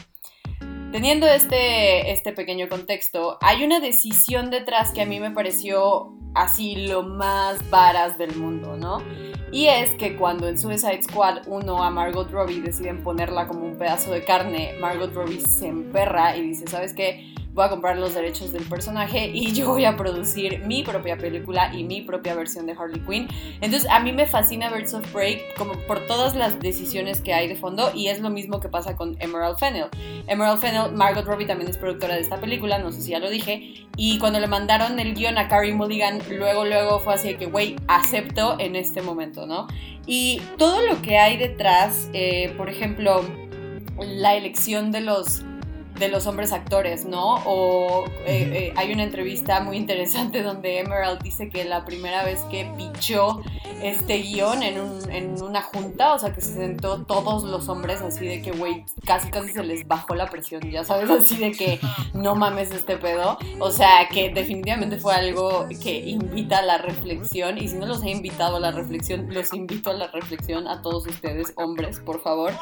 teniendo 0.92 1.28
este, 1.28 2.12
este 2.12 2.34
pequeño 2.34 2.68
contexto, 2.68 3.38
hay 3.42 3.64
una 3.64 3.80
decisión 3.80 4.50
detrás 4.50 4.92
que 4.92 5.02
a 5.02 5.06
mí 5.06 5.20
me 5.20 5.32
pareció 5.32 6.14
así 6.34 6.88
lo 6.88 7.04
más 7.04 7.70
varas 7.70 8.18
del 8.18 8.36
mundo, 8.36 8.78
¿no? 8.78 9.02
Y 9.52 9.68
es 9.68 9.92
que 9.92 10.16
cuando 10.16 10.48
en 10.48 10.58
Suicide 10.58 11.04
Squad 11.04 11.48
uno 11.48 11.84
a 11.84 11.90
Margot 11.90 12.30
Robbie 12.32 12.62
deciden 12.62 13.04
ponerla 13.04 13.48
como 13.48 13.66
un 13.66 13.78
pedazo 13.78 14.12
de 14.12 14.24
carne, 14.24 14.74
Margot 14.80 15.14
Robbie 15.14 15.42
se 15.42 15.68
emperra 15.68 16.38
y 16.38 16.42
dice, 16.42 16.68
¿sabes 16.68 16.94
qué? 16.94 17.34
Voy 17.54 17.66
a 17.66 17.70
comprar 17.70 17.98
los 17.98 18.14
derechos 18.14 18.54
del 18.54 18.64
personaje 18.64 19.30
y 19.34 19.52
yo 19.54 19.68
voy 19.68 19.86
a 19.86 19.98
producir 19.98 20.60
mi 20.66 20.84
propia 20.84 21.18
película 21.18 21.74
y 21.74 21.84
mi 21.84 22.02
propia 22.02 22.34
versión 22.34 22.66
de 22.66 22.74
Harley 22.74 23.02
Quinn. 23.02 23.28
Entonces 23.60 23.90
a 23.90 24.00
mí 24.00 24.14
me 24.14 24.26
fascina 24.26 24.70
Birds 24.70 24.94
of 24.94 25.06
Prey 25.12 25.42
como 25.58 25.74
por 25.88 26.06
todas 26.08 26.36
las 26.36 26.60
decisiones 26.60 27.22
que 27.22 27.34
hay 27.34 27.48
de 27.48 27.56
fondo 27.56 27.92
y 27.94 28.08
es 28.08 28.20
lo 28.20 28.30
mismo 28.30 28.60
que 28.60 28.70
pasa 28.70 28.96
con 28.96 29.18
Emerald 29.20 29.58
Fennel. 29.58 29.88
Emerald 30.28 30.60
Fennel, 30.60 30.94
Margot 30.94 31.26
Robbie 31.26 31.46
también 31.46 31.70
es 31.70 31.78
productora 31.78 32.16
de 32.16 32.22
esta 32.22 32.40
película, 32.40 32.80
no 32.80 32.92
sé 32.92 33.02
si 33.02 33.12
ya 33.12 33.20
lo 33.20 33.30
dije, 33.30 33.88
y 33.98 34.18
cuando 34.20 34.40
le 34.40 34.48
mandaron 34.48 35.00
el 35.00 35.14
guion 35.14 35.38
a 35.38 35.48
Carrie 35.48 35.74
Mulligan, 35.74 36.22
luego 36.30 36.66
luego 36.66 37.00
fue 37.00 37.16
así 37.16 37.30
de 37.30 37.38
que, 37.38 37.48
güey, 37.48 37.76
acepto 37.88 38.58
en 38.60 38.76
este 38.76 39.02
momento, 39.02 39.46
¿no? 39.46 39.68
Y 40.06 40.42
todo 40.58 40.82
lo 40.82 41.02
que 41.02 41.18
hay 41.18 41.38
detrás, 41.38 42.10
eh, 42.14 42.54
por 42.58 42.70
ejemplo, 42.70 43.24
la 44.00 44.36
elección 44.36 44.92
de 44.92 45.02
los 45.02 45.44
de 46.02 46.10
los 46.10 46.26
hombres 46.26 46.52
actores, 46.52 47.06
¿no? 47.06 47.36
O 47.46 48.06
eh, 48.26 48.50
eh, 48.54 48.74
hay 48.76 48.92
una 48.92 49.04
entrevista 49.04 49.60
muy 49.62 49.78
interesante 49.78 50.42
donde 50.44 50.80
Emerald 50.80 51.22
dice 51.22 51.48
que 51.50 51.64
la 51.64 51.86
primera 51.86 52.24
vez 52.24 52.40
que 52.50 52.70
pichó 52.76 53.42
este 53.84 54.18
guion 54.18 54.64
en, 54.64 54.80
un, 54.80 55.12
en 55.12 55.42
una 55.42 55.62
junta, 55.62 56.14
o 56.14 56.20
sea, 56.20 56.34
que 56.34 56.42
se 56.42 56.54
sentó 56.54 57.04
todos 57.04 57.44
los 57.44 57.70
hombres 57.70 58.02
así 58.02 58.26
de 58.26 58.42
que, 58.42 58.52
güey, 58.52 58.84
casi 59.06 59.30
casi 59.30 59.50
se 59.50 59.64
les 59.64 59.88
bajó 59.88 60.16
la 60.16 60.28
presión, 60.28 60.62
ya 60.70 60.84
sabes, 60.84 61.10
así 61.22 61.38
de 61.38 61.52
que 61.52 61.80
no 62.14 62.34
mames 62.34 62.72
este 62.72 62.98
pedo. 62.98 63.38
O 63.60 63.72
sea, 63.72 64.10
que 64.12 64.30
definitivamente 64.30 64.98
fue 64.98 65.14
algo 65.14 65.68
que 65.84 66.00
invita 66.00 66.60
a 66.60 66.64
la 66.64 66.80
reflexión 66.80 67.60
y 67.60 67.68
si 67.68 67.76
no 67.76 67.86
los 67.86 68.04
he 68.04 68.10
invitado 68.10 68.58
a 68.58 68.60
la 68.60 68.72
reflexión, 68.72 69.32
los 69.32 69.54
invito 69.54 69.92
a 69.92 69.94
la 69.94 70.08
reflexión 70.08 70.68
a 70.68 70.82
todos 70.82 71.06
ustedes, 71.06 71.54
hombres, 71.58 72.00
por 72.00 72.22
favor. 72.22 72.54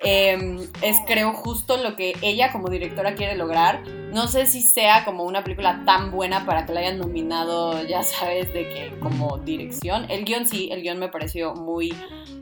Em, 0.00 0.60
es 0.80 0.96
creo 1.08 1.32
justo 1.32 1.76
lo 1.76 1.96
que 1.96 2.14
ella 2.22 2.52
como 2.52 2.68
directora 2.68 3.14
quiere 3.14 3.36
lograr. 3.36 3.82
No 4.12 4.28
sé 4.28 4.46
si 4.46 4.62
sea 4.62 5.04
como 5.04 5.24
una 5.24 5.42
película 5.42 5.82
tan 5.84 6.12
buena 6.12 6.46
para 6.46 6.66
que 6.66 6.72
la 6.72 6.80
hayan 6.80 6.98
nominado, 6.98 7.82
ya 7.84 8.02
sabes, 8.02 8.52
de 8.52 8.68
que 8.68 8.98
como 9.00 9.38
dirección. 9.38 10.06
El 10.08 10.24
guion 10.24 10.46
sí, 10.46 10.68
el 10.70 10.82
guion 10.82 10.98
me 10.98 11.08
pareció 11.08 11.54
muy, 11.54 11.92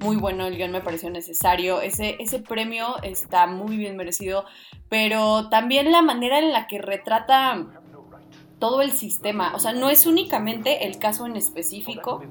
muy 0.00 0.16
bueno, 0.16 0.46
el 0.46 0.56
guion 0.56 0.70
me 0.70 0.82
pareció 0.82 1.08
necesario. 1.08 1.80
Ese, 1.80 2.16
ese 2.20 2.40
premio 2.40 3.02
está 3.02 3.46
muy 3.46 3.78
bien 3.78 3.96
merecido, 3.96 4.44
pero 4.90 5.48
también 5.48 5.90
la 5.90 6.02
manera 6.02 6.38
en 6.38 6.52
la 6.52 6.66
que 6.66 6.78
retrata 6.78 7.66
todo 8.58 8.80
el 8.80 8.92
sistema. 8.92 9.52
O 9.54 9.58
sea, 9.58 9.72
no 9.72 9.90
es 9.90 10.06
únicamente 10.06 10.86
el 10.86 10.98
caso 10.98 11.26
en 11.26 11.36
específico 11.36 12.22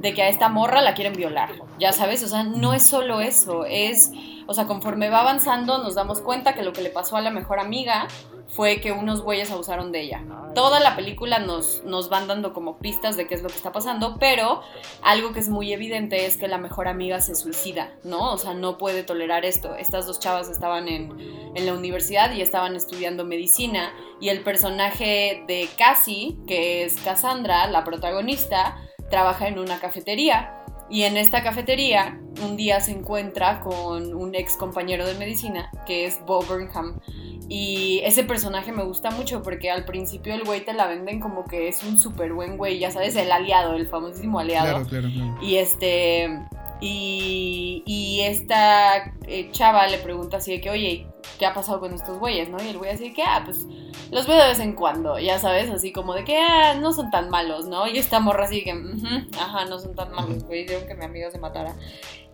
de 0.00 0.14
que 0.14 0.22
a 0.22 0.28
esta 0.28 0.48
morra 0.48 0.80
la 0.80 0.94
quieren 0.94 1.14
violar. 1.14 1.50
Ya 1.78 1.92
sabes, 1.92 2.22
o 2.22 2.28
sea, 2.28 2.44
no 2.44 2.72
es 2.72 2.86
solo 2.86 3.20
eso. 3.20 3.64
Es, 3.64 4.12
o 4.46 4.54
sea, 4.54 4.66
conforme 4.66 5.10
va 5.10 5.20
avanzando 5.20 5.78
nos 5.78 5.94
damos 5.94 6.20
cuenta 6.20 6.54
que 6.54 6.62
lo 6.62 6.72
que 6.72 6.82
le 6.82 6.90
pasó 6.90 7.16
a 7.16 7.20
la 7.20 7.30
mejor 7.30 7.58
amiga 7.58 8.08
fue 8.48 8.80
que 8.80 8.92
unos 8.92 9.22
güeyes 9.22 9.50
abusaron 9.50 9.92
de 9.92 10.02
ella. 10.02 10.22
Toda 10.54 10.78
la 10.78 10.94
película 10.94 11.38
nos, 11.38 11.82
nos 11.84 12.10
van 12.10 12.28
dando 12.28 12.52
como 12.52 12.78
pistas 12.78 13.16
de 13.16 13.26
qué 13.26 13.34
es 13.34 13.42
lo 13.42 13.48
que 13.48 13.56
está 13.56 13.72
pasando, 13.72 14.16
pero 14.18 14.60
algo 15.02 15.32
que 15.32 15.40
es 15.40 15.48
muy 15.48 15.72
evidente 15.72 16.26
es 16.26 16.36
que 16.36 16.48
la 16.48 16.58
mejor 16.58 16.86
amiga 16.86 17.20
se 17.22 17.34
suicida, 17.34 17.94
¿no? 18.04 18.32
O 18.32 18.38
sea, 18.38 18.52
no 18.52 18.76
puede 18.76 19.04
tolerar 19.04 19.46
esto. 19.46 19.74
Estas 19.76 20.06
dos 20.06 20.20
chavas 20.20 20.50
estaban 20.50 20.88
en, 20.88 21.18
en 21.54 21.66
la 21.66 21.72
universidad 21.72 22.32
y 22.34 22.42
estaban 22.42 22.76
estudiando 22.76 23.24
medicina 23.24 23.94
y 24.20 24.28
el 24.28 24.42
personaje 24.42 25.44
de 25.46 25.68
Cassie, 25.78 26.36
que 26.46 26.84
es 26.84 27.00
Cassandra, 27.00 27.66
la 27.68 27.84
protagonista, 27.84 28.76
trabaja 29.10 29.48
en 29.48 29.58
una 29.58 29.80
cafetería. 29.80 30.61
Y 30.92 31.04
en 31.04 31.16
esta 31.16 31.42
cafetería 31.42 32.20
un 32.44 32.56
día 32.56 32.80
se 32.80 32.92
encuentra 32.92 33.60
con 33.60 34.14
un 34.14 34.34
ex 34.34 34.56
compañero 34.56 35.06
de 35.06 35.14
medicina 35.14 35.70
que 35.86 36.04
es 36.04 36.20
Bob 36.26 36.46
Burnham 36.46 37.00
y 37.48 38.00
ese 38.04 38.24
personaje 38.24 38.72
me 38.72 38.84
gusta 38.84 39.10
mucho 39.10 39.42
porque 39.42 39.70
al 39.70 39.84
principio 39.84 40.34
el 40.34 40.44
güey 40.44 40.64
te 40.64 40.72
la 40.72 40.86
venden 40.86 41.20
como 41.20 41.44
que 41.44 41.68
es 41.68 41.82
un 41.82 41.98
súper 41.98 42.32
buen 42.32 42.56
güey, 42.56 42.78
ya 42.78 42.90
sabes, 42.90 43.16
el 43.16 43.30
aliado, 43.30 43.74
el 43.74 43.88
famosísimo 43.88 44.38
aliado. 44.38 44.68
Claro, 44.68 44.86
claro, 44.86 45.08
claro. 45.12 45.42
Y 45.42 45.56
este. 45.56 46.40
Y, 46.84 47.84
y 47.86 48.22
esta 48.22 49.14
eh, 49.28 49.48
chava 49.52 49.86
le 49.86 49.98
pregunta 49.98 50.38
así 50.38 50.50
de 50.50 50.60
que, 50.60 50.68
oye, 50.68 51.06
¿qué 51.38 51.46
ha 51.46 51.54
pasado 51.54 51.78
con 51.78 51.94
estos 51.94 52.18
güeyes, 52.18 52.48
no? 52.48 52.60
Y 52.60 52.70
el 52.70 52.78
güey 52.78 52.90
así 52.90 53.04
de 53.04 53.12
que, 53.12 53.22
ah, 53.22 53.40
pues 53.44 53.68
los 54.10 54.26
veo 54.26 54.36
de 54.36 54.48
vez 54.48 54.58
en 54.58 54.72
cuando, 54.72 55.16
ya 55.20 55.38
sabes, 55.38 55.70
así 55.70 55.92
como 55.92 56.12
de 56.14 56.24
que, 56.24 56.36
ah, 56.36 56.74
no 56.74 56.92
son 56.92 57.12
tan 57.12 57.30
malos, 57.30 57.66
¿no? 57.68 57.86
Y 57.86 57.98
esta 57.98 58.18
morra 58.18 58.46
así 58.46 58.56
de 58.56 58.64
que, 58.64 59.26
ajá, 59.38 59.64
no 59.66 59.78
son 59.78 59.94
tan 59.94 60.10
malos, 60.10 60.42
güey, 60.42 60.64
hicieron 60.64 60.88
que 60.88 60.96
mi 60.96 61.04
amigo 61.04 61.30
se 61.30 61.38
matara. 61.38 61.76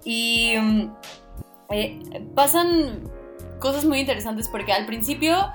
Y 0.02 0.56
mm, 0.58 0.92
eh, 1.68 2.00
pasan 2.34 3.02
cosas 3.60 3.84
muy 3.84 4.00
interesantes 4.00 4.48
porque 4.48 4.72
al 4.72 4.86
principio 4.86 5.52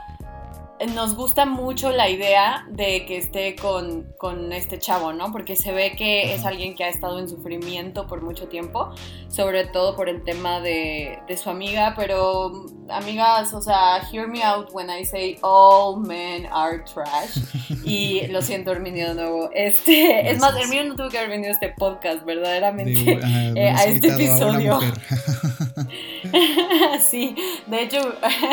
nos 0.94 1.16
gusta 1.16 1.46
mucho 1.46 1.92
la 1.92 2.10
idea 2.10 2.66
de 2.70 3.06
que 3.06 3.18
esté 3.18 3.56
con, 3.56 4.14
este 4.52 4.80
chavo, 4.80 5.14
¿no? 5.14 5.32
Porque 5.32 5.56
se 5.56 5.72
ve 5.72 5.94
que 5.96 6.34
es 6.34 6.46
alguien 6.46 6.76
que 6.76 6.84
ha 6.84 6.90
estado 6.90 7.20
en 7.20 7.30
sufrimiento 7.30 8.08
por 8.08 8.22
mucho 8.22 8.48
tiempo, 8.48 8.94
sobre 9.28 9.66
todo 9.66 9.96
por 9.96 10.10
el 10.10 10.24
tema 10.24 10.60
de, 10.60 11.20
su 11.42 11.50
amiga, 11.50 11.94
pero 11.96 12.66
amigas, 12.90 13.54
o 13.54 13.62
sea, 13.62 14.02
hear 14.12 14.28
me 14.28 14.44
out 14.44 14.70
when 14.72 14.90
I 14.90 15.06
say 15.06 15.38
all 15.42 16.00
men 16.00 16.48
are 16.52 16.84
trash. 16.84 17.40
Y 17.86 18.28
lo 18.28 18.42
siento, 18.42 18.72
Herminio, 18.72 19.10
de 19.10 19.16
nuevo. 19.16 19.50
Este, 19.54 20.30
es 20.30 20.40
más, 20.40 20.56
Herminio 20.56 20.86
no 20.86 20.96
tuvo 20.96 21.10
que 21.10 21.18
haber 21.18 21.32
venido 21.32 21.50
a 21.50 21.54
este 21.54 21.70
podcast, 21.70 22.24
verdaderamente, 22.24 23.20
eh, 23.56 23.70
a 23.70 23.84
este 23.84 24.08
episodio. 24.08 24.80
sí, 27.02 27.36
de 27.68 27.84
hecho, 27.84 28.00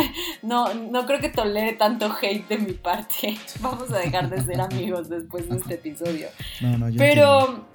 no, 0.43 0.75
no 0.75 1.07
creo 1.07 1.21
que 1.21 1.29
tolere 1.29 1.75
tanto 1.75 2.10
hate 2.21 2.49
de 2.49 2.59
mi 2.59 2.73
parte. 2.73 3.39
Vamos 3.61 3.91
a 3.93 3.99
dejar 3.99 4.31
de 4.31 4.43
ser 4.43 4.61
amigos 4.61 5.09
después 5.09 5.49
de 5.49 5.57
este 5.57 5.75
episodio. 5.75 6.29
No, 6.61 6.79
no, 6.79 6.89
yo 6.89 6.99
Pero 6.99 7.67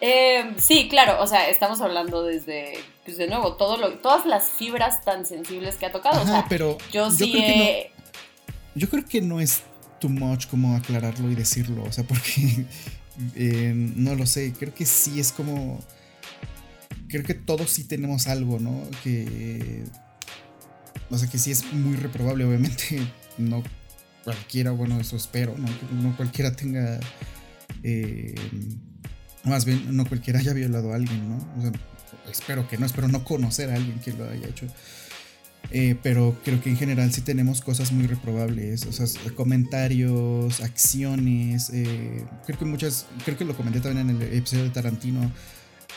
eh, 0.00 0.54
sí, 0.56 0.88
claro, 0.88 1.20
o 1.20 1.26
sea, 1.26 1.48
estamos 1.50 1.80
hablando 1.82 2.22
desde, 2.22 2.78
pues 3.04 3.18
de 3.18 3.26
nuevo, 3.26 3.56
todo 3.56 3.76
lo, 3.76 3.98
todas 3.98 4.24
las 4.24 4.48
fibras 4.48 5.04
tan 5.04 5.26
sensibles 5.26 5.76
que 5.76 5.86
ha 5.86 5.92
tocado. 5.92 6.22
o 6.22 6.26
sea, 6.26 6.46
pero 6.48 6.78
yo 6.90 7.10
sí 7.10 7.32
creo 7.32 8.00
yo 8.74 8.88
creo 8.88 9.04
que 9.04 9.20
no 9.20 9.40
es 9.40 9.62
too 9.98 10.08
much 10.08 10.46
como 10.46 10.74
aclararlo 10.74 11.30
y 11.30 11.34
decirlo, 11.34 11.84
o 11.84 11.92
sea, 11.92 12.04
porque 12.08 12.64
eh, 13.34 13.72
no 13.74 14.14
lo 14.14 14.24
sé, 14.24 14.54
creo 14.58 14.74
que 14.74 14.86
sí 14.86 15.20
es 15.20 15.32
como 15.32 15.80
creo 17.08 17.24
que 17.24 17.34
todos 17.34 17.70
sí 17.70 17.84
tenemos 17.84 18.26
algo, 18.26 18.58
¿no? 18.58 18.82
Que 19.02 19.84
o 21.10 21.18
sea, 21.18 21.28
que 21.28 21.38
sí 21.38 21.50
es 21.50 21.70
muy 21.72 21.96
reprobable, 21.96 22.44
obviamente 22.44 23.00
no 23.40 23.62
cualquiera, 24.24 24.70
bueno, 24.70 25.00
eso 25.00 25.16
espero, 25.16 25.54
¿no? 25.56 25.68
No 26.02 26.16
cualquiera 26.16 26.52
tenga, 26.52 27.00
eh, 27.82 28.34
más 29.44 29.64
bien, 29.64 29.96
no 29.96 30.06
cualquiera 30.06 30.40
haya 30.40 30.52
violado 30.52 30.92
a 30.92 30.96
alguien, 30.96 31.28
¿no? 31.28 31.36
O 31.58 31.62
sea, 31.62 31.72
espero 32.30 32.68
que 32.68 32.78
no, 32.78 32.86
espero 32.86 33.08
no 33.08 33.24
conocer 33.24 33.70
a 33.70 33.74
alguien 33.74 33.98
que 34.00 34.12
lo 34.12 34.28
haya 34.28 34.48
hecho. 34.48 34.66
Eh, 35.72 35.96
pero 36.02 36.36
creo 36.44 36.60
que 36.60 36.68
en 36.68 36.76
general 36.76 37.12
sí 37.12 37.20
tenemos 37.20 37.60
cosas 37.60 37.92
muy 37.92 38.06
reprobables, 38.06 38.86
o 38.86 38.92
sea, 38.92 39.06
comentarios, 39.36 40.60
acciones, 40.60 41.70
eh, 41.72 42.24
creo 42.44 42.58
que 42.58 42.64
muchas, 42.64 43.06
creo 43.24 43.38
que 43.38 43.44
lo 43.44 43.56
comenté 43.56 43.80
también 43.80 44.10
en 44.10 44.16
el 44.20 44.34
episodio 44.34 44.64
de 44.64 44.70
Tarantino, 44.70 45.30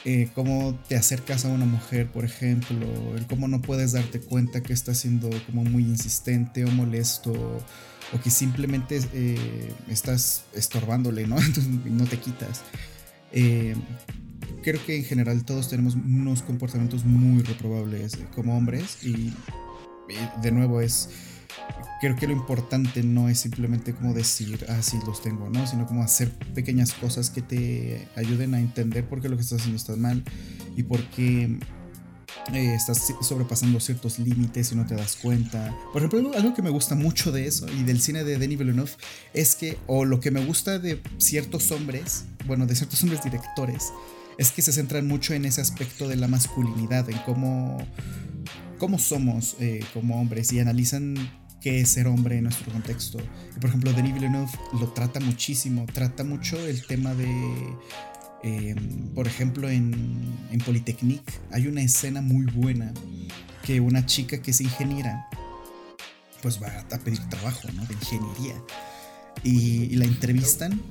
eh, 0.06 0.30
cómo 0.36 0.78
te 0.90 0.98
acercas 0.98 1.46
a 1.46 1.48
una 1.48 1.66
mujer, 1.66 2.12
por 2.12 2.26
ejemplo, 2.26 2.86
cómo 3.30 3.48
no 3.48 3.62
puedes 3.62 3.94
darte 3.94 4.20
cuenta 4.20 4.62
que 4.62 4.74
está 4.74 4.94
siendo 4.94 5.30
como 5.46 5.64
muy 5.64 5.84
insistente 5.84 6.66
o 6.66 6.72
molesto 6.72 7.32
o 7.32 8.20
que 8.22 8.30
simplemente 8.30 9.00
eh, 9.14 9.74
estás 9.88 10.44
estorbándole, 10.54 11.26
¿no? 11.26 11.38
Entonces 11.42 11.68
no 11.68 12.06
te 12.06 12.18
quitas. 12.18 12.64
Eh, 13.32 13.76
creo 14.62 14.84
que 14.86 14.98
en 14.98 15.06
general 15.06 15.46
todos 15.46 15.70
tenemos 15.70 15.96
unos 15.96 16.42
comportamientos 16.42 17.06
muy 17.06 17.42
reprobables 17.42 18.18
como 18.36 18.58
hombres 18.58 18.98
y 19.04 19.34
de 20.42 20.52
nuevo 20.52 20.82
es 20.82 21.10
creo 22.04 22.16
que 22.16 22.28
lo 22.28 22.34
importante 22.34 23.02
no 23.02 23.30
es 23.30 23.40
simplemente 23.40 23.94
como 23.94 24.14
decir, 24.14 24.66
ah, 24.68 24.82
los 25.06 25.22
tengo, 25.22 25.50
¿no? 25.50 25.66
Sino 25.66 25.86
como 25.86 26.04
hacer 26.04 26.32
pequeñas 26.54 26.94
cosas 26.94 27.30
que 27.30 27.42
te 27.42 28.08
ayuden 28.16 28.54
a 28.56 28.60
entender 28.60 29.06
por 29.06 29.22
qué 29.22 29.30
lo 29.30 29.38
que 29.38 29.44
estás 29.44 29.62
haciendo 29.62 29.78
está 29.78 29.96
mal 29.96 30.22
y 30.76 30.84
por 30.84 31.02
qué 31.12 31.58
eh, 32.52 32.74
estás 32.76 33.14
sobrepasando 33.22 33.80
ciertos 33.80 34.20
límites 34.20 34.74
y 34.74 34.76
no 34.76 34.86
te 34.86 34.96
das 34.96 35.16
cuenta. 35.16 35.74
Por 35.94 36.04
ejemplo, 36.04 36.34
algo 36.36 36.54
que 36.54 36.62
me 36.62 36.70
gusta 36.70 36.96
mucho 36.96 37.32
de 37.32 37.48
eso 37.48 37.68
y 37.72 37.84
del 37.84 38.02
cine 38.02 38.26
de 38.26 38.38
Denis 38.38 38.60
Villeneuve 38.60 38.92
es 39.34 39.56
que, 39.56 39.78
o 39.88 40.04
lo 40.04 40.20
que 40.20 40.30
me 40.30 40.44
gusta 40.44 40.80
de 40.80 41.02
ciertos 41.20 41.72
hombres, 41.72 42.26
bueno, 42.46 42.66
de 42.66 42.76
ciertos 42.76 43.02
hombres 43.04 43.24
directores, 43.24 43.94
es 44.38 44.52
que 44.52 44.62
se 44.62 44.74
centran 44.74 45.08
mucho 45.08 45.34
en 45.36 45.46
ese 45.46 45.62
aspecto 45.62 46.10
de 46.10 46.18
la 46.18 46.28
masculinidad, 46.28 47.10
en 47.10 47.18
cómo 47.20 47.78
cómo 48.84 49.00
somos 49.00 49.56
eh, 49.62 49.82
como 49.94 50.20
hombres 50.20 50.52
y 50.52 50.60
analizan 50.60 51.16
qué 51.64 51.80
es 51.80 51.90
ser 51.90 52.08
hombre 52.08 52.38
en 52.38 52.44
nuestro 52.44 52.72
contexto. 52.72 53.20
Y 53.56 53.60
por 53.60 53.70
ejemplo, 53.70 53.94
Denis 53.94 54.14
Villeneuve 54.14 54.52
lo 54.80 54.90
trata 54.90 55.22
muchísimo, 55.22 55.86
trata 55.92 56.26
mucho 56.26 56.60
el 56.60 56.86
tema 56.86 57.16
de, 57.16 57.26
em, 58.44 59.08
por 59.16 59.26
ejemplo, 59.26 59.70
en, 59.70 59.94
en 60.52 60.60
Polytechnique 60.60 61.34
hay 61.52 61.68
una 61.68 61.82
escena 61.82 62.22
muy 62.22 62.46
buena 62.46 62.94
que 63.64 63.80
una 63.80 64.06
chica 64.06 64.42
que 64.42 64.52
es 64.52 64.60
ingeniera, 64.60 65.26
pues 66.42 66.62
va 66.62 66.68
a 66.92 67.00
pedir 67.00 67.22
trabajo, 67.30 67.70
¿no? 67.74 67.86
De 67.86 67.94
ingeniería. 67.94 68.56
Y, 69.44 69.96
la 69.96 70.06
entrevistan 70.06 70.82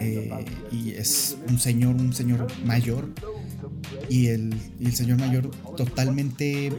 eh, 0.00 0.44
y 0.70 0.90
es 0.90 1.36
un 1.48 1.58
señor, 1.58 1.94
un 1.94 2.12
señor 2.12 2.46
mayor 2.64 3.10
y 4.10 4.26
el, 4.26 4.54
y 4.78 4.86
el 4.86 4.94
señor 4.94 5.18
mayor 5.18 5.50
totalmente 5.76 6.70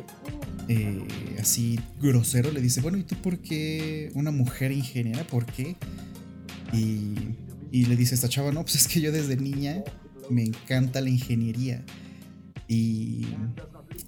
eh, 0.67 1.03
así 1.39 1.79
grosero 2.01 2.51
le 2.51 2.61
dice, 2.61 2.81
bueno, 2.81 2.97
¿y 2.97 3.03
tú 3.03 3.15
por 3.15 3.39
qué 3.39 4.11
una 4.13 4.31
mujer 4.31 4.71
ingeniera? 4.71 5.25
¿Por 5.25 5.45
qué? 5.45 5.75
Y, 6.73 7.35
y 7.71 7.85
le 7.85 7.95
dice 7.95 8.15
esta 8.15 8.29
chava, 8.29 8.51
no, 8.51 8.61
pues 8.63 8.75
es 8.75 8.87
que 8.87 9.01
yo 9.01 9.11
desde 9.11 9.37
niña 9.37 9.83
me 10.29 10.43
encanta 10.43 11.01
la 11.01 11.09
ingeniería. 11.09 11.83
Y 12.67 13.25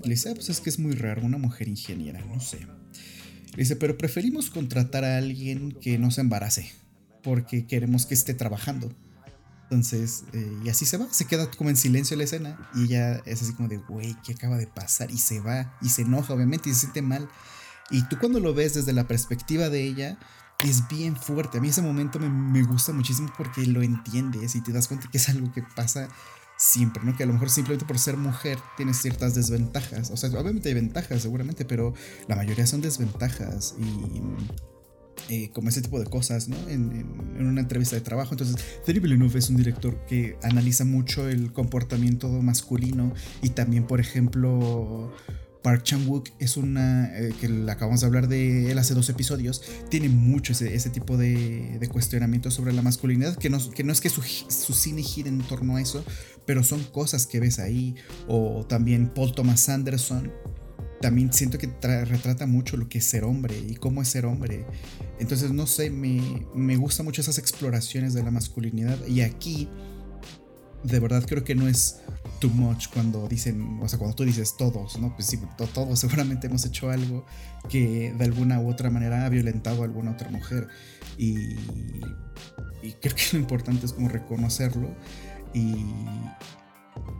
le 0.03 0.09
dice, 0.09 0.29
ah, 0.29 0.33
pues 0.33 0.49
es 0.49 0.59
que 0.59 0.69
es 0.69 0.79
muy 0.79 0.93
raro 0.93 1.25
una 1.25 1.37
mujer 1.37 1.67
ingeniera, 1.67 2.23
no 2.25 2.39
sé. 2.39 2.59
Le 2.59 3.57
dice, 3.57 3.75
pero 3.75 3.97
preferimos 3.97 4.49
contratar 4.49 5.03
a 5.03 5.17
alguien 5.17 5.71
que 5.71 5.97
no 5.97 6.11
se 6.11 6.21
embarace, 6.21 6.71
porque 7.23 7.65
queremos 7.65 8.05
que 8.05 8.13
esté 8.13 8.33
trabajando. 8.33 8.93
Entonces, 9.69 10.23
eh, 10.31 10.59
y 10.63 10.69
así 10.69 10.85
se 10.85 10.97
va, 10.97 11.07
se 11.11 11.25
queda 11.25 11.51
como 11.51 11.69
en 11.69 11.75
silencio 11.75 12.15
la 12.15 12.23
escena 12.23 12.57
y 12.73 12.85
ella 12.85 13.21
es 13.25 13.41
así 13.41 13.53
como 13.53 13.67
de, 13.67 13.77
güey, 13.77 14.15
¿qué 14.23 14.31
acaba 14.31 14.57
de 14.57 14.65
pasar? 14.65 15.11
Y 15.11 15.17
se 15.17 15.41
va 15.41 15.77
y 15.81 15.89
se 15.89 16.03
enoja, 16.03 16.33
obviamente, 16.33 16.69
y 16.69 16.73
se 16.73 16.81
siente 16.81 17.01
mal. 17.01 17.27
Y 17.89 18.07
tú 18.07 18.17
cuando 18.17 18.39
lo 18.39 18.53
ves 18.53 18.75
desde 18.75 18.93
la 18.93 19.07
perspectiva 19.07 19.67
de 19.69 19.83
ella, 19.83 20.17
es 20.63 20.87
bien 20.87 21.17
fuerte. 21.17 21.57
A 21.57 21.61
mí 21.61 21.67
ese 21.67 21.81
momento 21.81 22.17
me, 22.17 22.29
me 22.29 22.63
gusta 22.63 22.93
muchísimo 22.93 23.31
porque 23.37 23.65
lo 23.65 23.81
entiendes 23.81 24.55
y 24.55 24.61
te 24.61 24.71
das 24.71 24.87
cuenta 24.87 25.09
que 25.11 25.17
es 25.17 25.27
algo 25.27 25.51
que 25.51 25.63
pasa 25.75 26.07
siempre, 26.57 27.03
¿no? 27.03 27.15
Que 27.15 27.23
a 27.23 27.25
lo 27.25 27.33
mejor 27.33 27.49
simplemente 27.49 27.85
por 27.85 27.99
ser 27.99 28.15
mujer 28.17 28.57
tienes 28.77 28.97
ciertas 29.01 29.35
desventajas. 29.35 30.11
O 30.11 30.17
sea, 30.17 30.29
obviamente 30.29 30.69
hay 30.69 30.75
ventajas, 30.75 31.21
seguramente, 31.21 31.65
pero 31.65 31.93
la 32.27 32.37
mayoría 32.37 32.65
son 32.65 32.81
desventajas. 32.81 33.75
Y 33.77 34.21
eh, 35.29 35.49
como 35.53 35.69
ese 35.69 35.81
tipo 35.81 35.99
de 35.99 36.05
cosas, 36.05 36.47
¿no? 36.47 36.57
En, 36.69 37.05
una 37.39 37.61
entrevista 37.61 37.95
de 37.95 38.01
trabajo. 38.01 38.33
Entonces, 38.33 38.57
Denis 38.85 39.01
Villeneuve 39.01 39.39
es 39.39 39.49
un 39.49 39.57
director 39.57 40.05
que 40.07 40.37
analiza 40.41 40.85
mucho 40.85 41.29
el 41.29 41.53
comportamiento 41.53 42.29
masculino 42.29 43.13
y 43.41 43.49
también, 43.49 43.85
por 43.85 43.99
ejemplo, 43.99 45.13
Park 45.67 45.83
Chan-wook 45.83 46.29
es 46.39 46.55
una 46.55 47.11
eh, 47.17 47.33
que 47.41 47.47
acabamos 47.69 47.99
de 47.99 48.07
hablar 48.07 48.29
de 48.29 48.71
él 48.71 48.77
hace 48.77 48.93
dos 48.93 49.09
episodios, 49.09 49.61
tiene 49.89 50.07
mucho 50.07 50.53
ese, 50.53 50.89
tipo 50.89 51.17
de, 51.17 51.77
de, 51.77 51.87
cuestionamiento 51.89 52.51
sobre 52.51 52.71
la 52.71 52.81
masculinidad, 52.81 53.35
que 53.35 53.49
no, 53.49 53.57
es 53.57 54.01
que 54.01 54.09
su, 54.09 54.21
cine 54.21 55.01
gire 55.03 55.27
en 55.27 55.39
torno 55.39 55.75
a 55.75 55.81
eso, 55.81 56.05
pero 56.45 56.63
son 56.63 56.83
cosas 56.85 57.27
que 57.27 57.41
ves 57.41 57.59
ahí, 57.59 57.95
o 58.27 58.65
también 58.65 59.09
Paul 59.13 59.33
Thomas 59.33 59.67
Anderson, 59.67 60.31
también 61.01 61.31
siento 61.31 61.57
que 61.57 61.67
retrata 62.05 62.47
mucho 62.47 62.77
lo 62.77 62.89
que 62.89 62.97
es 62.97 63.05
ser 63.05 63.23
hombre 63.23 63.57
y 63.57 63.75
cómo 63.75 64.01
es 64.01 64.07
ser 64.07 64.25
hombre. 64.25 64.65
Entonces, 65.19 65.51
no 65.51 65.67
sé, 65.67 65.89
me, 65.89 66.45
me 66.55 66.75
gustan 66.75 67.05
mucho 67.05 67.21
esas 67.21 67.37
exploraciones 67.37 68.13
de 68.13 68.23
la 68.23 68.31
masculinidad. 68.31 68.97
Y 69.07 69.21
aquí, 69.21 69.69
de 70.83 70.99
verdad, 70.99 71.23
creo 71.27 71.43
que 71.43 71.55
no 71.55 71.67
es 71.67 71.99
too 72.39 72.49
much 72.49 72.87
cuando 72.91 73.27
dicen, 73.27 73.79
o 73.81 73.87
sea, 73.87 73.99
cuando 73.99 74.15
tú 74.15 74.23
dices 74.23 74.55
todos, 74.57 74.97
¿no? 74.99 75.13
Pues 75.15 75.27
sí, 75.27 75.39
todos 75.73 75.99
seguramente 75.99 76.47
hemos 76.47 76.65
hecho 76.65 76.89
algo 76.89 77.25
que 77.69 78.13
de 78.17 78.25
alguna 78.25 78.59
u 78.59 78.69
otra 78.69 78.89
manera 78.89 79.25
ha 79.25 79.29
violentado 79.29 79.81
a 79.81 79.85
alguna 79.85 80.11
otra 80.11 80.29
mujer. 80.29 80.67
Y 81.17 81.55
creo 83.01 83.15
que 83.15 83.23
lo 83.33 83.39
importante 83.39 83.85
es 83.85 83.93
como 83.93 84.09
reconocerlo 84.09 84.95
y, 85.53 85.75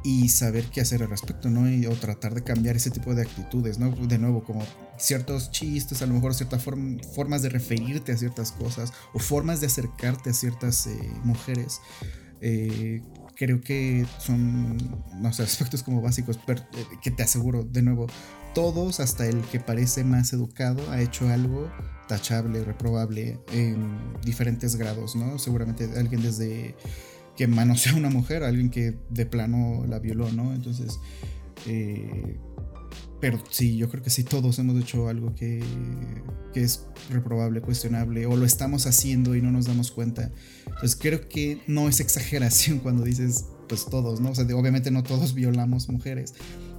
y 0.04 0.30
saber 0.30 0.66
qué 0.66 0.82
hacer 0.82 1.04
al 1.04 1.10
respecto, 1.10 1.50
¿no? 1.50 1.68
o 1.90 1.96
tratar 1.96 2.34
de 2.34 2.44
cambiar 2.44 2.76
ese 2.76 2.92
tipo 2.92 3.14
de 3.14 3.24
actitudes, 3.24 3.78
¿no? 3.80 3.92
De 3.92 4.18
nuevo, 4.18 4.44
como 4.44 4.64
ciertos 4.98 5.52
chistes, 5.52 6.02
a 6.02 6.06
lo 6.06 6.14
mejor 6.14 6.34
ciertas 6.34 6.64
formas 6.64 7.42
de 7.42 7.50
referirte 7.50 8.12
a 8.12 8.18
ciertas 8.18 8.52
cosas 8.52 8.94
o 9.14 9.20
formas 9.20 9.62
de 9.62 9.68
acercarte 9.68 10.30
a 10.30 10.34
ciertas 10.34 10.88
eh, 10.88 10.98
mujeres. 11.24 11.82
Eh, 12.42 13.02
creo 13.36 13.62
que 13.62 14.06
son, 14.20 14.78
no 15.16 15.32
sé, 15.34 15.44
aspectos 15.44 15.84
como 15.84 16.02
básicos, 16.02 16.40
pero, 16.46 16.62
eh, 16.62 16.86
que 17.02 17.12
te 17.12 17.24
aseguro, 17.24 17.64
de 17.64 17.82
nuevo, 17.82 18.08
todos, 18.54 19.00
hasta 19.00 19.28
el 19.28 19.42
que 19.42 19.60
parece 19.60 20.04
más 20.04 20.34
educado, 20.34 20.90
ha 20.92 21.02
hecho 21.02 21.30
algo 21.30 21.70
tachable, 22.08 22.64
reprobable 22.64 23.40
en 23.52 24.14
diferentes 24.24 24.76
grados, 24.76 25.16
¿no? 25.16 25.38
Seguramente 25.38 25.90
alguien 25.98 26.22
desde 26.24 26.76
que 27.38 27.48
manoseó 27.48 27.94
a 27.94 27.98
una 27.98 28.10
mujer, 28.10 28.44
alguien 28.44 28.70
que 28.70 28.98
de 29.10 29.26
plano 29.26 29.86
la 29.88 30.00
violó, 30.00 30.32
¿no? 30.32 30.54
Entonces, 30.54 31.00
eh, 31.68 32.38
pero 33.22 33.40
sí, 33.50 33.78
yo 33.78 33.90
creo 33.90 34.04
que 34.04 34.10
sí, 34.10 34.24
todos 34.24 34.60
hemos 34.60 34.80
hecho 34.82 35.08
algo 35.08 35.34
que, 35.34 35.64
que, 36.54 36.62
es 36.62 36.86
reprobable, 37.10 37.62
cuestionable, 37.62 38.26
o 38.26 38.36
lo 38.36 38.46
estamos 38.46 38.86
haciendo 38.88 39.36
y 39.36 39.42
no 39.42 39.52
nos 39.52 39.66
damos 39.68 39.92
cuenta. 39.92 40.32
Entonces 40.66 40.98
creo 41.00 41.30
que 41.30 41.62
no 41.68 41.88
es 41.88 42.00
exageración 42.00 42.80
cuando 42.84 43.04
dices, 43.04 43.46
pues 43.70 43.86
todos, 43.86 44.20
¿no? 44.20 44.32
O 44.32 44.36
sea, 44.36 44.46
obviamente 44.56 44.92
no 44.92 45.04
todos 45.04 45.34
violamos 45.36 45.90
mujeres, 45.90 46.34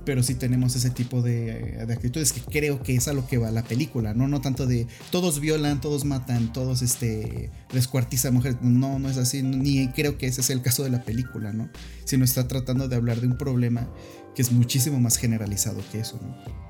pero 0.08 0.22
sí 0.22 0.36
tenemos 0.36 0.74
ese 0.74 0.88
tipo 0.88 1.20
de, 1.20 1.86
actitudes 1.92 2.32
que 2.32 2.40
creo 2.40 2.82
que 2.82 2.94
es 2.94 3.08
a 3.08 3.12
lo 3.12 3.26
que 3.26 3.36
va 3.36 3.50
la 3.50 3.62
película, 3.62 4.14
¿no? 4.14 4.26
No 4.26 4.40
tanto 4.40 4.66
de 4.66 4.86
todos 5.10 5.38
violan, 5.38 5.82
todos 5.82 6.06
matan, 6.06 6.50
todos 6.50 6.80
este, 6.80 7.50
descuartizan 7.74 8.32
mujeres, 8.32 8.56
no, 8.62 8.98
no 8.98 9.10
es 9.10 9.18
así, 9.18 9.42
ni 9.42 9.88
creo 9.88 10.16
que 10.16 10.26
ese 10.26 10.42
sea 10.42 10.56
el 10.56 10.62
caso 10.62 10.82
de 10.82 10.88
la 10.88 11.02
película, 11.02 11.52
¿no? 11.52 11.68
Sino 12.06 12.24
está 12.24 12.48
tratando 12.48 12.88
de 12.88 12.96
hablar 12.96 13.20
de 13.20 13.26
un 13.26 13.36
problema 13.36 13.86
que 14.34 14.40
es 14.40 14.50
muchísimo 14.50 14.98
más 14.98 15.18
generalizado 15.18 15.82
que 15.92 16.00
eso, 16.00 16.18
¿no? 16.22 16.68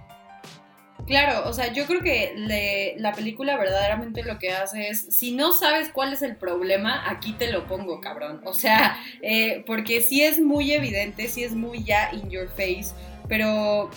Claro, 1.07 1.49
o 1.49 1.53
sea, 1.53 1.73
yo 1.73 1.87
creo 1.87 2.03
que 2.03 2.97
la 2.99 3.13
película 3.13 3.57
verdaderamente 3.57 4.25
lo 4.25 4.41
que 4.41 4.51
hace 4.51 4.89
es, 4.89 5.07
si 5.11 5.31
no 5.31 5.53
sabes 5.53 5.91
cuál 5.93 6.13
es 6.13 6.23
el 6.23 6.35
problema, 6.35 7.09
aquí 7.09 7.35
te 7.35 7.53
lo 7.53 7.69
pongo, 7.69 8.01
cabrón. 8.01 8.41
O 8.45 8.53
sea, 8.53 8.99
eh, 9.23 9.63
porque 9.65 10.01
sí 10.01 10.23
es 10.23 10.41
muy 10.41 10.73
evidente, 10.73 11.29
sí 11.29 11.45
es 11.45 11.55
muy 11.55 11.85
ya 11.85 12.11
in 12.13 12.29
your 12.29 12.49
face 12.49 12.93
pero 13.29 13.91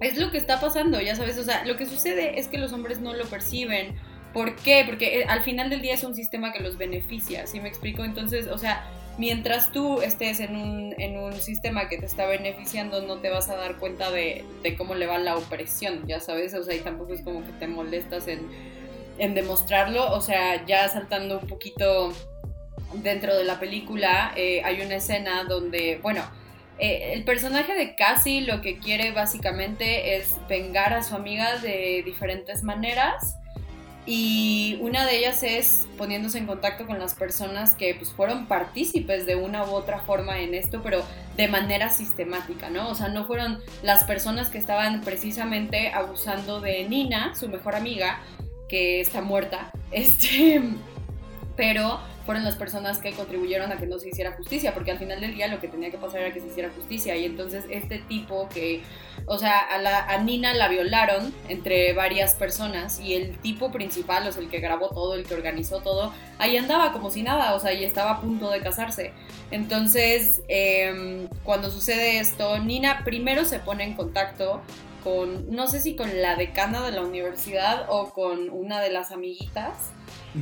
es 0.00 0.16
lo 0.18 0.30
que 0.30 0.38
está 0.38 0.60
pasando, 0.60 1.00
ya 1.00 1.16
sabes, 1.16 1.38
o 1.38 1.44
sea, 1.44 1.64
lo 1.64 1.76
que 1.76 1.86
sucede 1.86 2.38
es 2.38 2.48
que 2.48 2.58
los 2.58 2.72
hombres 2.72 3.00
no 3.00 3.12
lo 3.14 3.24
perciben. 3.26 3.96
¿Por 4.32 4.56
qué? 4.56 4.82
Porque 4.84 5.20
eh, 5.20 5.24
al 5.28 5.42
final 5.42 5.70
del 5.70 5.80
día 5.80 5.94
es 5.94 6.02
un 6.02 6.14
sistema 6.14 6.52
que 6.52 6.60
los 6.60 6.76
beneficia, 6.76 7.46
¿sí 7.46 7.60
me 7.60 7.68
explico? 7.68 8.04
Entonces, 8.04 8.48
o 8.48 8.58
sea, 8.58 8.84
mientras 9.16 9.70
tú 9.70 10.02
estés 10.02 10.40
en 10.40 10.56
un, 10.56 10.94
en 10.98 11.18
un 11.18 11.34
sistema 11.34 11.88
que 11.88 11.98
te 11.98 12.06
está 12.06 12.26
beneficiando, 12.26 13.02
no 13.02 13.18
te 13.18 13.30
vas 13.30 13.48
a 13.48 13.56
dar 13.56 13.76
cuenta 13.76 14.10
de, 14.10 14.44
de, 14.62 14.76
cómo 14.76 14.94
le 14.94 15.06
va 15.06 15.18
la 15.18 15.36
opresión, 15.36 16.06
ya 16.06 16.18
sabes, 16.18 16.54
o 16.54 16.64
sea, 16.64 16.74
y 16.74 16.80
tampoco 16.80 17.12
es 17.12 17.22
como 17.22 17.44
que 17.46 17.52
te 17.52 17.68
molestas 17.68 18.26
en, 18.26 18.48
en 19.18 19.34
demostrarlo, 19.34 20.12
o 20.12 20.20
sea, 20.20 20.64
ya 20.66 20.88
saltando 20.88 21.38
un 21.38 21.46
poquito 21.46 22.12
dentro 22.94 23.36
de 23.36 23.44
la 23.44 23.60
película, 23.60 24.32
eh, 24.36 24.62
hay 24.64 24.80
una 24.80 24.96
escena 24.96 25.44
donde, 25.44 26.00
bueno, 26.02 26.22
eh, 26.78 27.12
el 27.12 27.24
personaje 27.24 27.74
de 27.74 27.94
Cassie 27.94 28.42
lo 28.42 28.60
que 28.60 28.78
quiere 28.78 29.12
básicamente 29.12 30.16
es 30.16 30.36
vengar 30.48 30.92
a 30.92 31.02
su 31.02 31.14
amiga 31.14 31.58
de 31.58 32.02
diferentes 32.04 32.62
maneras 32.62 33.36
y 34.06 34.76
una 34.82 35.06
de 35.06 35.16
ellas 35.16 35.42
es 35.42 35.86
poniéndose 35.96 36.36
en 36.36 36.46
contacto 36.46 36.86
con 36.86 36.98
las 36.98 37.14
personas 37.14 37.74
que 37.74 37.94
pues, 37.94 38.12
fueron 38.12 38.46
partícipes 38.46 39.24
de 39.24 39.34
una 39.34 39.64
u 39.64 39.70
otra 39.70 40.00
forma 40.00 40.40
en 40.40 40.52
esto, 40.54 40.82
pero 40.82 41.02
de 41.38 41.48
manera 41.48 41.88
sistemática, 41.88 42.68
¿no? 42.68 42.90
O 42.90 42.94
sea, 42.94 43.08
no 43.08 43.26
fueron 43.26 43.60
las 43.82 44.04
personas 44.04 44.50
que 44.50 44.58
estaban 44.58 45.00
precisamente 45.00 45.90
abusando 45.90 46.60
de 46.60 46.84
Nina, 46.86 47.34
su 47.34 47.48
mejor 47.48 47.76
amiga, 47.76 48.20
que 48.68 49.00
está 49.00 49.22
muerta, 49.22 49.70
este, 49.90 50.60
pero 51.56 51.98
fueron 52.24 52.44
las 52.44 52.56
personas 52.56 52.98
que 52.98 53.12
contribuyeron 53.12 53.70
a 53.70 53.76
que 53.76 53.86
no 53.86 53.98
se 53.98 54.08
hiciera 54.08 54.32
justicia, 54.32 54.72
porque 54.72 54.90
al 54.90 54.98
final 54.98 55.20
del 55.20 55.34
día 55.34 55.48
lo 55.48 55.60
que 55.60 55.68
tenía 55.68 55.90
que 55.90 55.98
pasar 55.98 56.22
era 56.22 56.32
que 56.32 56.40
se 56.40 56.46
hiciera 56.46 56.70
justicia. 56.74 57.16
Y 57.16 57.24
entonces 57.24 57.64
este 57.68 57.98
tipo 57.98 58.48
que, 58.48 58.82
o 59.26 59.38
sea, 59.38 59.60
a, 60.08 60.18
Nina 60.18 60.54
la 60.54 60.68
violaron 60.68 61.34
entre 61.48 61.92
varias 61.92 62.34
personas 62.34 62.98
y 63.00 63.14
el 63.14 63.36
tipo 63.38 63.70
principal, 63.70 64.26
o 64.26 64.32
sea, 64.32 64.42
el 64.42 64.48
que 64.48 64.60
grabó 64.60 64.88
todo, 64.88 65.14
el 65.14 65.24
que 65.24 65.34
organizó 65.34 65.80
todo, 65.80 66.12
ahí 66.38 66.56
andaba 66.56 66.92
como 66.92 67.10
si 67.10 67.22
nada, 67.22 67.54
o 67.54 67.60
sea, 67.60 67.72
y 67.72 67.84
estaba 67.84 68.12
a 68.12 68.20
punto 68.20 68.50
de 68.50 68.60
casarse. 68.60 69.12
Entonces, 69.50 70.42
em, 70.48 71.28
cuando 71.44 71.70
sucede 71.70 72.18
esto, 72.20 72.58
Nina 72.58 73.02
primero 73.04 73.44
se 73.44 73.58
pone 73.58 73.84
en 73.84 73.94
contacto 73.94 74.62
con, 75.02 75.54
no 75.54 75.66
sé 75.66 75.82
si 75.82 75.94
con 75.94 76.22
la 76.22 76.36
decana 76.36 76.80
de 76.80 76.92
la 76.92 77.02
universidad 77.02 77.84
o 77.90 78.10
con 78.10 78.48
una 78.48 78.80
de 78.80 78.90
las 78.90 79.12
amiguitas 79.12 79.92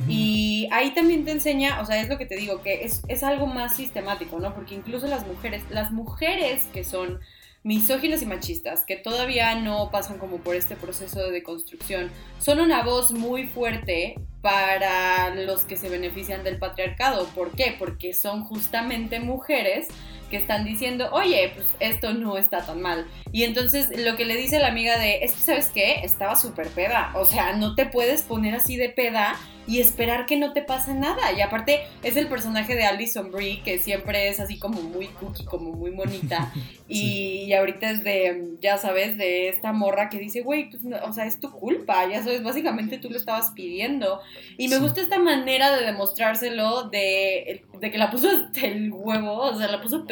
y 0.07 0.67
ahí 0.71 0.91
también 0.91 1.23
te 1.23 1.31
enseña, 1.31 1.79
o 1.81 1.85
sea, 1.85 2.01
es 2.01 2.09
lo 2.09 2.17
que 2.17 2.25
te 2.25 2.35
digo, 2.35 2.61
que 2.61 2.83
es, 2.83 3.23
algo 3.23 3.45
más 3.45 3.75
sistemático, 3.75 4.39
¿no? 4.39 4.53
Porque 4.55 4.75
incluso 4.75 5.07
las 5.07 5.27
mujeres, 5.27 5.63
las 5.69 5.91
mujeres 5.91 6.63
que 6.73 6.83
son 6.83 7.19
misóginos 7.63 8.21
y 8.21 8.25
machistas 8.25 8.83
que 8.85 8.97
todavía 8.97 9.55
no 9.55 9.89
pasan 9.89 10.17
como 10.17 10.37
por 10.37 10.55
este 10.55 10.75
proceso 10.75 11.23
de 11.23 11.31
deconstrucción 11.31 12.11
son 12.37 12.59
una 12.59 12.83
voz 12.83 13.11
muy 13.11 13.47
fuerte 13.47 14.15
para 14.41 15.33
los 15.33 15.61
que 15.61 15.77
se 15.77 15.89
benefician 15.89 16.43
del 16.43 16.57
patriarcado. 16.57 17.25
¿Por 17.27 17.51
qué? 17.51 17.75
Porque 17.79 18.13
son 18.13 18.43
justamente 18.43 19.19
mujeres 19.21 19.87
que 20.33 20.39
están 20.39 20.65
diciendo, 20.65 21.09
oye, 21.11 21.51
pues 21.53 21.67
esto 21.79 22.11
no 22.15 22.37
está 22.37 22.65
tan 22.65 22.81
mal. 22.81 23.05
Y 23.31 23.43
entonces 23.43 23.91
lo 24.03 24.15
que 24.15 24.25
le 24.25 24.35
dice 24.35 24.57
la 24.57 24.69
amiga 24.69 24.97
de, 24.97 25.19
es 25.23 25.33
que, 25.33 25.41
¿sabes 25.41 25.69
qué? 25.71 25.99
Estaba 26.01 26.35
súper 26.35 26.69
peda. 26.69 27.11
O 27.13 27.23
sea, 27.23 27.53
no 27.53 27.75
te 27.75 27.85
puedes 27.85 28.23
poner 28.23 28.55
así 28.55 28.75
de 28.75 28.89
peda 28.89 29.35
y 29.65 29.79
esperar 29.79 30.25
que 30.25 30.37
no 30.37 30.53
te 30.53 30.61
pase 30.61 30.93
nada. 30.93 31.31
Y 31.31 31.41
aparte 31.41 31.81
es 32.03 32.17
el 32.17 32.27
personaje 32.27 32.75
de 32.75 32.83
Alison 32.83 33.31
Brie, 33.31 33.61
que 33.61 33.79
siempre 33.79 34.27
es 34.27 34.39
así 34.39 34.57
como 34.59 34.81
muy 34.81 35.07
cookie, 35.07 35.45
como 35.45 35.71
muy 35.71 35.91
bonita. 35.91 36.51
y, 36.87 37.53
ahorita 37.53 37.91
es 37.91 38.03
de, 38.03 38.55
ya 38.59 38.77
sabes, 38.77 39.17
de 39.17 39.49
esta 39.49 39.71
morra 39.71 40.09
que 40.09 40.17
dice, 40.17 40.41
güey, 40.41 40.69
pues, 40.69 40.81
o 41.03 41.13
sea, 41.13 41.25
es 41.25 41.39
tu 41.39 41.51
culpa, 41.51 42.07
ya 42.09 42.23
sabes, 42.23 42.43
básicamente 42.43 42.97
tú 42.97 43.09
lo 43.09 43.17
estabas 43.17 43.51
pidiendo. 43.51 44.19
Y 44.57 44.67
me 44.67 44.79
gusta 44.79 45.01
esta 45.01 45.19
manera 45.19 45.75
de 45.75 45.85
demostrárselo, 45.85 46.89
de, 46.89 47.63
de 47.79 47.91
que 47.91 47.97
la 47.97 48.11
puso 48.11 48.29
hasta 48.29 48.67
el 48.67 48.91
huevo, 48.91 49.37
o 49.37 49.57
sea, 49.57 49.67
la 49.67 49.81
puso 49.81 50.05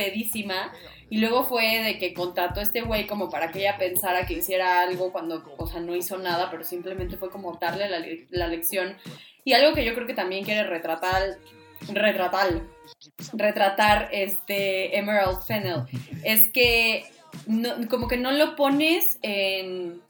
Y 1.09 1.18
luego 1.18 1.43
fue 1.43 1.84
de 1.84 1.97
que 1.97 2.14
contrató 2.14 2.62
a 2.62 2.64
este 2.64 2.82
güey 2.82 3.05
como 3.05 3.30
para 3.30 3.51
que 3.51 3.59
ella 3.59 3.78
pensara 3.78 4.26
que 4.26 4.36
hiciera 4.36 4.82
algo 4.82 5.12
cuando, 5.12 5.43
o 5.57 5.68
sea, 5.68 5.82
no 5.82 5.95
hizo 5.95 6.18
nada, 6.18 6.49
pero 6.49 6.64
simplemente 6.64 7.18
fue 7.18 7.30
como 7.30 7.57
darle 7.59 7.89
la, 7.89 8.01
la 8.30 8.47
lección. 8.47 8.95
Y 9.43 9.53
algo 9.53 9.74
que 9.74 9.84
yo 9.84 9.93
creo 9.93 10.07
que 10.07 10.14
también 10.14 10.45
quiere 10.45 10.64
retratar, 10.64 11.38
retratar, 11.91 12.62
retratar 13.34 14.09
este 14.12 14.97
Emerald 14.97 15.41
Fennel, 15.41 15.84
es 16.24 16.49
que 16.49 17.05
como 17.89 18.07
que 18.07 18.18
no 18.18 18.32
lo 18.32 18.55
pones 18.55 19.18
en 19.22 20.01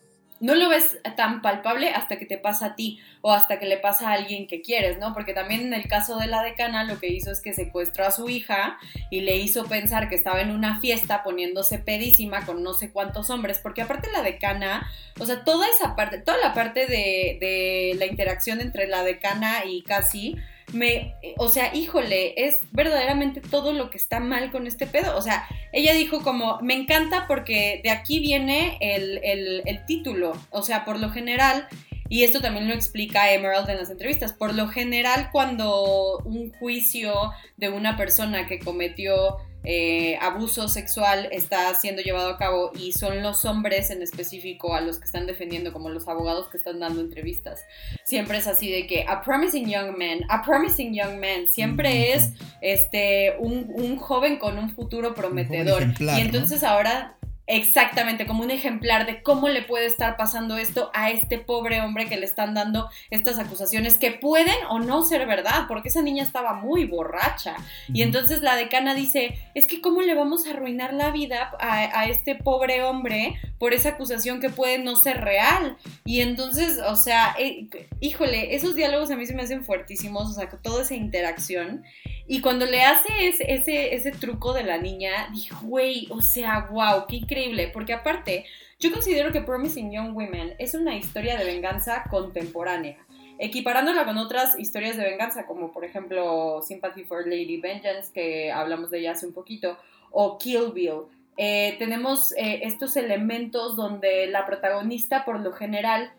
no 0.42 0.56
lo 0.56 0.70
ves 0.70 1.00
tan 1.16 1.42
palpable 1.42 1.92
hasta 1.92 2.18
que 2.18 2.26
te 2.26 2.38
pasa 2.38 2.66
a 2.66 2.76
ti 2.76 3.00
o 3.22 3.32
hasta 3.32 3.60
que 3.60 3.68
le 3.68 3.78
pasa 3.78 4.10
a 4.10 4.14
alguien 4.14 4.48
que 4.48 4.62
quieres, 4.62 4.98
¿no? 4.98 5.14
Porque 5.14 5.34
también 5.34 5.62
en 5.62 5.74
el 5.74 5.88
caso 5.88 6.18
de 6.18 6.26
la 6.26 6.42
decana 6.42 6.84
lo 6.84 7.00
que 7.00 7.08
hizo 7.08 7.32
es 7.32 7.42
que 7.42 7.54
secuestró 7.54 8.06
a 8.06 8.12
su 8.12 8.28
hija 8.28 8.80
y 9.12 9.22
le 9.22 9.38
hizo 9.38 9.66
pensar 9.66 10.10
que 10.10 10.16
estaba 10.16 10.42
en 10.42 10.50
una 10.50 10.82
fiesta 10.82 11.22
poniéndose 11.22 11.78
pedísima 11.78 12.44
con 12.44 12.64
no 12.64 12.74
sé 12.74 12.92
cuántos 12.92 13.30
hombres, 13.30 13.60
porque 13.60 13.84
aparte 13.84 14.12
la 14.12 14.24
decana, 14.24 14.92
o 15.20 15.26
sea, 15.28 15.44
toda 15.44 15.68
esa 15.68 15.96
parte, 15.96 16.18
toda 16.18 16.40
la 16.40 16.56
parte 16.56 16.88
de, 16.88 17.38
de 17.40 17.96
la 18.00 18.08
interacción 18.08 18.62
entre 18.62 18.88
la 18.88 19.04
decana 19.04 19.64
y 19.66 19.84
Casi, 19.84 20.38
me, 20.74 21.16
o 21.38 21.50
sea, 21.50 21.74
híjole, 21.76 22.34
es 22.48 22.60
verdaderamente 22.72 23.42
todo 23.42 23.74
lo 23.74 23.90
que 23.90 23.98
está 23.98 24.20
mal 24.20 24.52
con 24.52 24.68
este 24.68 24.88
pedo. 24.88 25.18
O 25.18 25.22
sea, 25.22 25.48
ella 25.72 25.94
dijo 25.94 26.22
como, 26.22 26.60
me 26.62 26.76
encanta 26.76 27.28
porque 27.28 27.82
de 27.84 27.90
aquí 27.90 28.20
viene 28.20 28.78
el, 28.82 29.20
el, 29.24 29.86
título. 29.86 30.34
O 30.50 30.62
sea, 30.62 30.86
por 30.86 31.00
lo 31.00 31.10
general, 31.10 31.68
y 32.10 32.24
esto 32.24 32.42
también 32.42 32.68
lo 32.68 32.74
explica 32.74 33.32
Emerald 33.34 33.70
en 33.70 33.78
las 33.78 33.90
entrevistas, 33.90 34.34
por 34.34 34.54
lo 34.54 34.68
general 34.68 35.30
cuando 35.32 36.20
un 36.20 36.52
juicio 36.54 37.14
de 37.58 37.70
una 37.70 37.98
persona 37.98 38.48
que 38.48 38.60
cometió 38.60 39.38
eh, 39.64 40.18
abuso 40.22 40.68
sexual 40.68 41.30
está 41.32 41.74
siendo 41.76 42.02
llevado 42.02 42.30
a 42.30 42.38
cabo 42.38 42.72
y 42.78 42.94
son 42.94 43.22
los 43.22 43.46
hombres 43.46 43.90
en 43.92 44.02
específico 44.02 44.76
a 44.76 44.82
los 44.82 44.98
que 44.98 45.06
están 45.06 45.28
defendiendo, 45.28 45.72
como 45.72 45.90
los 45.90 46.08
abogados 46.08 46.48
que 46.48 46.58
están 46.58 46.80
dando 46.80 47.02
entrevistas. 47.02 47.64
Siempre 48.04 48.40
es 48.40 48.48
así 48.48 48.72
de 48.72 48.88
que 48.88 49.06
a 49.08 49.22
promising 49.22 49.70
young 49.70 49.98
man, 49.98 50.22
a 50.30 50.44
promising 50.44 50.94
young 50.94 51.20
man, 51.20 51.50
siempre 51.50 52.14
es 52.14 52.34
este 52.62 53.36
un, 53.40 53.98
joven 53.98 54.38
con 54.38 54.58
un 54.58 54.70
futuro 54.70 55.14
prometedor. 55.14 55.84
y 56.00 56.22
entonces 56.22 56.64
ahora 56.64 57.18
Exactamente, 57.54 58.26
como 58.26 58.44
un 58.44 58.50
ejemplar 58.50 59.06
de 59.06 59.22
cómo 59.22 59.50
le 59.50 59.62
puede 59.62 59.86
estar 59.86 60.16
pasando 60.16 60.56
esto 60.56 60.90
a 60.94 61.12
este 61.12 61.38
pobre 61.38 61.82
hombre 61.82 62.08
que 62.08 62.16
le 62.16 62.26
están 62.26 62.54
dando 62.54 62.90
estas 63.10 63.40
acusaciones 63.40 63.98
que 63.98 64.12
pueden 64.12 64.56
o 64.70 64.80
no 64.80 65.04
ser 65.04 65.28
verdad, 65.28 65.66
porque 65.68 65.90
esa 65.90 66.02
niña 66.02 66.24
estaba 66.24 66.54
muy 66.54 66.86
borracha. 66.86 67.58
Y 67.94 68.04
entonces 68.04 68.42
la 68.42 68.56
decana 68.56 68.96
dice, 68.96 69.38
es 69.54 69.68
que 69.68 69.82
cómo 69.82 70.02
le 70.02 70.16
vamos 70.16 70.48
a 70.48 70.52
arruinar 70.52 70.94
la 70.94 71.12
vida 71.12 71.52
a, 71.60 72.06
este 72.06 72.36
pobre 72.36 72.84
hombre 72.84 73.36
por 73.60 73.74
esa 73.74 73.90
acusación 73.90 74.40
que 74.40 74.50
puede 74.50 74.78
no 74.78 74.96
ser 74.96 75.20
real. 75.20 75.76
Y 76.06 76.22
entonces, 76.22 76.78
o 76.78 76.96
sea, 76.96 77.36
eh, 77.38 77.68
híjole, 78.00 78.56
esos 78.56 78.76
diálogos 78.76 79.12
a 79.12 79.18
mí 79.18 79.26
se 79.26 79.36
me 79.36 79.44
hacen 79.44 79.66
fuertísimos, 79.66 80.30
o 80.30 80.34
sea, 80.40 80.50
toda 80.50 80.84
esa 80.84 80.96
interacción. 80.96 81.84
Y 82.32 82.40
cuando 82.40 82.66
le 82.66 82.82
hace 82.82 83.28
ese, 83.28 83.94
ese, 83.94 84.12
truco 84.14 84.54
de 84.54 84.64
la 84.64 84.78
niña, 84.78 85.28
dije, 85.34 85.54
güey, 85.64 86.08
o 86.12 86.22
sea, 86.22 86.70
wow, 86.72 87.06
qué 87.06 87.18
increíble. 87.18 87.70
Porque 87.74 87.92
aparte, 87.92 88.46
yo 88.80 88.90
considero 88.90 89.34
que 89.34 89.42
Promising 89.42 89.92
Young 89.92 90.16
Women 90.16 90.56
es 90.58 90.74
una 90.74 90.96
historia 90.96 91.38
de 91.38 91.44
venganza 91.44 92.06
contemporánea. 92.10 93.06
Equiparándola 93.38 94.06
con 94.06 94.18
otras 94.18 94.58
historias 94.58 94.96
de 94.96 95.04
venganza, 95.04 95.46
como 95.46 95.74
por 95.74 95.84
ejemplo 95.84 96.62
Sympathy 96.62 97.04
for 97.04 97.28
Lady 97.28 97.60
Vengeance, 97.60 98.14
que 98.14 98.50
hablamos 98.50 98.92
de 98.92 99.00
ella 99.00 99.12
hace 99.12 99.28
un 99.28 99.34
poquito, 99.34 99.78
o 100.10 100.38
Kill 100.38 100.72
Bill. 100.74 101.02
Eh, 101.36 101.76
tenemos 101.80 102.32
eh, 102.38 102.62
estos 102.64 102.96
elementos 102.96 103.76
donde 103.76 104.28
la 104.28 104.46
protagonista, 104.46 105.26
por 105.26 105.42
lo 105.42 105.52
general, 105.52 106.14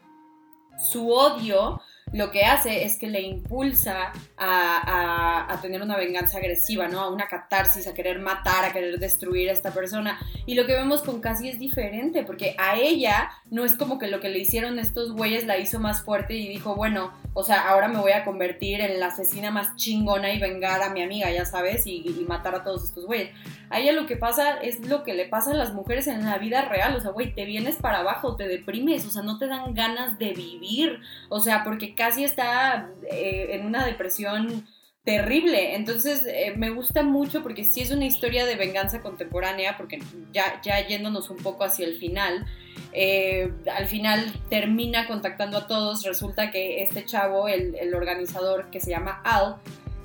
su 0.78 1.08
odio 1.10 1.80
lo 2.12 2.30
que 2.30 2.44
hace 2.44 2.84
es 2.84 2.98
que 2.98 3.08
le 3.08 3.20
impulsa 3.22 4.12
a, 4.36 5.58
tener 5.62 5.82
una 5.82 5.96
venganza 5.96 6.38
agresiva, 6.38 6.88
¿no? 6.88 7.00
A 7.00 7.10
una 7.10 7.28
catarsis, 7.28 7.86
a 7.86 7.94
querer 7.94 8.18
matar, 8.18 8.64
a 8.64 8.72
querer 8.72 8.98
destruir 8.98 9.48
a 9.48 9.52
esta 9.52 9.70
persona. 9.70 10.18
Y 10.44 10.54
lo 10.54 10.66
que 10.66 10.72
vemos 10.72 11.02
con 11.02 11.20
Cassie 11.20 11.50
es 11.50 11.58
diferente, 11.58 12.24
porque 12.24 12.56
a 12.58 12.76
ella 12.76 13.30
no 13.50 13.64
es 13.64 13.74
como 13.74 13.98
que 13.98 14.08
lo 14.08 14.18
que 14.18 14.28
le 14.28 14.40
hicieron 14.40 14.78
estos 14.78 15.12
güeyes 15.12 15.46
la 15.46 15.58
hizo 15.58 15.78
más 15.78 16.02
fuerte 16.02 16.34
y 16.34 16.48
dijo, 16.48 16.74
bueno, 16.74 17.12
o 17.34 17.44
sea, 17.44 17.68
ahora 17.68 17.88
me 17.88 17.98
voy 17.98 18.12
a 18.12 18.24
convertir 18.24 18.80
en 18.80 18.98
la 18.98 19.06
asesina 19.06 19.50
más 19.50 19.76
chingona 19.76 20.32
y 20.32 20.40
vengar 20.40 20.82
a 20.82 20.90
mi 20.90 21.02
amiga, 21.02 21.30
ya 21.30 21.44
sabes, 21.44 21.86
y, 21.86 22.02
y 22.04 22.24
matar 22.26 22.54
a 22.54 22.64
todos 22.64 22.84
estos 22.84 23.06
güeyes. 23.06 23.30
A 23.70 23.80
ella 23.80 23.92
lo 23.92 24.06
que 24.06 24.16
pasa 24.16 24.58
es 24.58 24.86
lo 24.86 25.02
que 25.02 25.14
le 25.14 25.24
pasa 25.24 25.52
a 25.52 25.54
las 25.54 25.72
mujeres 25.72 26.06
en 26.06 26.26
la 26.26 26.36
vida 26.36 26.68
real, 26.68 26.94
o 26.94 27.00
sea, 27.00 27.10
güey, 27.10 27.34
te 27.34 27.46
vienes 27.46 27.76
para 27.76 28.00
abajo, 28.00 28.36
te 28.36 28.46
deprimes, 28.46 29.06
o 29.06 29.10
sea, 29.10 29.22
no 29.22 29.38
te 29.38 29.46
dan 29.46 29.72
ganas 29.72 30.18
de 30.18 30.34
vivir, 30.34 31.00
o 31.30 31.40
sea, 31.40 31.64
porque 31.64 31.94
casi 32.02 32.24
está 32.24 32.90
eh, 33.12 33.50
en 33.50 33.64
una 33.64 33.86
depresión 33.86 34.66
terrible. 35.04 35.76
Entonces 35.76 36.26
eh, 36.26 36.52
me 36.56 36.70
gusta 36.70 37.04
mucho 37.04 37.44
porque 37.44 37.64
sí 37.64 37.80
es 37.80 37.92
una 37.92 38.06
historia 38.06 38.44
de 38.44 38.56
venganza 38.56 39.00
contemporánea, 39.00 39.76
porque 39.76 40.00
ya, 40.32 40.60
ya 40.64 40.84
yéndonos 40.84 41.30
un 41.30 41.36
poco 41.36 41.62
hacia 41.62 41.86
el 41.86 41.94
final, 41.98 42.44
eh, 42.92 43.52
al 43.72 43.86
final 43.86 44.32
termina 44.50 45.06
contactando 45.06 45.58
a 45.58 45.68
todos, 45.68 46.02
resulta 46.02 46.50
que 46.50 46.82
este 46.82 47.04
chavo, 47.04 47.46
el, 47.46 47.76
el 47.76 47.94
organizador 47.94 48.68
que 48.72 48.80
se 48.80 48.90
llama 48.90 49.20
Al, 49.22 49.58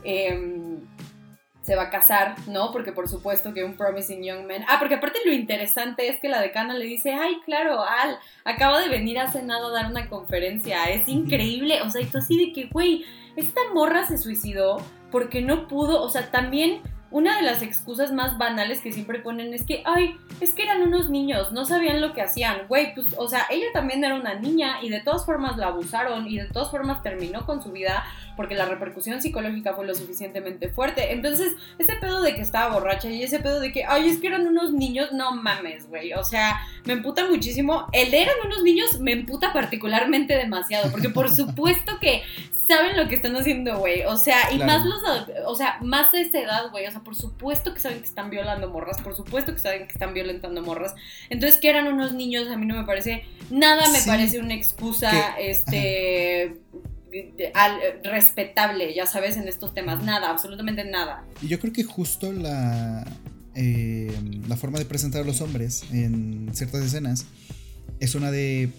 em, 0.03 0.81
se 1.67 1.75
va 1.75 1.83
a 1.83 1.89
casar, 1.89 2.35
¿no? 2.47 2.71
Porque 2.71 2.93
por 2.93 3.09
supuesto 3.09 3.53
que 3.53 3.65
un 3.65 3.75
promising 3.75 4.23
young 4.23 4.47
man. 4.47 4.63
Ah, 4.69 4.77
porque 4.79 4.95
aparte 4.95 5.19
lo 5.25 5.33
interesante 5.33 6.07
es 6.07 6.17
que 6.21 6.29
la 6.29 6.39
decana 6.39 6.73
le 6.73 6.85
dice, 6.85 7.11
ay, 7.13 7.41
claro, 7.43 7.83
Al, 7.83 8.17
acaba 8.45 8.79
de 8.79 8.87
venir 8.87 9.19
hace 9.19 9.43
nada 9.43 9.67
a 9.67 9.71
dar 9.71 9.91
una 9.91 10.07
conferencia, 10.07 10.85
es 10.85 11.09
increíble, 11.09 11.81
o 11.81 11.89
sea, 11.89 11.99
y 11.99 12.05
tú 12.05 12.19
así 12.19 12.37
de 12.37 12.53
que, 12.53 12.67
güey, 12.67 13.03
esta 13.35 13.59
morra 13.73 14.07
se 14.07 14.17
suicidó 14.17 14.77
porque 15.11 15.41
no 15.41 15.67
pudo, 15.67 16.01
o 16.01 16.09
sea, 16.09 16.31
también 16.31 16.81
una 17.09 17.37
de 17.37 17.43
las 17.43 17.61
excusas 17.61 18.11
más 18.11 18.37
banales 18.37 18.81
que 18.81 18.91
siempre 18.91 19.19
ponen 19.19 19.53
es 19.53 19.63
que, 19.63 19.81
ay, 19.85 20.17
es 20.41 20.53
que 20.53 20.63
eran 20.63 20.81
unos 20.81 21.09
niños, 21.09 21.51
no 21.53 21.65
sabían 21.65 22.01
lo 22.01 22.13
que 22.13 22.21
hacían. 22.21 22.67
Güey, 22.67 22.93
pues, 22.95 23.07
o 23.17 23.27
sea, 23.27 23.45
ella 23.49 23.67
también 23.73 24.03
era 24.03 24.15
una 24.15 24.35
niña 24.35 24.79
y 24.81 24.89
de 24.89 24.99
todas 24.99 25.25
formas 25.25 25.57
la 25.57 25.67
abusaron 25.67 26.27
y 26.27 26.37
de 26.37 26.45
todas 26.45 26.69
formas 26.69 27.03
terminó 27.03 27.45
con 27.45 27.63
su 27.63 27.71
vida 27.71 28.05
porque 28.35 28.55
la 28.55 28.65
repercusión 28.65 29.21
psicológica 29.21 29.73
fue 29.73 29.87
lo 29.87 29.95
suficientemente 29.95 30.69
fuerte. 30.69 31.13
Entonces, 31.13 31.53
ese 31.79 31.95
pedo 31.95 32.21
de 32.21 32.35
que 32.35 32.41
estaba 32.41 32.73
borracha 32.73 33.09
y 33.09 33.23
ese 33.23 33.39
pedo 33.39 33.59
de 33.59 33.71
que, 33.71 33.85
ay, 33.85 34.09
es 34.09 34.19
que 34.19 34.27
eran 34.27 34.45
unos 34.45 34.71
niños, 34.71 35.11
no 35.11 35.33
mames, 35.33 35.89
güey. 35.89 36.13
O 36.13 36.23
sea, 36.23 36.59
me 36.85 36.93
emputa 36.93 37.25
muchísimo. 37.25 37.87
El 37.93 38.11
de 38.11 38.21
eran 38.21 38.35
unos 38.45 38.63
niños 38.63 38.99
me 38.99 39.13
emputa 39.13 39.53
particularmente 39.53 40.35
demasiado 40.35 40.91
porque 40.91 41.09
por 41.09 41.31
supuesto 41.31 41.99
que 41.99 42.23
saben 42.67 42.97
lo 42.97 43.07
que 43.07 43.15
están 43.15 43.35
haciendo, 43.35 43.77
güey. 43.79 44.03
O 44.03 44.17
sea, 44.17 44.51
y 44.51 44.57
más 44.57 44.85
los, 44.85 45.01
o 45.45 45.55
sea, 45.55 45.77
más 45.81 46.13
a 46.13 46.19
esa 46.19 46.39
edad, 46.39 46.69
güey. 46.71 46.85
O 46.85 46.91
sea, 46.91 47.01
por 47.01 47.15
supuesto 47.15 47.73
que 47.73 47.79
saben 47.79 47.99
que 47.99 48.05
están 48.05 48.29
violando 48.29 48.69
morras, 48.69 49.01
por 49.01 49.15
supuesto 49.15 49.53
que 49.53 49.59
saben 49.59 49.87
que 49.87 49.93
están 49.93 50.13
violentando 50.13 50.61
morras. 50.61 50.93
Entonces, 51.29 51.59
que 51.59 51.69
eran 51.69 51.87
unos 51.87 52.13
niños, 52.13 52.47
a 52.49 52.57
mí 52.57 52.65
no 52.65 52.75
me 52.75 52.83
parece, 52.83 53.25
nada 53.49 53.89
me 53.89 54.01
parece 54.05 54.39
una 54.39 54.53
excusa, 54.53 55.37
este... 55.39 56.57
respetable, 58.03 58.93
ya 58.93 59.05
sabes, 59.05 59.37
en 59.37 59.47
estos 59.47 59.73
temas. 59.73 60.03
Nada, 60.03 60.29
absolutamente 60.29 60.83
nada. 60.83 61.23
Y 61.41 61.47
yo 61.47 61.59
creo 61.59 61.73
que 61.73 61.83
justo 61.83 62.31
la, 62.31 63.05
eh, 63.55 64.13
la 64.47 64.55
forma 64.55 64.77
de 64.77 64.85
presentar 64.85 65.21
a 65.21 65.25
los 65.25 65.41
hombres 65.41 65.83
en 65.91 66.49
ciertas 66.53 66.83
escenas 66.83 67.25
es 67.99 68.13
una 68.13 68.29
de 68.29 68.69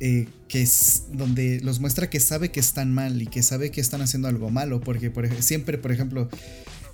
eh, 0.00 0.28
que 0.48 0.62
es 0.62 1.04
donde 1.12 1.60
los 1.60 1.80
muestra 1.80 2.08
que 2.10 2.20
sabe 2.20 2.50
que 2.50 2.60
están 2.60 2.92
mal 2.92 3.20
y 3.20 3.26
que 3.26 3.42
sabe 3.42 3.70
que 3.70 3.80
están 3.80 4.00
haciendo 4.00 4.28
algo 4.28 4.50
malo, 4.50 4.80
porque 4.80 5.10
por, 5.10 5.28
siempre, 5.42 5.78
por 5.78 5.92
ejemplo, 5.92 6.28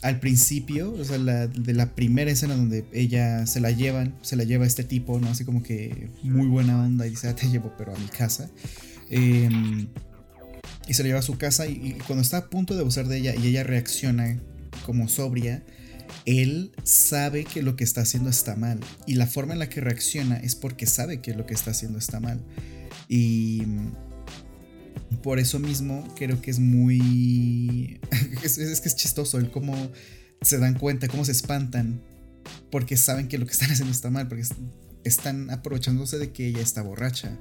al 0.04 0.20
principio, 0.20 0.92
o 0.92 1.04
sea, 1.04 1.18
de 1.18 1.72
la 1.72 1.94
primera 1.94 2.30
escena 2.30 2.56
donde 2.56 2.84
ella 2.92 3.46
se 3.46 3.60
la 3.60 3.70
llevan, 3.70 4.14
se 4.20 4.36
la 4.36 4.44
lleva 4.44 4.66
este 4.66 4.84
tipo, 4.84 5.18
¿no? 5.18 5.28
Así 5.28 5.46
como 5.46 5.62
que 5.62 6.10
muy 6.22 6.46
buena 6.46 6.78
onda 6.82 7.06
y 7.06 7.10
dice, 7.10 7.28
ah, 7.28 7.34
te 7.34 7.48
llevo, 7.48 7.72
pero 7.78 7.94
a 7.94 7.98
mi 7.98 8.08
casa. 8.08 8.50
Em, 9.08 9.86
y 10.86 10.92
se 10.94 11.02
la 11.02 11.08
lleva 11.08 11.20
a 11.20 11.22
su 11.22 11.38
casa 11.38 11.66
y, 11.66 11.96
cuando 12.06 12.20
está 12.20 12.36
a 12.36 12.50
punto 12.50 12.74
de 12.74 12.80
abusar 12.80 13.08
de 13.08 13.16
ella 13.16 13.34
y 13.34 13.46
ella 13.46 13.64
reacciona 13.64 14.38
como 14.84 15.08
sobria, 15.08 15.62
él 16.26 16.72
sabe 16.82 17.44
que 17.44 17.62
lo 17.62 17.76
que 17.76 17.84
está 17.84 18.02
haciendo 18.02 18.28
está 18.28 18.56
mal. 18.56 18.80
Y 19.06 19.14
la 19.14 19.26
forma 19.26 19.54
en 19.54 19.58
la 19.58 19.70
que 19.70 19.80
reacciona 19.80 20.36
es 20.36 20.54
porque 20.54 20.84
sabe 20.84 21.22
que 21.22 21.32
lo 21.32 21.46
que 21.46 21.54
está 21.54 21.70
haciendo 21.70 21.98
está 21.98 22.20
mal. 22.20 22.42
Y 23.08 23.62
por 25.22 25.38
eso 25.38 25.58
mismo 25.58 26.06
creo 26.16 26.40
que 26.40 26.50
es 26.50 26.58
muy... 26.58 28.00
es, 28.42 28.56
que 28.56 28.88
es 28.88 28.96
chistoso 28.96 29.38
el 29.38 29.50
cómo 29.50 29.90
se 30.42 30.58
dan 30.58 30.74
cuenta, 30.74 31.08
cómo 31.08 31.24
se 31.24 31.32
espantan, 31.32 32.02
porque 32.70 32.96
saben 32.96 33.28
que 33.28 33.38
lo 33.38 33.46
que 33.46 33.52
están 33.52 33.70
haciendo 33.72 33.92
está 33.92 34.10
mal, 34.10 34.28
porque 34.28 34.44
están 35.04 35.50
aprovechándose 35.50 36.18
de 36.18 36.30
que 36.30 36.46
ella 36.46 36.60
está 36.60 36.82
borracha, 36.82 37.38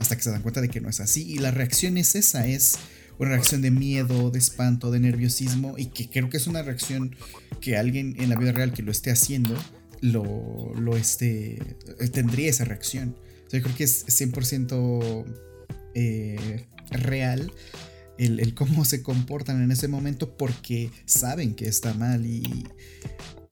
hasta 0.00 0.16
que 0.16 0.22
se 0.22 0.30
dan 0.30 0.42
cuenta 0.42 0.60
de 0.60 0.68
que 0.68 0.80
no 0.80 0.88
es 0.88 1.00
así. 1.00 1.22
Y 1.28 1.38
la 1.38 1.50
reacción 1.50 1.96
es 1.96 2.14
esa, 2.14 2.46
es 2.46 2.76
una 3.18 3.30
reacción 3.30 3.62
de 3.62 3.70
miedo, 3.70 4.30
de 4.30 4.38
espanto, 4.38 4.90
de 4.90 5.00
nerviosismo, 5.00 5.76
y 5.78 5.86
que 5.86 6.08
creo 6.08 6.30
que 6.30 6.36
es 6.36 6.46
una 6.46 6.62
reacción 6.62 7.16
que 7.60 7.76
alguien 7.76 8.16
en 8.18 8.28
la 8.28 8.36
vida 8.36 8.52
real 8.52 8.72
que 8.72 8.82
lo 8.82 8.90
esté 8.90 9.10
haciendo, 9.10 9.56
lo, 10.00 10.74
lo 10.74 10.96
este, 10.96 11.76
tendría 12.12 12.50
esa 12.50 12.64
reacción. 12.64 13.16
O 13.46 13.56
yo 13.56 13.62
creo 13.62 13.76
que 13.76 13.84
es 13.84 14.06
100% 14.06 15.24
eh, 15.94 16.66
real 16.90 17.52
el, 18.18 18.54
cómo 18.54 18.84
se 18.84 19.02
comportan 19.02 19.62
en 19.62 19.70
ese 19.70 19.88
momento 19.88 20.36
porque 20.36 20.90
saben 21.04 21.54
que 21.54 21.66
está 21.66 21.94
mal 21.94 22.24
y, 22.24 22.64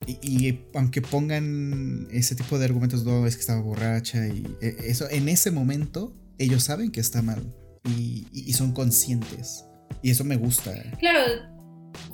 y, 0.07 0.61
aunque 0.75 1.03
pongan 1.03 2.07
ese 2.13 2.35
tipo 2.35 2.59
de 2.59 2.67
argumentos, 2.67 3.05
no, 3.05 3.27
es 3.27 3.37
que 3.37 3.41
estaba 3.41 3.61
borracha 3.61 4.27
y 4.29 4.47
e, 4.61 4.77
eso, 4.85 5.09
en 5.11 5.29
ese 5.29 5.51
momento 5.51 6.15
ellos 6.39 6.65
saben 6.65 6.91
que 6.91 7.01
está 7.01 7.23
mal 7.23 7.53
y 7.85 8.53
son 8.53 8.73
conscientes. 8.73 9.65
Y 10.03 10.11
eso 10.11 10.25
me 10.25 10.37
gusta. 10.37 10.73
Claro, 10.99 11.21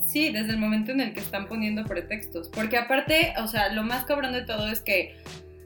sí, 0.08 0.30
desde 0.30 0.50
el 0.50 0.58
momento 0.58 0.92
en 0.92 1.00
el 1.00 1.14
que 1.14 1.20
están 1.20 1.48
poniendo 1.48 1.84
pretextos. 1.84 2.48
Porque 2.48 2.76
aparte, 2.76 3.34
o 3.42 3.48
sea, 3.48 3.72
lo 3.72 3.82
más 3.82 4.04
cabrón 4.04 4.32
de 4.32 4.42
todo 4.42 4.68
es 4.68 4.80
que 4.80 5.16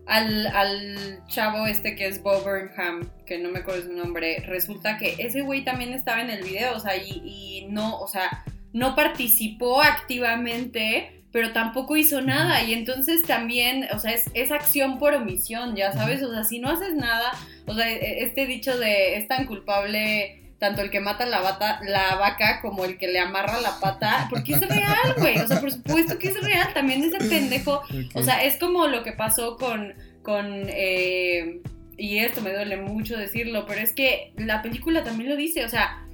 al, 0.07 1.21
chavo 1.27 1.67
este 1.67 1.95
que 1.95 2.07
es 2.07 2.23
Bob 2.23 2.43
Burnham, 2.45 3.11
que 3.25 3.39
no 3.39 3.51
me 3.51 3.61
acuerdo 3.61 3.85
su 3.85 3.93
nombre, 3.93 4.43
resulta 4.47 4.99
que 4.99 5.15
ese 5.19 5.43
güey 5.43 5.65
también 5.65 5.93
estaba 5.93 6.21
en 6.21 6.31
el 6.31 6.43
video, 6.43 6.77
o 6.77 6.81
sea, 6.81 6.97
y, 6.97 7.67
no, 7.71 7.99
o 7.99 8.09
sea, 8.09 8.45
no 8.73 8.95
participó 8.95 9.83
activamente, 9.83 11.25
pero 11.31 11.53
tampoco 11.53 11.97
hizo 11.97 12.21
nada. 12.21 12.63
Y 12.63 12.75
entonces 12.75 13.23
también, 13.23 13.87
o 13.95 13.99
sea, 13.99 14.13
es, 14.13 14.31
es, 14.35 14.51
acción 14.51 14.99
por 14.99 15.15
omisión, 15.15 15.77
ya 15.77 15.93
sabes, 15.93 16.23
o 16.23 16.33
sea, 16.33 16.45
si 16.45 16.59
no 16.59 16.69
haces 16.69 16.95
nada, 16.95 17.33
o 17.67 17.75
sea, 17.75 17.91
e, 17.91 18.25
este 18.25 18.47
dicho 18.47 18.77
de 18.77 19.17
es 19.17 19.29
tan 19.29 19.47
culpable 19.47 20.42
tanto 20.63 20.81
el 20.81 20.91
que 20.91 21.01
mata 21.01 21.27
la, 21.27 21.41
bata, 21.41 21.81
la 21.83 22.15
vaca 22.15 22.61
como 22.61 22.85
el 22.85 22.97
que 22.97 23.09
le 23.09 23.19
amarra 23.19 23.61
la 23.61 23.81
pata, 23.81 24.29
porque 24.31 24.53
es 24.53 24.61
real, 24.61 25.17
güey. 25.19 25.37
O 25.41 25.49
sea, 25.49 25.61
por 25.61 25.73
supuesto 25.73 26.21
que 26.21 26.29
es 26.29 26.41
real. 26.41 26.73
También 26.73 27.03
ese 27.03 27.19
pendejo. 27.19 27.83
O 28.15 28.23
sea, 28.23 28.45
es 28.45 28.59
como 28.59 28.87
lo 28.87 29.03
que 29.03 29.11
pasó 29.11 29.57
con. 29.57 29.93
con 30.23 30.47
eh, 30.69 31.63
y 31.99 32.19
esto 32.19 32.43
me 32.43 32.53
duele 32.53 32.77
mucho 32.77 33.19
decirlo, 33.19 33.67
pero 33.67 33.81
es 33.81 33.93
que 33.93 34.35
la 34.37 34.63
película 34.63 35.03
también 35.03 35.31
lo 35.31 35.35
dice. 35.37 35.65
O 35.65 35.69
sea, 35.69 36.07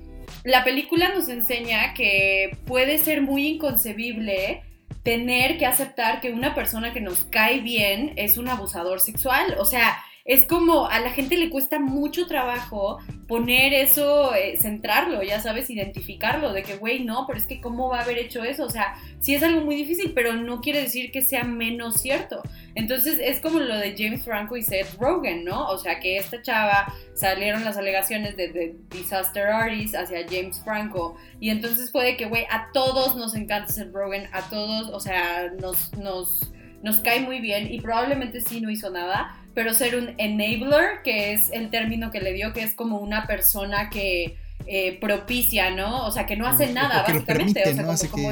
la 0.44 0.64
película 0.64 1.10
nos 1.10 1.28
enseña 1.28 1.92
que 1.92 2.56
puede 2.64 2.96
ser 2.96 3.20
muy 3.20 3.48
inconcebible 3.48 4.62
tener 5.02 5.58
que 5.58 5.66
aceptar 5.66 6.22
que 6.22 6.32
una 6.32 6.54
persona 6.54 6.94
que 6.94 7.02
nos 7.02 7.26
cae 7.26 7.60
bien 7.60 8.14
es 8.16 8.38
un 8.38 8.48
abusador 8.48 9.00
sexual. 9.00 9.56
O 9.58 9.66
sea, 9.66 9.98
es 10.28 10.44
como 10.44 10.86
a 10.88 11.00
la 11.00 11.10
gente 11.10 11.38
le 11.38 11.48
cuesta 11.48 11.80
mucho 11.80 12.26
trabajo 12.26 12.98
poner 13.26 13.72
eso, 13.72 14.34
eh, 14.34 14.58
centrarlo, 14.60 15.22
ya 15.22 15.40
sabes, 15.40 15.70
identificarlo, 15.70 16.52
de 16.52 16.62
que, 16.62 16.76
güey, 16.76 17.02
no, 17.02 17.24
pero 17.26 17.38
es 17.38 17.46
que 17.46 17.62
cómo 17.62 17.88
va 17.88 18.00
a 18.00 18.02
haber 18.02 18.18
hecho 18.18 18.44
eso, 18.44 18.66
o 18.66 18.70
sea, 18.70 18.94
sí 19.20 19.34
es 19.34 19.42
algo 19.42 19.62
muy 19.62 19.74
difícil, 19.74 20.12
pero 20.14 20.34
no 20.34 20.60
quiere 20.60 20.82
decir 20.82 21.10
que 21.10 21.22
sea 21.22 21.44
menos 21.44 22.02
cierto. 22.02 22.42
Entonces 22.74 23.18
es 23.22 23.40
como 23.40 23.58
lo 23.58 23.78
de 23.78 23.94
James 23.96 24.22
Franco 24.22 24.58
y 24.58 24.62
Seth 24.62 24.98
Rogen, 25.00 25.44
¿no? 25.46 25.66
O 25.68 25.78
sea, 25.78 25.98
que 25.98 26.18
esta 26.18 26.42
chava 26.42 26.92
salieron 27.14 27.64
las 27.64 27.78
alegaciones 27.78 28.36
de, 28.36 28.76
Disaster 28.90 29.46
Artist 29.46 29.94
hacia 29.94 30.26
James 30.28 30.60
Franco, 30.62 31.16
y 31.40 31.48
entonces 31.48 31.90
fue 31.90 32.04
de 32.04 32.16
que, 32.18 32.26
güey, 32.26 32.44
a 32.50 32.68
todos 32.74 33.16
nos 33.16 33.34
encanta 33.34 33.72
Seth 33.72 33.94
Rogen, 33.94 34.28
a 34.32 34.42
todos, 34.50 34.90
o 34.90 35.00
sea, 35.00 35.50
nos, 35.58 35.96
nos, 35.96 36.52
nos 36.82 36.98
cae 36.98 37.20
muy 37.20 37.40
bien, 37.40 37.72
y 37.72 37.80
probablemente 37.80 38.42
sí 38.42 38.60
no 38.60 38.68
hizo 38.68 38.90
nada, 38.90 39.34
pero 39.58 39.74
ser 39.74 39.96
un 39.96 40.14
enabler, 40.18 41.02
que 41.02 41.32
es 41.32 41.50
el 41.50 41.70
término 41.70 42.12
que 42.12 42.20
le 42.20 42.32
dio, 42.32 42.52
que 42.52 42.62
es 42.62 42.74
como 42.74 42.98
una 42.98 43.26
persona 43.26 43.90
que 43.90 44.36
eh, 44.68 44.98
propicia, 45.00 45.72
¿no? 45.72 46.06
O 46.06 46.12
sea, 46.12 46.26
que 46.26 46.36
no 46.36 46.46
hace 46.46 46.72
nada, 46.72 47.02
básicamente. 47.02 47.64
o 47.68 47.96
sea, 47.96 48.08
como, 48.08 48.28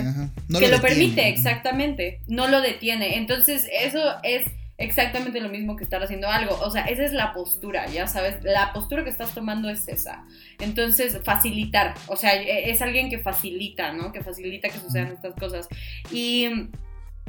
que, 0.61 0.69
lo, 0.69 0.81
permite, 0.81 1.29
exactamente. 1.29 2.21
No 2.29 2.47
lo 2.47 2.61
detiene. 2.61 3.17
Entonces, 3.17 3.69
eso 3.77 3.99
es 4.23 4.49
exactamente 4.79 5.41
lo 5.41 5.49
mismo 5.49 5.75
que 5.75 5.83
estar 5.83 6.01
haciendo 6.01 6.29
algo. 6.29 6.57
O 6.61 6.71
sea, 6.71 6.85
esa 6.85 7.05
es 7.05 7.13
la 7.13 7.33
postura, 7.33 7.87
ya 7.89 8.07
sabes. 8.07 8.37
La 8.45 8.73
postura 8.73 9.03
que 9.03 9.11
estás 9.11 9.35
tomando 9.35 9.69
es 9.69 9.89
esa. 9.89 10.25
Entonces, 10.61 11.19
facilitar. 11.25 11.95
O 12.07 12.15
sea, 12.15 12.41
e, 12.41 12.71
es 12.71 12.81
alguien 12.83 13.11
que 13.11 13.19
facilita, 13.19 13.93
¿no? 13.93 14.13
Que 14.13 14.23
facilita 14.23 14.69
que 14.69 14.79
sucedan 14.79 15.09
estas 15.09 15.35
cosas. 15.35 15.67
Y 16.13 16.69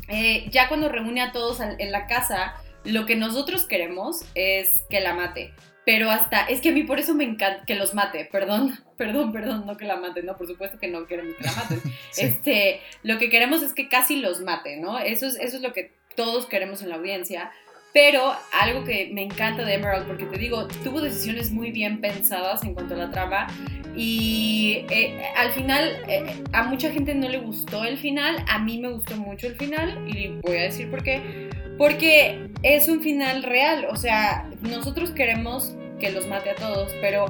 eh, 0.07 0.47
ya 0.51 0.67
cuando 0.67 0.87
reúne 0.87 1.21
a 1.21 1.31
todos 1.31 1.61
en 1.61 1.91
la 1.91 2.05
casa 2.05 2.53
lo 2.87 3.05
que 3.05 3.15
nosotros 3.15 3.65
queremos 3.65 4.21
es 4.33 4.83
que 4.89 5.01
la 5.01 5.13
mate. 5.13 5.53
Pero 5.85 6.11
hasta, 6.11 6.41
es 6.41 6.59
que 6.59 6.69
a 6.69 6.71
mí 6.73 6.83
por 6.83 6.99
eso 6.99 7.13
me 7.13 7.23
encanta 7.23 7.63
que 7.65 7.75
los 7.75 7.93
mate, 7.93 8.27
perdón, 8.29 8.77
perdón, 8.97 9.31
perdón, 9.31 9.65
no 9.65 9.77
que 9.77 9.85
la 9.85 9.95
mate, 9.95 10.23
no, 10.23 10.35
por 10.35 10.47
supuesto 10.47 10.77
que 10.79 10.87
no 10.87 11.07
queremos 11.07 11.35
que 11.35 11.43
la 11.45 11.53
maten. 11.53 11.81
Este, 12.17 12.81
lo 13.03 13.19
que 13.19 13.29
queremos 13.29 13.61
es 13.61 13.73
que 13.73 13.87
casi 13.87 14.17
los 14.17 14.41
mate, 14.41 14.77
¿no? 14.77 14.99
Eso 14.99 15.27
es, 15.27 15.35
eso 15.35 15.57
es 15.57 15.61
lo 15.61 15.71
que 15.71 15.93
todos 16.15 16.47
queremos 16.47 16.81
en 16.81 16.89
la 16.89 16.95
audiencia. 16.95 17.51
Pero 17.93 18.33
algo 18.53 18.83
que 18.83 19.09
me 19.13 19.23
encanta 19.23 19.63
de 19.63 19.75
Emerald, 19.75 20.07
porque 20.07 20.25
te 20.25 20.37
digo, 20.37 20.67
tuvo 20.83 21.01
decisiones 21.01 21.51
muy 21.51 21.71
bien 21.71 22.01
pensadas 22.01 22.63
en 22.63 22.73
cuanto 22.73 22.95
a 22.95 22.97
la 22.97 23.11
trama. 23.11 23.47
Y 23.95 24.85
eh, 24.91 25.23
al 25.35 25.51
final, 25.53 26.03
eh, 26.07 26.43
a 26.53 26.63
mucha 26.63 26.91
gente 26.91 27.15
no 27.15 27.27
le 27.29 27.39
gustó 27.39 27.85
el 27.85 27.97
final. 27.97 28.43
A 28.47 28.59
mí 28.59 28.77
me 28.77 28.89
gustó 28.89 29.15
mucho 29.15 29.47
el 29.47 29.55
final. 29.55 30.05
Y 30.07 30.27
voy 30.41 30.57
a 30.57 30.63
decir 30.63 30.91
por 30.91 31.01
qué. 31.01 31.49
Porque 31.77 32.49
es 32.63 32.87
un 32.87 33.01
final 33.01 33.43
real, 33.43 33.87
o 33.89 33.95
sea, 33.95 34.49
nosotros 34.61 35.11
queremos 35.11 35.75
que 35.99 36.11
los 36.11 36.27
mate 36.27 36.51
a 36.51 36.55
todos, 36.55 36.91
pero 37.01 37.25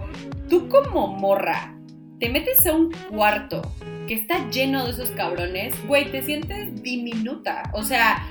tú 0.50 0.70
como 0.70 1.08
morra, 1.08 1.76
te 2.20 2.30
metes 2.30 2.66
a 2.66 2.74
un 2.74 2.92
cuarto 3.10 3.62
que 4.08 4.16
está 4.16 4.50
lleno 4.50 4.86
de 4.86 4.92
esos 4.92 5.12
cabrones, 5.12 5.76
güey, 5.86 6.10
te 6.10 6.24
sientes 6.24 6.82
diminuta. 6.82 7.70
O 7.74 7.84
sea, 7.84 8.26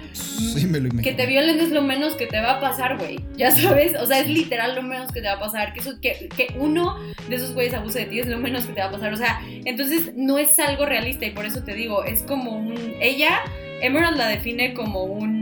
que 1.02 1.12
te 1.12 1.26
violen 1.26 1.60
es 1.60 1.70
lo 1.70 1.82
menos 1.82 2.14
que 2.14 2.26
te 2.26 2.40
va 2.40 2.56
a 2.56 2.60
pasar, 2.60 2.96
güey. 2.96 3.20
Ya 3.36 3.50
sabes, 3.50 3.94
o 4.00 4.06
sea, 4.06 4.18
es 4.20 4.28
literal 4.28 4.74
lo 4.74 4.82
menos 4.82 5.12
que 5.12 5.20
te 5.20 5.28
va 5.28 5.34
a 5.34 5.38
pasar. 5.38 5.74
Que, 5.74 5.80
eso, 5.80 6.00
que, 6.00 6.28
que 6.34 6.54
uno 6.58 6.96
de 7.28 7.36
esos 7.36 7.52
güeyes 7.52 7.74
abuse 7.74 8.00
de 8.00 8.06
ti 8.06 8.20
es 8.20 8.26
lo 8.26 8.38
menos 8.38 8.64
que 8.64 8.72
te 8.72 8.80
va 8.80 8.86
a 8.86 8.90
pasar. 8.90 9.12
O 9.12 9.16
sea, 9.16 9.40
entonces 9.64 10.12
no 10.16 10.38
es 10.38 10.58
algo 10.58 10.86
realista 10.86 11.26
y 11.26 11.30
por 11.30 11.44
eso 11.44 11.62
te 11.62 11.74
digo, 11.74 12.04
es 12.04 12.22
como 12.22 12.52
un... 12.52 12.94
Ella, 13.00 13.42
Emerald 13.82 14.16
la 14.16 14.28
define 14.28 14.72
como 14.72 15.04
un 15.04 15.35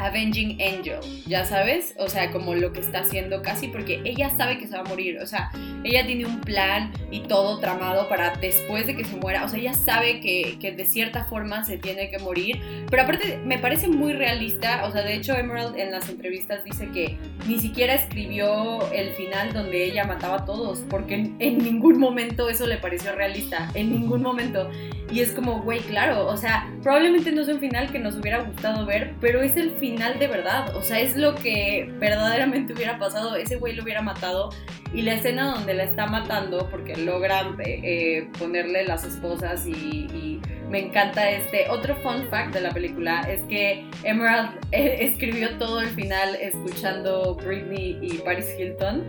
Avenging 0.00 0.60
Angel, 0.60 1.00
ya 1.26 1.44
sabes, 1.44 1.94
o 1.98 2.08
sea, 2.08 2.30
como 2.30 2.54
lo 2.54 2.72
que 2.72 2.80
está 2.80 3.00
haciendo 3.00 3.42
casi, 3.42 3.68
porque 3.68 4.00
ella 4.04 4.30
sabe 4.36 4.58
que 4.58 4.66
se 4.66 4.74
va 4.74 4.80
a 4.80 4.84
morir, 4.84 5.18
o 5.20 5.26
sea, 5.26 5.50
ella 5.84 6.06
tiene 6.06 6.26
un 6.26 6.40
plan 6.40 6.92
y 7.10 7.20
todo 7.20 7.58
tramado 7.58 8.08
para 8.08 8.36
después 8.36 8.86
de 8.86 8.96
que 8.96 9.04
se 9.04 9.16
muera, 9.16 9.44
o 9.44 9.48
sea, 9.48 9.58
ella 9.58 9.74
sabe 9.74 10.20
que, 10.20 10.58
que, 10.60 10.72
de 10.72 10.84
cierta 10.84 11.24
forma 11.24 11.64
se 11.64 11.78
tiene 11.78 12.10
que 12.10 12.18
morir, 12.18 12.60
pero 12.90 13.02
aparte 13.02 13.38
me 13.44 13.58
parece 13.58 13.88
muy 13.88 14.12
realista, 14.12 14.84
o 14.84 14.92
sea, 14.92 15.02
de 15.02 15.14
hecho 15.14 15.34
Emerald 15.34 15.76
en 15.76 15.90
las 15.90 16.08
entrevistas 16.08 16.64
dice 16.64 16.88
que 16.92 17.16
ni 17.46 17.58
siquiera 17.58 17.94
escribió 17.94 18.90
el 18.92 19.10
final 19.10 19.52
donde 19.52 19.84
ella 19.84 20.04
mataba 20.04 20.36
a 20.36 20.44
todos, 20.44 20.80
porque 20.88 21.14
en, 21.14 21.36
en 21.38 21.58
ningún 21.58 21.98
momento 21.98 22.48
eso 22.48 22.66
le 22.66 22.76
pareció 22.76 23.12
realista, 23.12 23.70
en 23.74 23.90
ningún 23.90 24.22
momento, 24.22 24.70
y 25.10 25.20
es 25.20 25.32
como, 25.32 25.62
güey, 25.62 25.80
claro, 25.80 26.26
o 26.26 26.36
sea, 26.36 26.70
probablemente 26.82 27.32
no 27.32 27.42
es 27.42 27.48
un 27.48 27.58
final 27.58 27.90
que 27.90 27.98
nos 27.98 28.14
hubiera 28.16 28.42
gustado 28.42 28.84
ver, 28.86 29.14
pero 29.20 29.40
es 29.40 29.56
el 29.56 29.70
final 29.72 29.87
final 29.90 30.18
de 30.18 30.26
verdad. 30.28 30.76
O 30.76 30.82
sea, 30.82 31.00
es 31.00 31.16
lo 31.16 31.34
que 31.34 31.90
verdaderamente 31.98 32.72
hubiera 32.72 32.98
pasado. 32.98 33.36
Ese 33.36 33.56
güey 33.56 33.74
lo 33.74 33.82
hubiera 33.82 34.02
matado. 34.02 34.50
Y 34.92 35.02
la 35.02 35.14
escena 35.14 35.52
donde 35.54 35.74
la 35.74 35.84
está 35.84 36.06
matando, 36.06 36.68
porque 36.70 36.96
logra 36.96 37.42
eh, 37.58 37.80
eh, 37.82 38.28
ponerle 38.38 38.84
las 38.84 39.04
esposas 39.04 39.66
y, 39.66 40.40
me 40.70 40.84
encanta 40.84 41.30
este. 41.30 41.70
Otro 41.70 41.96
fun 41.96 42.28
fact 42.28 42.52
de 42.52 42.60
la 42.60 42.70
película 42.72 43.22
es 43.22 43.40
que 43.48 43.86
Emerald 44.04 44.50
eh, 44.70 44.98
escribió 45.00 45.56
todo 45.56 45.80
el 45.80 45.88
final 45.88 46.34
escuchando 46.34 47.36
Britney 47.36 47.98
y 48.02 48.18
Paris 48.18 48.54
Hilton. 48.58 49.02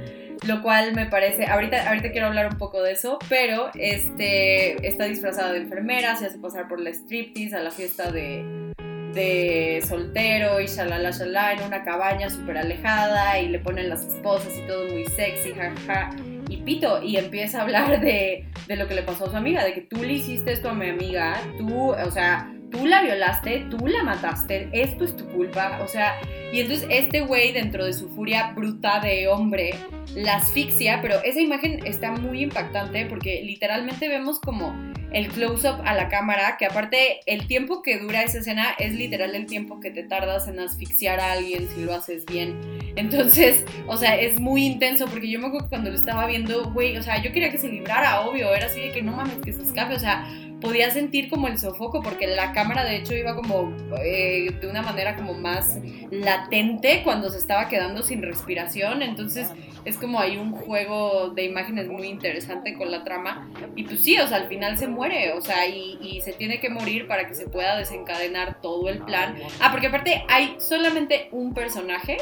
lo 0.47 0.61
cual 0.61 0.95
me 0.95 1.05
parece, 1.05 1.47
ahorita, 1.47 1.89
ahorita 1.89 2.11
quiero 2.11 2.27
hablar 2.27 2.47
un 2.49 2.57
poco 2.57 2.81
de 2.81 2.93
eso, 2.93 3.19
pero 3.27 3.71
este, 3.73 4.87
está 4.87 5.03
disfrazada 5.03 5.51
de 5.51 5.57
enfermera, 5.57 6.15
se 6.15 6.27
hace 6.27 6.39
pasar 6.39 6.69
por 6.69 6.79
la 6.79 6.91
striptease 6.91 7.57
a 7.57 7.59
la 7.59 7.71
fiesta 7.71 8.09
de, 8.09 8.71
de 9.13 9.83
soltero 9.87 10.59
y 10.59 10.67
shalala 10.67 11.11
shalala 11.11 11.53
en 11.53 11.63
una 11.63 11.83
cabaña 11.83 12.29
súper 12.29 12.57
alejada 12.57 13.39
y 13.39 13.49
le 13.49 13.59
ponen 13.59 13.89
las 13.89 14.05
esposas 14.05 14.53
y 14.57 14.67
todo 14.67 14.87
muy 14.87 15.05
sexy, 15.05 15.53
jaja. 15.53 16.11
Y 16.49 16.57
pito, 16.57 17.01
y 17.01 17.17
empieza 17.17 17.59
a 17.59 17.61
hablar 17.63 18.01
de, 18.01 18.45
de 18.67 18.75
lo 18.75 18.87
que 18.87 18.95
le 18.95 19.03
pasó 19.03 19.25
a 19.25 19.29
su 19.29 19.37
amiga, 19.37 19.63
de 19.63 19.73
que 19.73 19.81
tú 19.81 20.03
le 20.03 20.13
hiciste 20.13 20.51
esto 20.51 20.69
a 20.69 20.73
mi 20.73 20.89
amiga, 20.89 21.39
tú, 21.57 21.91
o 21.91 22.11
sea, 22.11 22.51
tú 22.71 22.85
la 22.85 23.01
violaste, 23.01 23.65
tú 23.69 23.87
la 23.87 24.03
mataste, 24.03 24.69
esto 24.71 25.05
es 25.05 25.15
tu 25.15 25.25
culpa, 25.29 25.79
o 25.83 25.87
sea, 25.87 26.19
y 26.51 26.59
entonces 26.61 26.87
este 26.89 27.21
güey 27.21 27.51
dentro 27.51 27.85
de 27.85 27.93
su 27.93 28.09
furia 28.09 28.53
bruta 28.55 28.99
de 28.99 29.27
hombre 29.27 29.71
la 30.15 30.37
asfixia, 30.37 30.99
pero 31.01 31.21
esa 31.23 31.39
imagen 31.39 31.85
está 31.85 32.11
muy 32.11 32.41
impactante 32.41 33.05
porque 33.05 33.41
literalmente 33.43 34.07
vemos 34.07 34.39
como 34.39 34.73
el 35.11 35.27
close-up 35.29 35.81
a 35.85 35.95
la 35.95 36.07
cámara, 36.07 36.57
que 36.57 36.65
aparte 36.65 37.19
el 37.25 37.47
tiempo 37.47 37.81
que 37.81 37.97
dura 37.97 38.23
esa 38.23 38.39
escena 38.39 38.69
es 38.77 38.93
literal 38.93 39.33
el 39.35 39.47
tiempo 39.47 39.79
que 39.79 39.89
te 39.89 40.03
tardas 40.03 40.47
en 40.47 40.59
asfixiar 40.59 41.19
a 41.19 41.31
alguien 41.33 41.67
si 41.73 41.83
lo 41.83 41.93
haces 41.93 42.25
bien. 42.25 42.59
Entonces, 42.95 43.65
o 43.87 43.97
sea, 43.97 44.19
es 44.19 44.39
muy 44.39 44.65
intenso 44.65 45.07
porque 45.07 45.29
yo 45.29 45.39
me 45.39 45.47
acuerdo 45.47 45.69
cuando 45.69 45.89
lo 45.89 45.95
estaba 45.95 46.27
viendo, 46.27 46.71
güey, 46.71 46.97
o 46.97 47.03
sea, 47.03 47.21
yo 47.21 47.31
quería 47.31 47.51
que 47.51 47.57
se 47.57 47.69
librara, 47.69 48.21
obvio, 48.21 48.53
era 48.53 48.67
así 48.67 48.81
de 48.81 48.91
que 48.91 49.01
no 49.01 49.13
mames, 49.13 49.37
que 49.37 49.53
se 49.53 49.63
escape, 49.63 49.95
o 49.95 49.99
sea, 49.99 50.27
podía 50.61 50.91
sentir 50.91 51.29
como 51.29 51.47
el 51.47 51.57
sofoco 51.57 52.01
porque 52.01 52.27
la 52.27 52.51
cámara 52.53 52.83
de 52.83 52.97
hecho 52.97 53.15
iba 53.15 53.35
como 53.35 53.75
eh, 54.03 54.51
de 54.59 54.67
una 54.67 54.81
manera 54.81 55.15
como 55.15 55.33
más 55.33 55.77
latente 56.11 57.01
cuando 57.03 57.29
se 57.29 57.37
estaba 57.37 57.67
quedando 57.69 58.03
sin 58.03 58.21
respiración, 58.21 59.01
entonces 59.01 59.49
es 59.85 59.97
como 59.97 60.19
hay 60.19 60.37
un 60.37 60.51
juego 60.51 61.29
de 61.29 61.43
imágenes 61.43 61.87
muy 61.87 62.07
interesante 62.07 62.75
con 62.75 62.91
la 62.91 63.03
trama 63.03 63.49
y 63.75 63.83
pues 63.83 64.03
sí, 64.03 64.17
o 64.17 64.27
sea, 64.27 64.37
al 64.37 64.47
final 64.47 64.77
se 64.77 64.87
muere, 64.87 65.33
o 65.33 65.41
sea, 65.41 65.67
y, 65.67 65.97
y 66.01 66.21
se 66.21 66.33
tiene 66.33 66.59
que 66.59 66.69
morir 66.69 67.07
para 67.07 67.27
que 67.27 67.35
se 67.35 67.47
pueda 67.47 67.77
desencadenar 67.77 68.61
todo 68.61 68.89
el 68.89 68.99
plan. 68.99 69.35
Ah, 69.59 69.71
porque 69.71 69.87
aparte 69.87 70.23
hay 70.27 70.55
solamente 70.59 71.29
un 71.31 71.53
personaje 71.53 72.17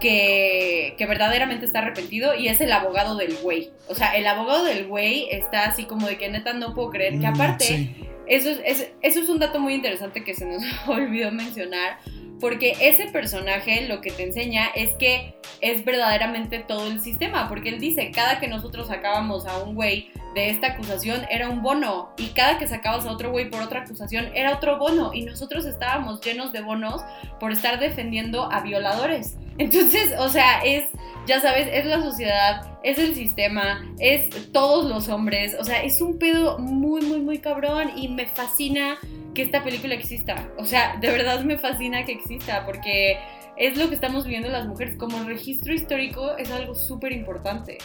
que, 0.00 0.94
que, 0.98 1.06
verdaderamente 1.06 1.64
está 1.64 1.80
arrepentido 1.80 2.34
y 2.34 2.48
es 2.48 2.60
el 2.60 2.72
abogado 2.72 3.16
del 3.16 3.36
güey. 3.36 3.70
O 3.88 3.94
sea, 3.94 4.16
el 4.16 4.26
abogado 4.26 4.64
del 4.64 4.86
güey 4.86 5.28
está 5.30 5.64
así 5.64 5.84
como 5.84 6.06
de 6.06 6.18
que 6.18 6.28
neta 6.28 6.52
no 6.52 6.74
puedo 6.74 6.90
creer 6.90 7.18
que 7.18 7.26
mm, 7.26 7.34
aparte, 7.34 7.96
eso, 8.26 8.50
es, 8.50 8.92
eso 9.02 9.20
es 9.20 9.28
un 9.28 9.38
dato 9.38 9.60
muy 9.60 9.74
interesante 9.74 10.24
que 10.24 10.34
se 10.34 10.46
nos 10.46 10.62
olvidó 10.86 11.30
mencionar, 11.32 11.98
porque 12.40 12.76
ese 12.80 13.06
personaje 13.06 13.86
lo 13.88 14.00
que 14.00 14.10
te 14.10 14.24
enseña 14.24 14.66
es 14.74 14.94
que 14.94 15.34
es 15.60 15.84
verdaderamente 15.84 16.58
todo 16.58 16.86
el 16.86 17.00
sistema, 17.00 17.48
porque 17.48 17.70
él 17.70 17.80
dice, 17.80 18.10
cada 18.10 18.40
que 18.40 18.48
nosotros 18.48 18.88
sacábamos 18.88 19.46
a 19.46 19.58
un 19.58 19.74
güey 19.74 20.10
de 20.34 20.50
esta 20.50 20.68
acusación 20.68 21.22
era 21.30 21.48
un 21.48 21.62
bono 21.62 22.10
y 22.18 22.26
cada 22.28 22.58
que 22.58 22.68
sacabas 22.68 23.06
a 23.06 23.10
otro 23.10 23.30
güey 23.30 23.48
por 23.48 23.62
otra 23.62 23.80
acusación 23.80 24.28
era 24.34 24.54
otro 24.54 24.78
bono 24.78 25.14
y 25.14 25.22
nosotros 25.22 25.64
estábamos 25.64 26.20
llenos 26.20 26.52
de 26.52 26.60
bonos 26.60 27.02
por 27.40 27.52
estar 27.52 27.80
defendiendo 27.80 28.52
a 28.52 28.60
violadores. 28.60 29.36
Entonces, 29.58 30.12
o 30.18 30.28
sea, 30.28 30.60
es, 30.62 30.84
ya 31.26 31.40
sabes, 31.40 31.68
es 31.72 31.86
la 31.86 32.02
sociedad, 32.02 32.78
es 32.82 32.98
el 32.98 33.14
sistema, 33.14 33.82
es 33.98 34.52
todos 34.52 34.84
los 34.84 35.08
hombres, 35.08 35.56
o 35.58 35.64
sea, 35.64 35.82
es 35.82 36.02
un 36.02 36.18
pedo 36.18 36.58
muy, 36.58 37.00
muy, 37.00 37.20
muy 37.20 37.38
cabrón 37.38 37.92
y 37.96 38.08
me 38.08 38.26
fascina 38.26 38.98
que 39.36 39.42
esta 39.42 39.62
película 39.62 39.94
exista. 39.94 40.50
O 40.56 40.64
sea, 40.64 40.96
de 40.96 41.08
verdad 41.10 41.44
me 41.44 41.58
fascina 41.58 42.04
que 42.04 42.12
exista 42.12 42.64
porque 42.64 43.18
es 43.56 43.76
lo 43.76 43.88
que 43.88 43.94
estamos 43.94 44.24
viviendo 44.24 44.48
las 44.48 44.66
mujeres. 44.66 44.96
Como 44.96 45.22
registro 45.24 45.74
histórico 45.74 46.36
es 46.38 46.50
algo 46.50 46.74
súper 46.74 47.12
importante. 47.12 47.76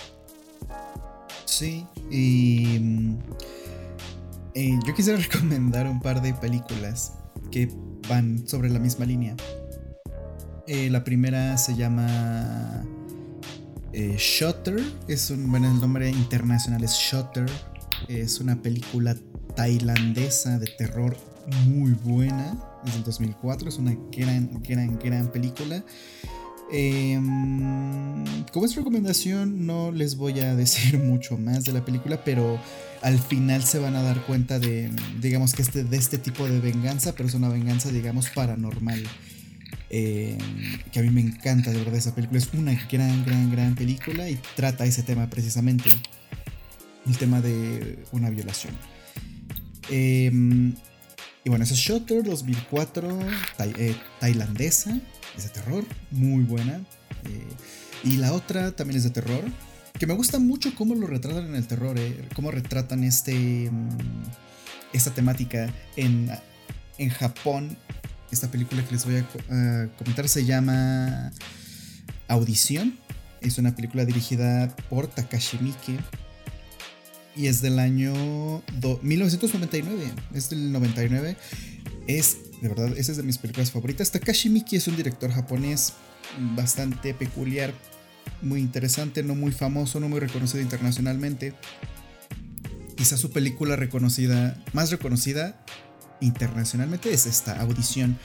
Sí, 1.46 1.86
y 2.10 2.80
mm, 2.80 3.20
eh, 4.56 4.80
yo 4.88 4.96
quisiera 4.96 5.20
recomendar 5.32 5.88
un 5.88 6.00
par 6.00 6.22
de 6.22 6.34
películas 6.34 7.18
que 7.52 7.70
van 8.08 8.48
sobre 8.48 8.70
la 8.70 8.80
misma 8.80 9.06
línea. 9.06 9.36
Eh, 10.68 10.90
la 10.90 11.04
primera 11.04 11.58
se 11.58 11.76
llama 11.76 12.86
eh, 13.92 14.16
Shutter, 14.18 14.82
es 15.10 15.30
un, 15.32 15.52
bueno, 15.52 15.70
el 15.70 15.82
nombre 15.82 16.10
internacional 16.10 16.82
es 16.82 16.94
Shutter, 16.94 17.46
es 18.08 18.40
una 18.40 18.62
película 18.62 19.18
tailandesa 19.56 20.58
de 20.58 20.68
terror 20.78 21.18
muy 21.66 21.92
buena, 21.92 22.58
es 22.86 22.94
del 22.94 23.04
2004, 23.04 23.70
es 23.70 23.78
una 23.78 23.96
gran, 24.12 24.62
gran, 24.62 24.98
gran 25.00 25.32
película. 25.32 25.84
Em, 26.72 28.24
como 28.54 28.66
es 28.66 28.76
recomendación, 28.76 29.66
no 29.66 29.92
les 29.92 30.16
voy 30.16 30.40
a 30.40 30.56
decir 30.56 30.98
mucho 31.04 31.38
más 31.38 31.66
de 31.66 31.74
la 31.74 31.84
película, 31.84 32.24
pero 32.24 32.60
al 33.02 33.20
final 33.20 33.64
se 33.64 33.80
van 33.80 33.96
a 33.96 34.02
dar 34.02 34.26
cuenta 34.26 34.58
de, 34.58 34.90
digamos 35.20 35.54
que 35.54 35.62
este, 35.62 35.84
de 35.84 35.98
este 35.98 36.18
tipo 36.18 36.48
de 36.48 36.60
venganza, 36.60 37.14
pero 37.14 37.28
es 37.28 37.36
una 37.36 37.50
venganza, 37.50 37.90
digamos, 37.92 38.30
paranormal. 38.30 39.04
Em, 39.94 40.38
que 40.94 41.00
a 41.00 41.04
mí 41.04 41.10
me 41.10 41.20
encanta 41.20 41.70
de 41.70 41.80
verdad 41.80 41.96
esa 41.96 42.16
película. 42.16 42.40
Es 42.40 42.54
una 42.54 42.74
gran, 42.90 43.26
gran, 43.26 43.52
gran 43.52 43.76
película 43.76 44.30
y 44.30 44.40
trata 44.56 44.86
ese 44.86 45.04
tema 45.04 45.30
precisamente. 45.30 45.90
El 47.06 47.18
tema 47.18 47.42
de 47.42 48.00
una 48.14 48.30
violación. 48.30 48.74
Em, 49.90 50.74
y 51.44 51.50
bueno, 51.50 51.64
esa 51.64 51.74
es 51.74 51.80
Shutter 51.80 52.24
2004, 52.24 53.20
eh, 53.78 53.96
tailandesa, 54.20 55.00
es 55.36 55.44
de 55.44 55.50
terror, 55.50 55.84
muy 56.12 56.44
buena. 56.44 56.82
Eh, 57.26 57.48
y 58.04 58.18
la 58.18 58.34
otra 58.34 58.72
también 58.72 58.98
es 58.98 59.04
de 59.04 59.10
terror, 59.10 59.44
que 59.98 60.06
me 60.06 60.14
gusta 60.14 60.38
mucho 60.40 60.74
cómo 60.76 60.94
lo 60.94 61.08
retratan 61.08 61.48
en 61.48 61.56
el 61.56 61.66
terror, 61.66 61.98
eh, 61.98 62.28
cómo 62.36 62.52
retratan 62.52 63.04
este, 63.04 63.70
mm, 63.72 64.24
esta 64.94 65.14
temática 65.14 65.74
en, 65.96 66.30
en 66.98 67.10
Japón. 67.10 67.76
Esta 68.32 68.50
película 68.50 68.84
que 68.86 68.94
les 68.94 69.06
voy 69.06 69.18
a, 69.18 69.90
comentar 69.98 70.30
se 70.30 70.46
llama 70.46 71.34
Audición. 72.28 72.98
Es 73.42 73.58
una 73.58 73.76
película 73.76 74.06
dirigida 74.06 74.74
por 74.90 75.08
Takashi 75.08 75.58
Miike 75.58 75.98
y 77.36 77.48
es 77.48 77.62
del 77.62 77.80
año 77.80 78.62
1999. 79.02 80.12
Es 80.34 80.50
del 80.50 80.72
99. 80.72 81.38
Es, 82.08 82.38
de 82.62 82.70
verdad, 82.70 82.98
esa 82.98 83.12
es 83.12 83.18
de 83.18 83.24
mis 83.24 83.38
películas 83.38 83.72
favoritas. 83.72 84.12
Takashi 84.12 84.50
Miki 84.50 84.76
es 84.76 84.88
un 84.88 84.96
director 84.96 85.32
japonés 85.32 85.94
bastante 86.56 87.14
peculiar, 87.14 87.74
muy 88.42 88.60
interesante, 88.60 89.24
no 89.24 89.36
muy 89.36 89.52
famoso, 89.52 90.00
no 90.00 90.10
muy 90.10 90.20
reconocido 90.20 90.62
internacionalmente. 90.62 91.54
Quizá 92.96 93.18
su 93.18 93.32
película 93.32 93.76
reconocida, 93.76 94.62
más 94.74 94.92
reconocida 94.92 95.64
internacionalmente 96.20 97.12
es 97.14 97.26
esta 97.26 97.60
audición, 97.60 98.18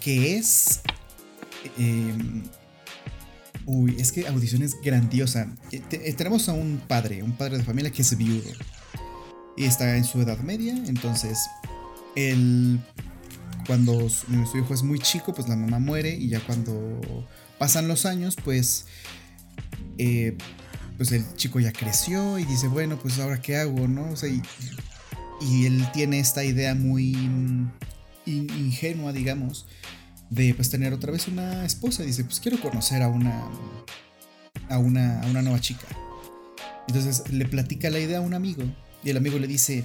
que 0.00 0.36
es... 0.36 0.80
Em, 1.78 2.42
Uy, 3.66 3.96
es 3.98 4.12
que 4.12 4.28
audición 4.28 4.62
es 4.62 4.80
grandiosa. 4.80 5.48
Eh, 5.72 5.82
eh, 5.90 6.12
tenemos 6.12 6.48
a 6.48 6.52
un 6.52 6.80
padre, 6.86 7.24
un 7.24 7.32
padre 7.32 7.58
de 7.58 7.64
familia 7.64 7.90
que 7.90 8.02
es 8.02 8.16
viudo. 8.16 8.48
Y 9.56 9.64
está 9.64 9.96
en 9.96 10.04
su 10.04 10.20
edad 10.20 10.38
media, 10.38 10.76
entonces 10.86 11.38
él, 12.14 12.78
cuando 13.66 14.08
su, 14.08 14.26
hijo 14.56 14.72
es 14.72 14.82
muy 14.82 15.00
chico, 15.00 15.34
pues 15.34 15.48
la 15.48 15.56
mamá 15.56 15.78
muere 15.78 16.14
y 16.14 16.28
ya 16.28 16.40
cuando 16.40 17.00
pasan 17.58 17.88
los 17.88 18.06
años, 18.06 18.36
pues, 18.44 18.86
eh, 19.98 20.36
pues 20.96 21.10
el 21.12 21.24
chico 21.36 21.58
ya 21.58 21.72
creció 21.72 22.38
y 22.38 22.44
dice, 22.44 22.68
bueno, 22.68 22.98
pues 22.98 23.18
ahora 23.18 23.40
qué 23.40 23.56
hago, 23.56 23.88
¿no? 23.88 24.10
O 24.10 24.16
sea, 24.16 24.28
y, 24.28 24.42
y 25.40 25.66
él 25.66 25.84
tiene 25.92 26.20
esta 26.20 26.44
idea 26.44 26.74
muy 26.74 27.16
ingenua, 28.26 29.12
digamos, 29.12 29.66
de 30.30 30.54
pues 30.54 30.70
tener 30.70 30.92
otra 30.92 31.12
vez 31.12 31.28
una 31.28 31.64
esposa. 31.64 32.02
Dice, 32.02 32.24
pues 32.24 32.40
quiero 32.40 32.60
conocer 32.60 33.02
a 33.02 33.08
una, 33.08 33.48
a 34.68 34.78
una, 34.78 35.20
a 35.20 35.26
una 35.26 35.42
nueva 35.42 35.60
chica. 35.60 35.86
Entonces 36.88 37.30
le 37.32 37.46
platica 37.46 37.90
la 37.90 37.98
idea 37.98 38.18
a 38.18 38.22
un 38.22 38.34
amigo 38.34 38.62
y 39.02 39.10
el 39.10 39.16
amigo 39.16 39.38
le 39.38 39.46
dice, 39.46 39.84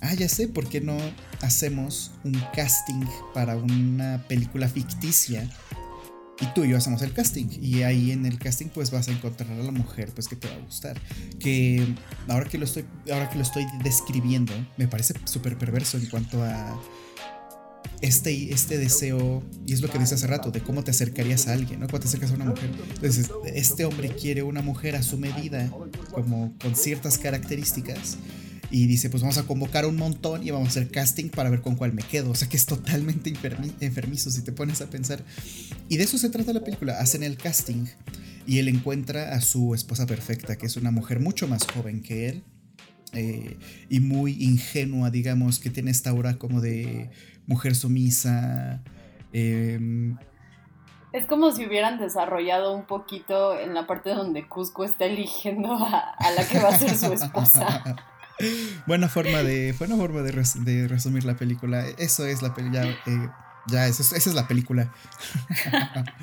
ah, 0.00 0.14
ya 0.14 0.28
sé, 0.28 0.48
¿por 0.48 0.68
qué 0.68 0.80
no 0.80 0.96
hacemos 1.40 2.12
un 2.24 2.40
casting 2.54 3.04
para 3.34 3.56
una 3.56 4.24
película 4.28 4.68
ficticia? 4.68 5.48
Y 6.40 6.46
tú 6.54 6.64
y 6.64 6.70
yo 6.70 6.76
hacemos 6.76 7.02
el 7.02 7.12
casting. 7.12 7.46
Y 7.60 7.82
ahí 7.82 8.12
en 8.12 8.24
el 8.24 8.38
casting 8.38 8.68
pues 8.68 8.90
vas 8.90 9.08
a 9.08 9.12
encontrar 9.12 9.50
a 9.50 9.62
la 9.62 9.72
mujer 9.72 10.12
pues 10.14 10.28
que 10.28 10.36
te 10.36 10.48
va 10.48 10.54
a 10.54 10.58
gustar. 10.60 11.00
Que 11.40 11.84
ahora 12.28 12.48
que 12.48 12.58
lo 12.58 12.64
estoy, 12.64 12.84
ahora 13.12 13.28
que 13.28 13.36
lo 13.36 13.42
estoy 13.42 13.66
describiendo, 13.82 14.52
me 14.76 14.86
parece 14.86 15.14
súper 15.24 15.58
perverso 15.58 15.98
en 15.98 16.06
cuanto 16.06 16.42
a 16.44 16.80
este, 18.00 18.52
este 18.52 18.78
deseo, 18.78 19.42
y 19.66 19.72
es 19.72 19.80
lo 19.80 19.88
que 19.90 19.98
dice 19.98 20.14
hace 20.14 20.26
rato, 20.26 20.50
de 20.50 20.60
cómo 20.60 20.84
te 20.84 20.90
acercarías 20.90 21.48
a 21.48 21.52
alguien, 21.52 21.80
¿no? 21.80 21.86
Cuando 21.88 22.00
te 22.00 22.08
acercas 22.08 22.30
a 22.30 22.34
una 22.34 22.44
mujer. 22.46 22.70
Entonces, 22.94 23.30
este 23.54 23.84
hombre 23.84 24.10
quiere 24.10 24.42
una 24.42 24.62
mujer 24.62 24.96
a 24.96 25.02
su 25.02 25.18
medida, 25.18 25.70
como 26.12 26.54
con 26.60 26.74
ciertas 26.76 27.18
características, 27.18 28.18
y 28.70 28.86
dice, 28.86 29.08
pues 29.08 29.22
vamos 29.22 29.38
a 29.38 29.44
convocar 29.44 29.86
un 29.86 29.96
montón 29.96 30.46
y 30.46 30.50
vamos 30.50 30.68
a 30.68 30.70
hacer 30.70 30.90
casting 30.90 31.30
para 31.30 31.48
ver 31.48 31.62
con 31.62 31.74
cuál 31.74 31.92
me 31.94 32.02
quedo. 32.02 32.30
O 32.30 32.34
sea 32.34 32.48
que 32.48 32.56
es 32.56 32.66
totalmente 32.66 33.32
enfermizo 33.80 34.30
si 34.30 34.42
te 34.42 34.52
pones 34.52 34.80
a 34.82 34.90
pensar. 34.90 35.24
Y 35.88 35.96
de 35.96 36.04
eso 36.04 36.18
se 36.18 36.28
trata 36.28 36.52
la 36.52 36.62
película. 36.62 37.00
Hacen 37.00 37.22
el 37.22 37.38
casting 37.38 37.86
y 38.46 38.58
él 38.58 38.68
encuentra 38.68 39.34
a 39.34 39.40
su 39.40 39.74
esposa 39.74 40.06
perfecta, 40.06 40.56
que 40.56 40.66
es 40.66 40.76
una 40.76 40.90
mujer 40.90 41.20
mucho 41.20 41.48
más 41.48 41.64
joven 41.64 42.02
que 42.02 42.28
él. 42.28 42.42
Eh, 43.14 43.56
y 43.88 44.00
muy 44.00 44.32
ingenua, 44.44 45.10
digamos, 45.10 45.60
que 45.60 45.70
tiene 45.70 45.90
esta 45.90 46.10
aura 46.10 46.36
como 46.36 46.60
de 46.60 47.08
mujer 47.48 47.74
sumisa. 47.74 48.80
Eh, 49.32 50.14
es 51.12 51.26
como 51.26 51.50
si 51.52 51.66
hubieran 51.66 51.98
desarrollado 51.98 52.74
un 52.74 52.84
poquito 52.84 53.58
en 53.58 53.74
la 53.74 53.86
parte 53.86 54.10
donde 54.10 54.46
Cusco 54.46 54.84
está 54.84 55.06
eligiendo 55.06 55.72
a, 55.74 56.14
la 56.36 56.46
que 56.46 56.60
va 56.60 56.68
a 56.68 56.78
ser 56.78 56.96
su 56.96 57.12
esposa. 57.12 57.82
buena 58.86 59.08
forma 59.08 59.42
de, 59.42 59.74
buena 59.78 59.96
forma 59.96 60.20
de, 60.20 60.86
resumir 60.86 61.24
la 61.24 61.36
película. 61.36 61.84
Eso 61.98 62.26
es 62.26 62.42
la 62.42 62.54
película. 62.54 62.84
Eh, 63.06 63.28
ya, 63.68 63.86
esa 63.86 64.16
es 64.16 64.34
la 64.34 64.46
película. 64.46 64.92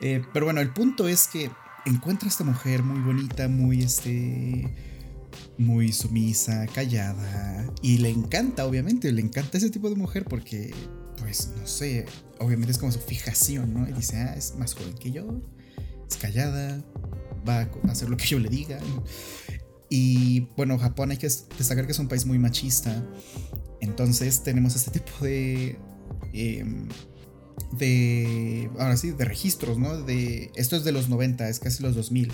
Eh, 0.00 0.22
pero 0.32 0.44
bueno, 0.44 0.60
el 0.60 0.70
punto 0.70 1.06
es 1.06 1.28
que 1.28 1.52
encuentra 1.86 2.26
a 2.26 2.28
esta 2.28 2.42
mujer 2.42 2.82
muy 2.82 3.00
bonita, 3.00 3.46
muy 3.46 3.80
este. 3.80 4.68
Muy 5.56 5.92
sumisa, 5.92 6.66
callada. 6.66 7.72
Y 7.82 7.98
le 7.98 8.10
encanta, 8.10 8.66
obviamente, 8.66 9.12
le 9.12 9.20
encanta 9.20 9.58
ese 9.58 9.70
tipo 9.70 9.88
de 9.88 9.96
mujer 9.96 10.24
porque 10.24 10.72
pues 11.18 11.50
no 11.58 11.66
sé, 11.66 12.06
obviamente 12.38 12.72
es 12.72 12.78
como 12.78 12.92
su 12.92 12.98
fijación, 12.98 13.72
¿no? 13.72 13.88
Y 13.88 13.92
dice, 13.92 14.16
ah, 14.16 14.34
es 14.36 14.54
más 14.56 14.74
joven 14.74 14.94
que 14.94 15.10
yo, 15.10 15.40
es 16.08 16.16
callada, 16.16 16.82
va 17.48 17.60
a 17.60 17.90
hacer 17.90 18.08
lo 18.08 18.16
que 18.16 18.26
yo 18.26 18.38
le 18.38 18.48
diga. 18.48 18.78
Y 19.88 20.40
bueno, 20.56 20.78
Japón 20.78 21.10
hay 21.10 21.18
que 21.18 21.28
destacar 21.28 21.86
que 21.86 21.92
es 21.92 21.98
un 21.98 22.08
país 22.08 22.26
muy 22.26 22.38
machista. 22.38 23.04
Entonces 23.80 24.42
tenemos 24.42 24.74
este 24.76 24.98
tipo 24.98 25.24
de... 25.24 25.78
Em, 26.32 26.88
de... 27.78 28.70
Ahora 28.78 28.96
sí, 28.96 29.12
de 29.12 29.24
registros, 29.24 29.78
¿no? 29.78 30.02
De, 30.02 30.50
esto 30.56 30.76
es 30.76 30.84
de 30.84 30.92
los 30.92 31.08
90, 31.08 31.48
es 31.48 31.60
casi 31.60 31.82
los 31.82 31.94
2000 31.94 32.32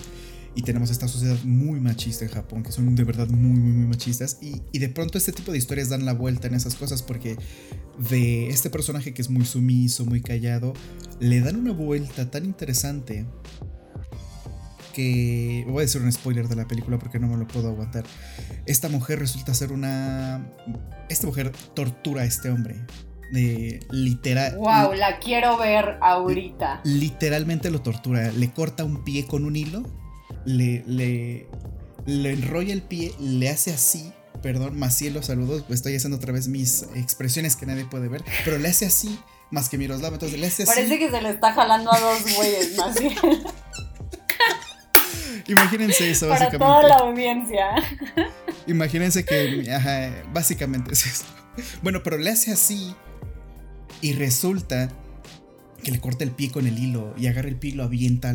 y 0.53 0.63
tenemos 0.63 0.89
esta 0.91 1.07
sociedad 1.07 1.37
muy 1.43 1.79
machista 1.79 2.25
en 2.25 2.31
Japón, 2.31 2.63
que 2.63 2.71
son 2.71 2.95
de 2.95 3.03
verdad 3.03 3.27
muy, 3.29 3.59
muy, 3.59 3.71
muy 3.71 3.87
machistas. 3.87 4.37
Y, 4.41 4.61
y, 4.71 4.79
de 4.79 4.89
pronto 4.89 5.17
este 5.17 5.31
tipo 5.31 5.51
de 5.51 5.57
historias 5.57 5.89
dan 5.89 6.05
la 6.05 6.13
vuelta 6.13 6.47
en 6.47 6.55
esas 6.55 6.75
cosas 6.75 7.01
porque 7.01 7.37
de 7.97 8.49
este 8.49 8.69
personaje 8.69 9.13
que 9.13 9.21
es 9.21 9.29
muy 9.29 9.45
sumiso, 9.45 10.05
muy 10.05 10.21
callado, 10.21 10.73
le 11.19 11.39
dan 11.41 11.55
una 11.55 11.71
vuelta 11.71 12.29
tan 12.29 12.45
interesante 12.45 13.25
que 14.93 15.63
voy 15.67 15.77
a 15.77 15.81
decir 15.81 16.01
un 16.01 16.11
spoiler 16.11 16.49
de 16.49 16.55
la 16.55 16.67
película 16.67 16.99
porque 16.99 17.17
no 17.17 17.27
me 17.27 17.37
lo 17.37 17.47
puedo 17.47 17.69
aguantar. 17.69 18.03
Esta 18.65 18.89
mujer 18.89 19.19
resulta 19.19 19.53
ser 19.53 19.71
una... 19.71 20.45
Esta 21.09 21.27
mujer 21.27 21.51
tortura 21.73 22.23
a 22.23 22.25
este 22.25 22.49
hombre. 22.49 22.85
De 23.31 23.79
literal. 23.91 24.57
Wow, 24.57 24.93
la 24.93 25.19
quiero 25.19 25.57
ver 25.57 25.97
ahorita. 26.01 26.81
Literalmente 26.83 27.71
lo 27.71 27.81
tortura. 27.81 28.29
Le 28.33 28.51
corta 28.51 28.83
un 28.83 29.05
pie 29.05 29.25
con 29.25 29.45
un 29.45 29.55
hilo 29.55 30.00
le, 30.45 30.83
le, 30.87 31.47
le 32.05 32.31
enrolla 32.31 32.73
el 32.73 32.81
pie, 32.81 33.13
le 33.19 33.49
hace 33.49 33.71
así. 33.71 34.11
Perdón, 34.41 34.77
Macielo, 34.77 35.21
saludos. 35.21 35.63
Estoy 35.69 35.95
haciendo 35.95 36.17
otra 36.17 36.33
vez 36.33 36.47
mis 36.47 36.83
expresiones 36.95 37.55
que 37.55 37.65
nadie 37.65 37.85
puede 37.85 38.07
ver. 38.07 38.23
Pero 38.43 38.57
le 38.57 38.69
hace 38.69 38.85
así, 38.85 39.19
más 39.51 39.69
que 39.69 39.77
Miroslav. 39.77 40.13
Entonces 40.13 40.39
le 40.39 40.47
hace 40.47 40.63
así. 40.63 40.71
Parece 40.73 40.97
que 40.97 41.11
se 41.11 41.21
le 41.21 41.29
está 41.29 41.53
jalando 41.53 41.93
a 41.93 41.99
dos 41.99 42.35
güeyes, 42.35 42.75
Macielo. 42.77 43.21
Imagínense 45.47 46.09
eso, 46.09 46.29
Para 46.29 46.49
toda 46.49 46.83
la 46.83 46.95
audiencia. 46.97 47.67
Imagínense 48.67 49.25
que, 49.25 49.69
básicamente 50.33 50.93
es 50.93 51.05
eso. 51.05 51.25
Bueno, 51.81 52.01
pero 52.03 52.17
le 52.17 52.29
hace 52.29 52.51
así 52.51 52.95
y 54.01 54.13
resulta 54.13 54.89
que 55.81 55.91
le 55.91 55.99
corta 55.99 56.23
el 56.23 56.31
pie 56.31 56.49
con 56.49 56.67
el 56.67 56.77
hilo 56.77 57.13
y 57.17 57.27
agarra 57.27 57.49
el 57.49 57.55
pie 57.55 57.71
y 57.71 57.73
lo 57.73 57.83
avienta 57.83 58.29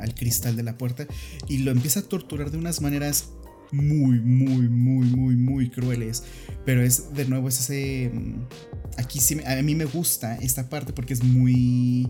al 0.00 0.14
cristal 0.14 0.56
de 0.56 0.62
la 0.62 0.78
puerta 0.78 1.06
y 1.48 1.58
lo 1.58 1.70
empieza 1.70 2.00
a 2.00 2.02
torturar 2.02 2.50
de 2.50 2.58
unas 2.58 2.80
maneras 2.80 3.28
muy, 3.74 4.20
muy, 4.20 4.68
muy, 4.68 5.06
muy, 5.06 5.36
muy 5.36 5.70
crueles. 5.70 6.24
Pero 6.64 6.82
es, 6.82 7.12
de 7.14 7.26
nuevo, 7.26 7.48
es 7.48 7.60
ese... 7.60 8.10
Mm, 8.12 8.46
aquí 8.98 9.20
sí, 9.20 9.38
a 9.44 9.60
mí 9.62 9.74
me 9.74 9.84
gusta 9.84 10.36
esta 10.36 10.68
parte 10.68 10.92
porque 10.92 11.14
es 11.14 11.22
muy... 11.22 12.08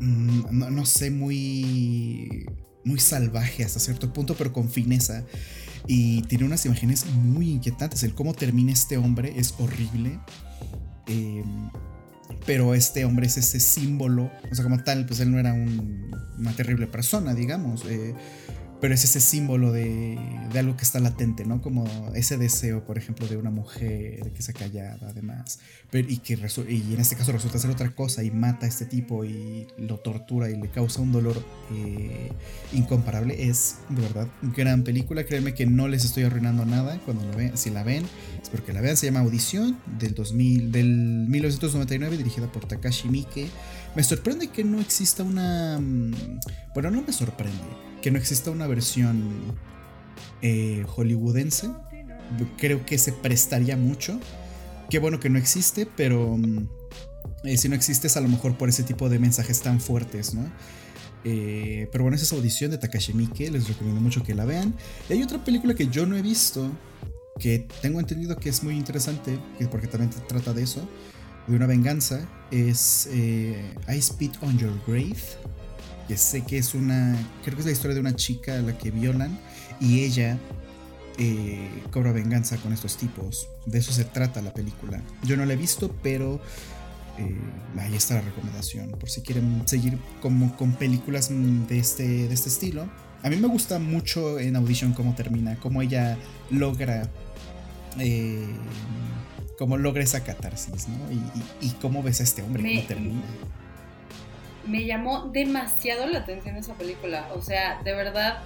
Mm, 0.00 0.42
no, 0.50 0.70
no 0.70 0.86
sé, 0.86 1.10
muy... 1.10 2.46
Muy 2.84 2.98
salvaje 2.98 3.64
hasta 3.64 3.78
cierto 3.78 4.12
punto, 4.12 4.34
pero 4.36 4.52
con 4.52 4.68
fineza. 4.68 5.24
Y 5.86 6.22
tiene 6.22 6.44
unas 6.44 6.66
imágenes 6.66 7.06
muy 7.06 7.50
inquietantes. 7.50 8.02
El 8.02 8.14
cómo 8.14 8.34
termina 8.34 8.72
este 8.72 8.96
hombre 8.96 9.34
es 9.36 9.54
horrible. 9.58 10.18
Eh, 11.06 11.44
pero 12.46 12.74
este 12.74 13.04
hombre 13.04 13.26
es 13.26 13.36
ese 13.36 13.60
símbolo, 13.60 14.30
o 14.50 14.54
sea, 14.54 14.64
como 14.64 14.82
tal, 14.82 15.06
pues 15.06 15.20
él 15.20 15.30
no 15.30 15.38
era 15.38 15.52
una 15.52 16.52
terrible 16.52 16.86
persona, 16.86 17.34
digamos, 17.34 17.84
eh, 17.86 18.14
pero 18.82 18.94
es 18.94 19.04
ese 19.04 19.20
símbolo 19.20 19.70
de, 19.70 20.18
algo 20.56 20.76
que 20.76 20.82
está 20.82 20.98
latente, 20.98 21.44
¿no? 21.44 21.62
Como 21.62 21.86
ese 22.16 22.36
deseo, 22.36 22.84
por 22.84 22.98
ejemplo, 22.98 23.28
de 23.28 23.36
una 23.36 23.52
mujer 23.52 24.32
que 24.32 24.42
se 24.42 24.52
callada, 24.52 25.08
además, 25.08 25.60
pero, 25.88 26.08
y 26.10 26.16
que 26.16 26.36
y 26.68 26.92
en 26.92 27.00
este 27.00 27.14
caso 27.14 27.30
resulta 27.30 27.60
ser 27.60 27.70
otra 27.70 27.94
cosa 27.94 28.24
y 28.24 28.32
mata 28.32 28.66
a 28.66 28.68
este 28.68 28.84
tipo 28.84 29.24
y 29.24 29.68
lo 29.78 30.00
tortura 30.00 30.50
y 30.50 30.60
le 30.60 30.68
causa 30.68 31.00
un 31.00 31.12
dolor 31.12 31.40
eh, 31.72 32.32
incomparable. 32.72 33.48
Es, 33.48 33.76
de 33.88 34.02
verdad, 34.02 34.26
gran 34.56 34.82
película. 34.82 35.22
Créeme 35.22 35.54
que 35.54 35.64
no 35.64 35.86
les 35.86 36.04
estoy 36.04 36.24
arruinando 36.24 36.66
nada 36.66 36.98
cuando 37.04 37.24
lo 37.24 37.36
ven. 37.36 37.56
Si 37.56 37.70
la 37.70 37.84
ven, 37.84 38.04
espero 38.52 38.66
que 38.66 38.72
la 38.74 38.82
vean. 38.82 38.98
Se 38.98 39.06
llama 39.06 39.20
Audición 39.20 39.78
del, 39.98 40.14
2000, 40.14 40.72
del 40.72 40.86
1999, 40.86 42.18
dirigida 42.18 42.52
por 42.52 42.66
Takashi 42.66 43.08
Miike. 43.08 43.48
Me 43.96 44.04
sorprende 44.04 44.48
que 44.48 44.62
no 44.62 44.78
exista 44.78 45.22
una... 45.22 45.78
Mm, 45.80 46.40
bueno, 46.74 46.90
no 46.90 47.02
me 47.02 47.14
sorprende 47.14 47.62
que 48.02 48.10
no 48.10 48.18
exista 48.18 48.50
una 48.50 48.66
versión 48.66 49.32
eh, 50.42 50.84
hollywoodense. 50.86 51.70
Creo 52.58 52.84
que 52.84 52.98
se 52.98 53.12
prestaría 53.12 53.78
mucho. 53.78 54.20
Qué 54.90 54.98
bueno 54.98 55.18
que 55.18 55.30
no 55.30 55.38
existe, 55.38 55.86
pero 55.86 56.36
mm, 56.36 56.68
eh, 57.44 57.56
si 57.56 57.70
no 57.70 57.74
existe 57.74 58.08
es 58.08 58.18
a 58.18 58.20
lo 58.20 58.28
mejor 58.28 58.58
por 58.58 58.68
ese 58.68 58.82
tipo 58.82 59.08
de 59.08 59.18
mensajes 59.18 59.62
tan 59.62 59.80
fuertes, 59.80 60.34
¿no? 60.34 60.44
Eh, 61.24 61.88
pero 61.90 62.04
bueno, 62.04 62.16
esa 62.16 62.24
es 62.24 62.32
audición 62.32 62.70
de 62.70 62.76
Takashi 62.78 63.14
Miike, 63.14 63.50
les 63.50 63.66
recomiendo 63.68 64.00
mucho 64.02 64.22
que 64.22 64.34
la 64.34 64.44
vean. 64.44 64.74
Y 65.08 65.14
hay 65.14 65.22
otra 65.22 65.42
película 65.42 65.74
que 65.74 65.86
yo 65.86 66.04
no 66.04 66.16
he 66.16 66.22
visto, 66.22 66.70
que 67.38 67.66
tengo 67.80 68.00
entendido 68.00 68.36
que 68.36 68.48
es 68.48 68.62
muy 68.62 68.76
interesante, 68.76 69.38
porque 69.70 69.86
también 69.86 70.10
trata 70.28 70.52
de 70.52 70.62
eso, 70.62 70.86
de 71.46 71.56
una 71.56 71.66
venganza, 71.66 72.28
es 72.50 73.08
I 73.12 74.00
Spit 74.00 74.36
on 74.42 74.58
Your 74.58 74.78
Grave 74.86 75.16
que 76.08 76.16
sé 76.16 76.42
que 76.42 76.58
es 76.58 76.74
una, 76.74 77.16
creo 77.44 77.54
que 77.54 77.60
es 77.60 77.66
la 77.66 77.72
historia 77.72 77.94
de 77.94 78.00
una 78.00 78.14
chica 78.16 78.58
a 78.58 78.62
la 78.62 78.76
que 78.76 78.90
violan 78.90 79.38
y 79.80 80.00
ella 80.00 80.38
eh, 81.18 81.68
cobra 81.90 82.12
venganza 82.12 82.56
con 82.58 82.72
estos 82.72 82.96
tipos. 82.96 83.48
De 83.66 83.78
eso 83.78 83.92
se 83.92 84.04
trata 84.04 84.42
la 84.42 84.52
película. 84.52 85.00
Yo 85.22 85.36
no 85.36 85.44
la 85.44 85.52
he 85.52 85.56
visto, 85.56 85.94
pero 86.02 86.40
eh, 87.18 87.36
ahí 87.78 87.94
está 87.94 88.14
la 88.14 88.22
recomendación. 88.22 88.90
Por 88.90 89.10
si 89.10 89.22
quieren 89.22 89.62
seguir 89.66 89.98
como 90.20 90.56
con 90.56 90.72
películas 90.72 91.30
de 91.30 91.78
este, 91.78 92.28
de 92.28 92.34
este 92.34 92.48
estilo. 92.48 92.88
A 93.22 93.30
mí 93.30 93.36
me 93.36 93.48
gusta 93.48 93.78
mucho 93.78 94.38
en 94.38 94.56
Audition 94.56 94.92
cómo 94.92 95.14
termina, 95.14 95.56
cómo 95.56 95.82
ella 95.82 96.16
logra... 96.50 97.08
Eh, 97.98 98.46
cómo 99.58 99.76
logra 99.76 100.02
esa 100.02 100.24
catarsis, 100.24 100.88
¿no? 100.88 100.98
Y, 101.60 101.70
cómo 101.80 102.02
ves 102.02 102.20
a 102.20 102.22
este 102.24 102.42
hombre, 102.42 102.62
cómo 102.62 102.86
termina 102.86 103.22
me 104.66 104.84
llamó 104.84 105.30
demasiado 105.32 106.06
la 106.06 106.20
atención 106.20 106.56
esa 106.56 106.74
película. 106.74 107.28
O 107.34 107.42
sea, 107.42 107.80
de 107.82 107.94
verdad, 107.94 108.38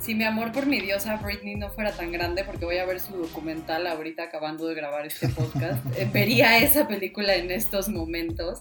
si 0.00 0.14
mi 0.14 0.24
amor 0.24 0.52
por 0.52 0.66
mi 0.66 0.80
diosa 0.80 1.16
Britney 1.16 1.56
no 1.56 1.70
fuera 1.70 1.92
tan 1.92 2.12
grande, 2.12 2.44
porque 2.44 2.64
voy 2.64 2.78
a 2.78 2.84
ver 2.84 3.00
su 3.00 3.16
documental 3.16 3.86
ahorita 3.86 4.24
acabando 4.24 4.66
de 4.66 4.74
grabar 4.74 5.06
este 5.06 5.28
podcast, 5.28 5.84
eh, 5.96 6.08
vería 6.12 6.58
esa 6.58 6.86
película 6.86 7.34
en 7.34 7.50
estos 7.50 7.88
momentos. 7.88 8.60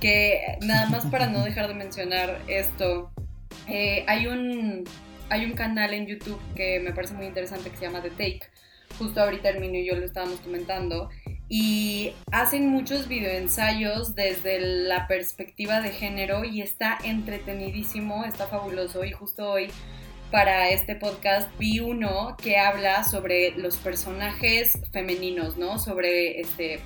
Que 0.00 0.56
nada 0.62 0.88
más 0.88 1.04
para 1.06 1.26
no 1.26 1.44
dejar 1.44 1.68
de 1.68 1.74
mencionar 1.74 2.40
esto, 2.48 3.12
eh, 3.68 4.04
hay, 4.06 4.26
un, 4.26 4.84
hay 5.28 5.44
un 5.44 5.52
canal 5.52 5.94
en 5.94 6.06
YouTube 6.06 6.40
que 6.54 6.80
me 6.80 6.92
parece 6.92 7.14
muy 7.14 7.26
interesante 7.26 7.70
que 7.70 7.76
se 7.76 7.82
llama 7.86 8.02
The 8.02 8.10
Take. 8.10 8.42
Justo 8.98 9.20
ahorita 9.20 9.48
Herminio 9.48 9.80
y 9.80 9.86
yo 9.86 9.94
lo 9.94 10.04
estábamos 10.04 10.40
comentando 10.40 11.08
y 11.48 12.12
hacen 12.30 12.68
muchos 12.68 13.08
videoensayos 13.08 14.14
desde 14.14 14.60
la 14.60 15.08
perspectiva 15.08 15.80
de 15.80 15.90
género 15.90 16.44
y 16.44 16.62
está 16.62 16.96
entretenidísimo, 17.02 18.24
está 18.24 18.46
fabuloso 18.46 19.04
y 19.04 19.10
justo 19.10 19.50
hoy 19.50 19.68
para 20.30 20.70
este 20.70 20.94
podcast 20.94 21.50
vi 21.58 21.80
uno 21.80 22.36
que 22.40 22.56
habla 22.56 23.02
sobre 23.02 23.50
los 23.56 23.76
personajes 23.78 24.78
femeninos, 24.92 25.56
¿no? 25.56 25.80
Sobre 25.80 26.40
este 26.40 26.78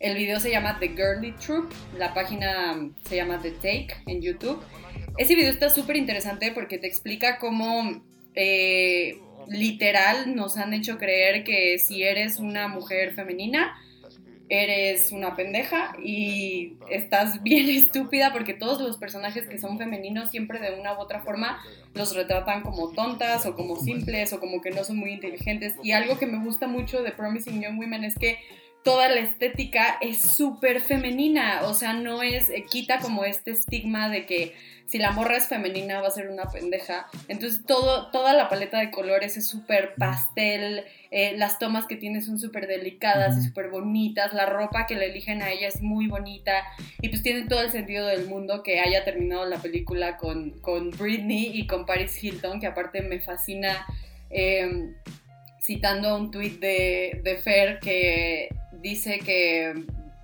el 0.00 0.16
video 0.16 0.40
se 0.40 0.50
llama 0.50 0.78
The 0.78 0.88
Girly 0.90 1.32
Troop, 1.32 1.70
la 1.98 2.14
página 2.14 2.88
se 3.04 3.16
llama 3.16 3.40
The 3.42 3.50
Take 3.50 3.88
en 4.06 4.22
YouTube. 4.22 4.62
Ese 5.18 5.34
video 5.34 5.50
está 5.50 5.68
súper 5.68 5.96
interesante 5.96 6.52
porque 6.52 6.78
te 6.78 6.86
explica 6.86 7.38
cómo 7.38 8.00
eh, 8.36 9.18
literal 9.48 10.36
nos 10.36 10.56
han 10.56 10.72
hecho 10.72 10.96
creer 10.96 11.42
que 11.42 11.78
si 11.80 12.04
eres 12.04 12.38
una 12.38 12.68
mujer 12.68 13.14
femenina, 13.14 13.76
eres 14.48 15.10
una 15.10 15.34
pendeja 15.34 15.96
y 16.00 16.74
estás 16.88 17.42
bien 17.42 17.68
estúpida 17.68 18.32
porque 18.32 18.54
todos 18.54 18.80
los 18.80 18.96
personajes 18.96 19.48
que 19.48 19.58
son 19.58 19.76
femeninos 19.76 20.30
siempre 20.30 20.60
de 20.60 20.78
una 20.78 20.94
u 20.94 21.00
otra 21.00 21.20
forma 21.20 21.60
los 21.94 22.14
retratan 22.14 22.62
como 22.62 22.90
tontas 22.92 23.44
o 23.44 23.56
como 23.56 23.74
simples 23.74 24.32
o 24.32 24.38
como 24.38 24.62
que 24.62 24.70
no 24.70 24.84
son 24.84 24.98
muy 24.98 25.10
inteligentes. 25.10 25.74
Y 25.82 25.90
algo 25.90 26.16
que 26.20 26.26
me 26.26 26.38
gusta 26.44 26.68
mucho 26.68 27.02
de 27.02 27.10
Promising 27.10 27.60
Young 27.60 27.76
Women 27.76 28.04
es 28.04 28.14
que 28.14 28.38
toda 28.88 29.10
la 29.10 29.20
estética 29.20 29.98
es 30.00 30.22
súper 30.22 30.80
femenina, 30.80 31.60
o 31.64 31.74
sea, 31.74 31.92
no 31.92 32.22
es, 32.22 32.48
eh, 32.48 32.64
quita 32.70 33.00
como 33.00 33.24
este 33.24 33.50
estigma 33.50 34.08
de 34.08 34.24
que 34.24 34.54
si 34.86 34.96
la 34.96 35.10
morra 35.10 35.36
es 35.36 35.46
femenina 35.46 36.00
va 36.00 36.08
a 36.08 36.10
ser 36.10 36.30
una 36.30 36.44
pendeja. 36.44 37.06
Entonces 37.28 37.66
todo, 37.66 38.10
toda 38.10 38.32
la 38.32 38.48
paleta 38.48 38.78
de 38.78 38.90
colores 38.90 39.36
es 39.36 39.46
súper 39.46 39.94
pastel, 39.96 40.86
eh, 41.10 41.36
las 41.36 41.58
tomas 41.58 41.84
que 41.84 41.96
tiene 41.96 42.22
son 42.22 42.40
súper 42.40 42.66
delicadas 42.66 43.36
y 43.36 43.42
súper 43.46 43.68
bonitas, 43.68 44.32
la 44.32 44.46
ropa 44.46 44.86
que 44.86 44.94
le 44.94 45.10
eligen 45.10 45.42
a 45.42 45.50
ella 45.50 45.68
es 45.68 45.82
muy 45.82 46.06
bonita 46.06 46.64
y 47.02 47.10
pues 47.10 47.22
tiene 47.22 47.46
todo 47.46 47.60
el 47.60 47.70
sentido 47.70 48.06
del 48.06 48.24
mundo 48.24 48.62
que 48.62 48.80
haya 48.80 49.04
terminado 49.04 49.44
la 49.44 49.58
película 49.58 50.16
con, 50.16 50.60
con 50.60 50.92
Britney 50.92 51.50
y 51.52 51.66
con 51.66 51.84
Paris 51.84 52.24
Hilton, 52.24 52.58
que 52.58 52.66
aparte 52.66 53.02
me 53.02 53.20
fascina. 53.20 53.84
Em, 54.30 54.94
citando 55.60 56.16
un 56.16 56.30
tuit 56.30 56.58
de, 56.60 57.20
de 57.22 57.36
Fer 57.36 57.78
que 57.78 58.48
dice 58.80 59.18
que 59.18 59.74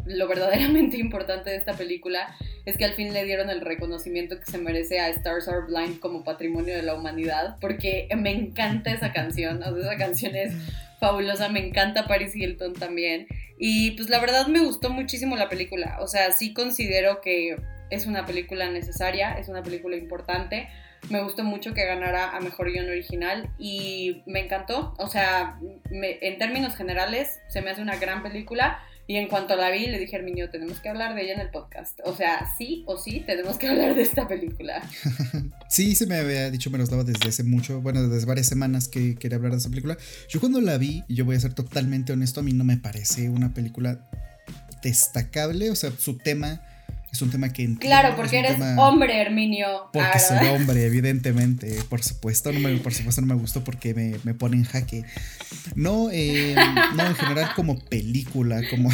lo 0.07 0.29
verdaderamente 0.29 0.97
importante 0.99 1.51
de 1.51 1.57
esta 1.57 1.75
película 1.75 2.35
es 2.65 2.77
que 2.77 2.85
al 2.85 2.95
fin 2.95 3.13
le 3.13 3.25
dieron 3.25 3.51
el 3.51 3.61
reconocimiento 3.61 4.39
que 4.39 4.47
se 4.47 4.59
merece 4.59 5.01
a 5.01 5.09
Stars 5.11 5.49
Are 5.49 5.67
Blind 5.67 6.01
como 6.01 6.25
patrimonio 6.25 6.75
de 6.75 6.83
la 6.83 6.95
humanidad, 6.95 7.57
porque 7.61 8.09
me 8.17 8.31
encanta 8.31 8.93
esa 8.93 9.13
canción, 9.13 9.63
esa 9.63 9.97
canción 9.97 10.35
es 10.35 10.55
fabulosa, 10.99 11.49
me 11.51 11.67
encanta 11.67 12.07
Paris 12.07 12.35
Hilton 12.35 12.73
también, 12.73 13.27
y 13.59 13.93
pues 13.93 14.09
la 14.09 14.19
verdad 14.21 14.47
me 14.47 14.61
gustó 14.61 14.89
muchísimo 14.89 15.37
la 15.37 15.51
película, 15.51 15.99
o 16.01 16.07
sea, 16.07 16.33
sí 16.33 16.55
considero 16.55 17.21
que 17.21 17.57
es 17.91 18.07
una 18.07 18.25
película 18.25 18.71
necesaria, 18.71 19.35
es 19.35 19.49
una 19.49 19.63
película 19.63 19.97
importante, 19.97 20.69
me 21.11 21.23
gustó 21.23 21.45
mucho 21.45 21.75
que 21.75 21.85
ganara 21.85 22.37
a 22.37 22.41
Mejor 22.41 22.71
Guión 22.71 22.89
Original 22.89 23.51
y 23.59 24.23
me 24.27 24.41
encantó. 24.41 24.95
O 24.99 25.09
sea, 25.09 25.59
en 25.91 26.39
términos 26.39 26.75
generales, 26.77 27.41
se 27.49 27.63
me 27.63 27.71
hace 27.71 27.83
una 27.83 27.97
gran 27.97 28.23
película. 28.23 28.79
Y 29.07 29.17
en 29.17 29.29
cuanto 29.29 29.55
la 29.55 29.71
vi, 29.71 29.87
le 29.87 29.99
dije 29.99 30.17
a 30.17 30.19
Herminio, 30.19 30.49
tenemos 30.49 30.81
que 30.81 30.89
hablar 30.89 31.15
de 31.15 31.23
ella 31.23 31.35
en 31.35 31.41
el 31.41 31.51
podcast. 31.51 32.01
O 32.05 32.17
sea, 32.17 32.47
sí 32.57 32.85
o 32.87 32.97
sí, 32.97 33.23
tenemos 33.27 33.59
que 33.59 33.69
hablar 33.71 33.95
de 33.95 34.03
esta 34.03 34.27
película. 34.27 34.83
sí, 35.69 35.95
se 35.95 36.07
me 36.07 36.17
había 36.17 36.51
dicho 36.51 36.71
Miroslava 36.71 37.05
desde 37.05 37.29
hace 37.29 37.45
mucho, 37.45 37.83
bueno, 37.83 38.09
desde 38.09 38.27
varias 38.27 38.47
semanas 38.47 38.89
que 38.89 39.17
quería 39.17 39.37
hablar 39.37 39.53
de 39.53 39.59
esta 39.59 39.69
película. 39.69 39.99
Yo 40.29 40.41
cuando 40.41 40.61
la 40.63 40.79
vi, 40.79 41.05
y 41.07 41.17
yo 41.17 41.27
voy 41.27 41.37
a 41.37 41.41
ser 41.41 41.53
totalmente 41.53 42.15
honesto, 42.15 42.41
a 42.41 42.43
mí 42.43 42.55
no 42.55 42.65
me 42.65 42.79
parece 42.79 43.29
una 43.29 43.53
película 43.53 44.09
destacable. 44.83 45.71
O 45.71 45.77
sea, 45.77 45.91
su 45.99 46.17
tema 46.17 46.63
es 47.15 47.23
un 47.23 47.31
tema 47.31 47.53
que 47.53 47.77
Claro, 47.77 48.17
porque 48.17 48.41
eres 48.41 48.57
hombre, 48.77 49.21
Herminio. 49.21 49.89
Porque 49.93 50.19
soy 50.19 50.49
hombre, 50.49 50.85
evidentemente. 50.87 51.79
Por 51.89 52.03
supuesto, 52.03 52.53
no 52.53 52.59
me, 52.59 52.77
por 52.79 52.93
supuesto 52.93 53.21
no 53.21 53.29
me 53.29 53.41
gustó 53.41 53.63
porque 53.63 53.95
me, 53.95 54.17
me 54.25 54.35
pone 54.35 54.57
en 54.57 54.65
jaque. 54.65 55.05
No, 55.77 56.09
eh, 56.11 56.57
no, 56.97 57.07
en 57.07 57.15
general 57.15 57.51
como 57.55 57.79
película, 57.79 58.63
como, 58.69 58.91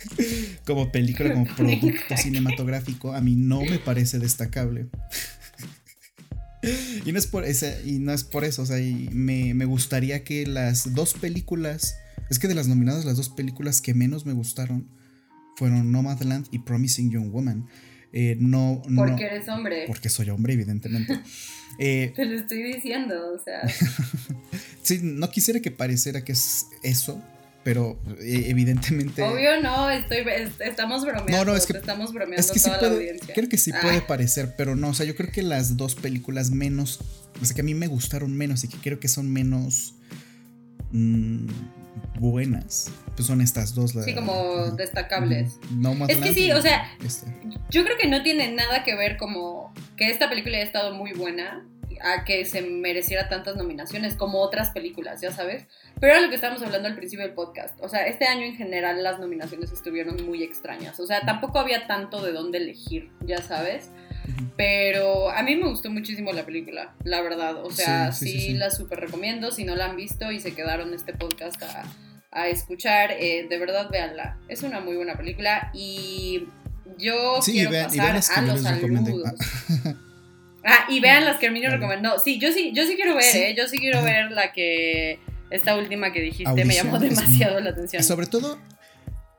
como 0.64 0.90
película, 0.90 1.34
como 1.34 1.44
producto 1.56 2.16
cinematográfico, 2.16 3.12
a 3.12 3.20
mí 3.20 3.36
no 3.36 3.60
me 3.60 3.78
parece 3.78 4.18
destacable. 4.18 4.86
Y 7.04 7.12
no 7.12 7.18
es 7.18 7.26
por, 7.26 7.44
ese, 7.44 7.82
y 7.84 7.98
no 7.98 8.12
es 8.12 8.24
por 8.24 8.44
eso, 8.44 8.62
o 8.62 8.66
sea, 8.66 8.78
me, 9.12 9.52
me 9.52 9.64
gustaría 9.66 10.24
que 10.24 10.46
las 10.46 10.94
dos 10.94 11.12
películas, 11.12 11.94
es 12.30 12.38
que 12.38 12.48
de 12.48 12.54
las 12.54 12.68
nominadas, 12.68 13.04
las 13.04 13.18
dos 13.18 13.28
películas 13.28 13.82
que 13.82 13.92
menos 13.92 14.24
me 14.24 14.32
gustaron, 14.32 14.88
fueron 15.56 15.92
Nomadland 15.92 16.46
y 16.50 16.60
Promising 16.60 17.10
Young 17.10 17.30
Woman. 17.30 17.68
Eh, 18.12 18.36
no, 18.40 18.82
porque 18.96 19.24
eres 19.24 19.48
hombre. 19.48 19.84
Porque 19.86 20.08
soy 20.08 20.30
hombre, 20.30 20.54
evidentemente. 20.54 21.20
Eh, 21.82 22.12
Te 22.14 22.26
lo 22.26 22.38
estoy 22.38 22.62
diciendo, 22.62 23.32
o 23.32 23.42
sea. 23.42 23.62
sí, 24.82 24.98
no 25.02 25.30
quisiera 25.30 25.60
que 25.60 25.70
pareciera 25.70 26.22
que 26.22 26.32
es 26.32 26.66
eso, 26.82 27.22
pero 27.64 27.98
eh, 28.20 28.46
evidentemente. 28.48 29.22
Obvio 29.22 29.62
no, 29.62 29.88
estoy, 29.88 30.18
estamos 30.58 31.06
bromeando. 31.06 31.32
No, 31.32 31.44
no, 31.44 31.56
es 31.56 31.64
que, 31.64 31.78
estamos 31.78 32.12
bromeando 32.12 32.40
es 32.40 32.50
que 32.50 32.60
toda 32.60 32.74
sí 32.74 32.80
puede, 32.80 32.90
la 32.90 32.98
audiencia. 32.98 33.34
Creo 33.34 33.48
que 33.48 33.56
sí 33.56 33.72
puede 33.80 33.98
ah. 33.98 34.06
parecer, 34.06 34.54
pero 34.58 34.76
no, 34.76 34.90
o 34.90 34.94
sea, 34.94 35.06
yo 35.06 35.14
creo 35.14 35.30
que 35.30 35.42
las 35.42 35.78
dos 35.78 35.94
películas 35.94 36.50
menos, 36.50 37.00
o 37.40 37.44
sea, 37.46 37.54
que 37.54 37.62
a 37.62 37.64
mí 37.64 37.72
me 37.72 37.86
gustaron 37.86 38.36
menos 38.36 38.62
y 38.64 38.68
que 38.68 38.76
creo 38.76 39.00
que 39.00 39.08
son 39.08 39.32
menos 39.32 39.94
mmm, 40.90 41.46
buenas, 42.18 42.90
pues 43.14 43.26
son 43.26 43.40
estas 43.40 43.74
dos. 43.74 43.92
sí, 44.04 44.14
como 44.14 44.66
destacables. 44.72 45.58
No 45.72 45.94
más 45.94 46.08
Es 46.10 46.18
que 46.18 46.32
sí, 46.32 46.52
o 46.52 46.60
sea, 46.60 46.90
este. 47.04 47.26
yo 47.70 47.84
creo 47.84 47.96
que 47.96 48.08
no 48.08 48.22
tiene 48.22 48.52
nada 48.52 48.84
que 48.84 48.94
ver 48.94 49.16
como 49.16 49.72
que 49.96 50.10
esta 50.10 50.28
película 50.28 50.56
haya 50.56 50.66
estado 50.66 50.94
muy 50.94 51.12
buena 51.12 51.64
a 52.02 52.24
que 52.24 52.44
se 52.44 52.62
mereciera 52.62 53.28
tantas 53.28 53.56
nominaciones 53.56 54.14
como 54.14 54.40
otras 54.40 54.70
películas, 54.70 55.20
ya 55.20 55.32
sabes. 55.32 55.66
Pero 56.00 56.14
era 56.14 56.22
lo 56.22 56.28
que 56.28 56.34
estábamos 56.34 56.62
hablando 56.62 56.88
al 56.88 56.96
principio 56.96 57.24
del 57.24 57.34
podcast. 57.34 57.78
O 57.82 57.88
sea, 57.88 58.06
este 58.06 58.26
año 58.26 58.44
en 58.44 58.56
general 58.56 59.02
las 59.02 59.18
nominaciones 59.18 59.70
estuvieron 59.72 60.24
muy 60.24 60.42
extrañas. 60.42 60.98
O 61.00 61.06
sea, 61.06 61.20
tampoco 61.20 61.58
había 61.58 61.86
tanto 61.86 62.22
de 62.22 62.32
dónde 62.32 62.58
elegir, 62.58 63.10
ya 63.20 63.42
sabes. 63.42 63.90
Pero 64.56 65.30
a 65.30 65.42
mí 65.42 65.56
me 65.56 65.68
gustó 65.68 65.90
muchísimo 65.90 66.32
la 66.32 66.44
película, 66.44 66.94
la 67.04 67.22
verdad. 67.22 67.64
O 67.64 67.70
sea, 67.70 68.12
sí, 68.12 68.54
la 68.54 68.70
súper 68.70 69.00
recomiendo. 69.00 69.50
Si 69.52 69.64
no 69.64 69.74
la 69.74 69.86
han 69.86 69.96
visto 69.96 70.30
y 70.30 70.40
se 70.40 70.54
quedaron 70.54 70.92
este 70.94 71.14
podcast 71.14 71.62
a, 72.30 72.48
escuchar, 72.48 73.12
eh, 73.12 73.46
de 73.48 73.58
verdad 73.58 73.90
véanla. 73.90 74.38
Es 74.48 74.62
una 74.62 74.80
muy 74.80 74.96
buena 74.96 75.14
película 75.14 75.70
y 75.74 76.46
yo 76.98 77.38
quiero 77.44 77.70
pasar 77.70 78.10
a 78.10 78.42
los 78.42 78.62
saludos. 78.62 79.32
ah, 80.64 80.86
y 80.88 81.00
vean 81.00 81.24
las 81.24 81.38
que 81.38 81.46
Herminio 81.46 81.70
recomendó. 81.70 82.18
Sí, 82.18 82.38
yo 82.38 82.52
sí, 82.52 82.72
yo 82.74 82.84
sí 82.86 82.96
quiero 82.96 83.16
ver, 83.16 83.36
¿eh? 83.36 83.54
Yo 83.56 83.66
sí 83.66 83.78
quiero 83.78 84.02
ver 84.02 84.30
la 84.30 84.52
que... 84.52 85.18
Esta 85.50 85.76
última 85.76 86.12
que 86.12 86.20
dijiste 86.20 86.64
me 86.64 86.74
llamó 86.74 86.98
demasiado 87.00 87.58
la 87.58 87.70
atención. 87.70 88.04
Sobre 88.04 88.26
todo, 88.26 88.56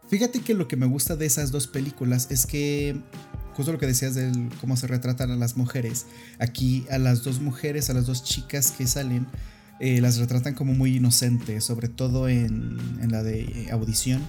fíjate 0.10 0.42
que 0.42 0.54
lo 0.54 0.68
que 0.68 0.76
me 0.76 0.86
gusta 0.86 1.16
de 1.16 1.26
esas 1.26 1.52
dos 1.52 1.68
películas 1.68 2.30
es 2.32 2.46
que 2.46 2.98
justo 3.54 3.72
lo 3.72 3.80
que 3.80 3.88
decías 3.88 4.16
de 4.16 4.32
cómo 4.60 4.78
se 4.78 4.88
retratan 4.88 5.32
a 5.32 5.36
las 5.36 5.58
mujeres. 5.58 6.06
Aquí 6.39 6.86
a 6.89 6.97
las 6.97 7.24
dos 7.24 7.41
mujeres, 7.41 7.89
a 7.89 7.93
las 7.93 8.06
dos 8.06 8.24
chicas 8.24 8.72
que 8.72 8.88
salen, 8.88 9.28
eh, 9.80 9.99
las 10.02 10.18
retratan 10.18 10.54
como 10.54 10.74
muy 10.74 10.97
inocentes, 10.97 11.64
sobre 11.64 11.88
todo 11.88 12.30
en, 12.30 12.78
en 13.02 13.12
la 13.12 13.24
de 13.24 13.70
audición. 13.72 14.22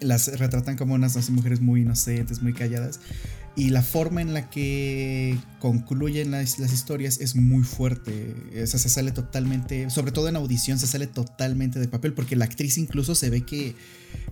Las 0.00 0.38
retratan 0.38 0.76
como 0.76 0.94
unas 0.94 1.30
mujeres 1.30 1.60
muy 1.60 1.82
inocentes, 1.82 2.42
muy 2.42 2.52
calladas. 2.52 3.00
Y 3.56 3.70
la 3.70 3.80
forma 3.80 4.20
en 4.20 4.34
la 4.34 4.50
que 4.50 5.38
concluyen 5.60 6.30
las, 6.30 6.58
las, 6.58 6.74
historias 6.74 7.18
es 7.22 7.34
muy 7.34 7.64
fuerte. 7.64 8.34
O 8.62 8.66
sea, 8.66 8.78
se 8.78 8.90
sale 8.90 9.12
totalmente, 9.12 9.88
sobre 9.88 10.12
todo 10.12 10.28
en 10.28 10.36
audición, 10.36 10.78
se 10.78 10.86
sale 10.86 11.06
totalmente 11.06 11.78
de 11.80 11.88
papel, 11.88 12.12
porque 12.12 12.36
la 12.36 12.44
actriz 12.44 12.76
incluso 12.76 13.14
se 13.14 13.30
ve 13.30 13.46
que, 13.46 13.74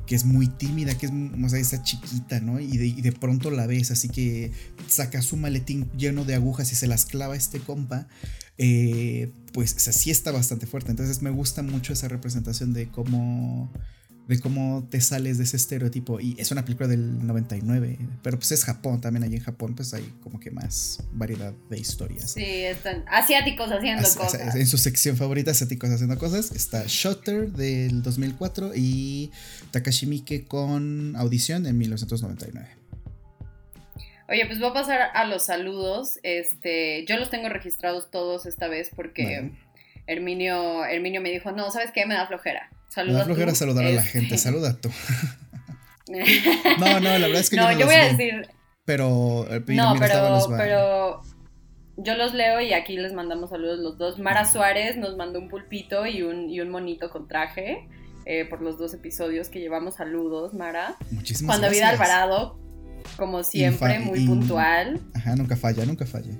que 0.06 0.14
es 0.14 0.24
muy 0.24 0.46
tímida, 0.48 0.96
que 0.96 1.06
es, 1.06 1.12
o 1.12 1.48
sea, 1.48 1.58
está 1.58 1.82
chiquita, 1.82 2.40
¿no? 2.40 2.60
Y 2.60 2.76
de, 2.76 3.02
de, 3.02 3.12
pronto 3.12 3.50
la 3.50 3.66
ves, 3.66 3.90
así 3.90 4.08
que 4.08 4.52
saca 4.88 5.22
su 5.22 5.36
maletín 5.36 5.90
lleno 5.96 6.24
de 6.24 6.34
agujas 6.34 6.72
y 6.72 6.74
se 6.74 6.86
las 6.86 7.04
clava 7.04 7.36
este 7.36 7.60
compa. 7.60 8.06
Eh, 8.56 9.32
pues 9.52 9.88
así 9.88 10.10
está 10.10 10.32
bastante 10.32 10.66
fuerte. 10.66 10.90
Entonces 10.90 11.22
me 11.22 11.30
gusta 11.30 11.62
mucho 11.62 11.92
esa 11.92 12.08
representación 12.08 12.72
de 12.72 12.88
cómo 12.88 13.72
de 14.26 14.40
cómo 14.40 14.86
te 14.90 15.00
sales 15.00 15.38
de 15.38 15.44
ese 15.44 15.56
estereotipo. 15.56 16.20
Y 16.20 16.34
es 16.38 16.50
una 16.50 16.64
película 16.64 16.88
del 16.88 17.26
99, 17.26 17.98
pero 18.22 18.38
pues 18.38 18.52
es 18.52 18.64
Japón, 18.64 19.00
también 19.00 19.24
ahí 19.24 19.34
en 19.34 19.42
Japón 19.42 19.74
pues 19.74 19.92
hay 19.94 20.04
como 20.22 20.40
que 20.40 20.50
más 20.50 21.02
variedad 21.12 21.52
de 21.70 21.78
historias. 21.78 22.32
Sí, 22.32 22.44
están 22.44 23.04
asiáticos 23.08 23.70
haciendo 23.70 24.02
cosas. 24.02 24.54
En 24.54 24.66
su 24.66 24.78
sección 24.78 25.16
favorita, 25.16 25.50
asiáticos 25.50 25.90
haciendo 25.90 26.18
cosas, 26.18 26.52
está 26.52 26.84
Shutter 26.86 27.52
del 27.52 28.02
2004 28.02 28.72
y 28.74 29.30
Takashi 29.70 30.06
Miike 30.06 30.44
con 30.44 31.14
Audición 31.16 31.66
en 31.66 31.76
1999. 31.78 32.84
Oye, 34.26 34.46
pues 34.46 34.58
voy 34.58 34.70
a 34.70 34.72
pasar 34.72 35.10
a 35.12 35.26
los 35.26 35.44
saludos. 35.46 36.18
Este, 36.22 37.04
yo 37.06 37.18
los 37.18 37.28
tengo 37.28 37.50
registrados 37.50 38.10
todos 38.10 38.46
esta 38.46 38.68
vez 38.68 38.90
porque 38.94 39.52
Herminio, 40.06 40.84
Herminio 40.86 41.20
me 41.20 41.30
dijo, 41.30 41.52
no, 41.52 41.70
¿sabes 41.70 41.90
qué? 41.92 42.06
Me 42.06 42.14
da 42.14 42.26
flojera. 42.26 42.70
Saluda 42.94 43.18
Me 43.18 43.24
flojera 43.24 43.54
saludar 43.56 43.86
a 43.86 43.90
la 43.90 44.00
este. 44.02 44.20
gente, 44.20 44.38
saluda 44.38 44.80
tú. 44.80 44.88
no, 46.78 47.00
no, 47.00 47.18
la 47.18 47.26
verdad 47.26 47.40
es 47.40 47.50
que 47.50 47.56
no, 47.56 47.72
yo, 47.72 47.80
yo 47.80 47.86
voy 47.86 47.94
a 47.96 48.04
decir. 48.04 48.48
Pero, 48.84 49.46
eh, 49.50 49.64
no, 49.66 49.96
pero, 49.98 50.46
pero 50.56 51.22
yo 51.96 52.14
los 52.14 52.34
leo 52.34 52.60
y 52.60 52.72
aquí 52.72 52.96
les 52.96 53.12
mandamos 53.12 53.50
saludos 53.50 53.80
los 53.80 53.98
dos. 53.98 54.20
Mara 54.20 54.44
Suárez 54.44 54.96
nos 54.96 55.16
mandó 55.16 55.40
un 55.40 55.48
pulpito 55.48 56.06
y 56.06 56.22
un, 56.22 56.48
y 56.48 56.60
un 56.60 56.70
monito 56.70 57.10
con 57.10 57.26
traje 57.26 57.88
eh, 58.26 58.44
por 58.44 58.62
los 58.62 58.78
dos 58.78 58.94
episodios 58.94 59.48
que 59.48 59.58
llevamos. 59.58 59.96
Saludos, 59.96 60.54
Mara. 60.54 60.94
Muchísimas 61.10 61.56
Juan 61.56 61.62
David 61.62 61.82
Alvarado, 61.82 62.60
como 63.16 63.42
siempre, 63.42 63.98
muy 63.98 64.24
puntual. 64.24 65.00
Ajá, 65.14 65.34
nunca 65.34 65.56
falla, 65.56 65.84
nunca 65.84 66.06
falla. 66.06 66.32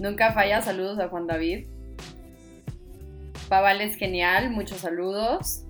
Nunca 0.00 0.32
falla, 0.32 0.62
saludos 0.62 0.98
a 0.98 1.06
Juan 1.06 1.28
David. 1.28 1.68
Paval 3.48 3.80
es 3.80 3.96
genial, 3.96 4.50
muchos 4.50 4.78
saludos. 4.78 5.62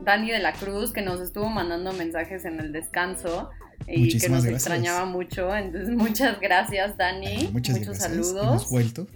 Dani 0.00 0.30
de 0.30 0.38
la 0.38 0.52
Cruz, 0.52 0.92
que 0.92 1.02
nos 1.02 1.20
estuvo 1.20 1.48
mandando 1.48 1.92
mensajes 1.92 2.44
en 2.44 2.60
el 2.60 2.72
descanso 2.72 3.50
y 3.86 4.18
que 4.18 4.28
nos 4.28 4.44
extrañaba 4.44 5.04
mucho. 5.04 5.54
Entonces, 5.54 5.90
muchas 5.96 6.40
gracias, 6.40 6.96
Dani. 6.96 7.50
muchos 7.52 7.98
saludos. 7.98 8.36
Hemos 8.36 8.70
vuelto. 8.70 9.06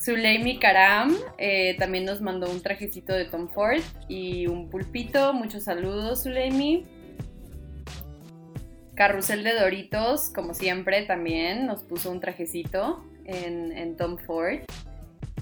Zuleimi 0.00 0.60
Karam 0.60 1.16
eh, 1.36 1.74
también 1.78 2.04
nos 2.04 2.20
mandó 2.20 2.48
un 2.48 2.62
trajecito 2.62 3.12
de 3.12 3.24
Tom 3.24 3.48
Ford 3.48 3.80
y 4.08 4.46
un 4.46 4.70
pulpito. 4.70 5.32
Muchos 5.32 5.64
saludos, 5.64 6.22
Zuleimi. 6.22 6.86
Carrusel 8.94 9.42
de 9.44 9.52
Doritos, 9.52 10.30
como 10.34 10.54
siempre, 10.54 11.02
también 11.02 11.66
nos 11.66 11.82
puso 11.82 12.10
un 12.10 12.20
trajecito 12.20 13.04
en, 13.24 13.72
en 13.72 13.96
Tom 13.96 14.16
Ford. 14.16 14.60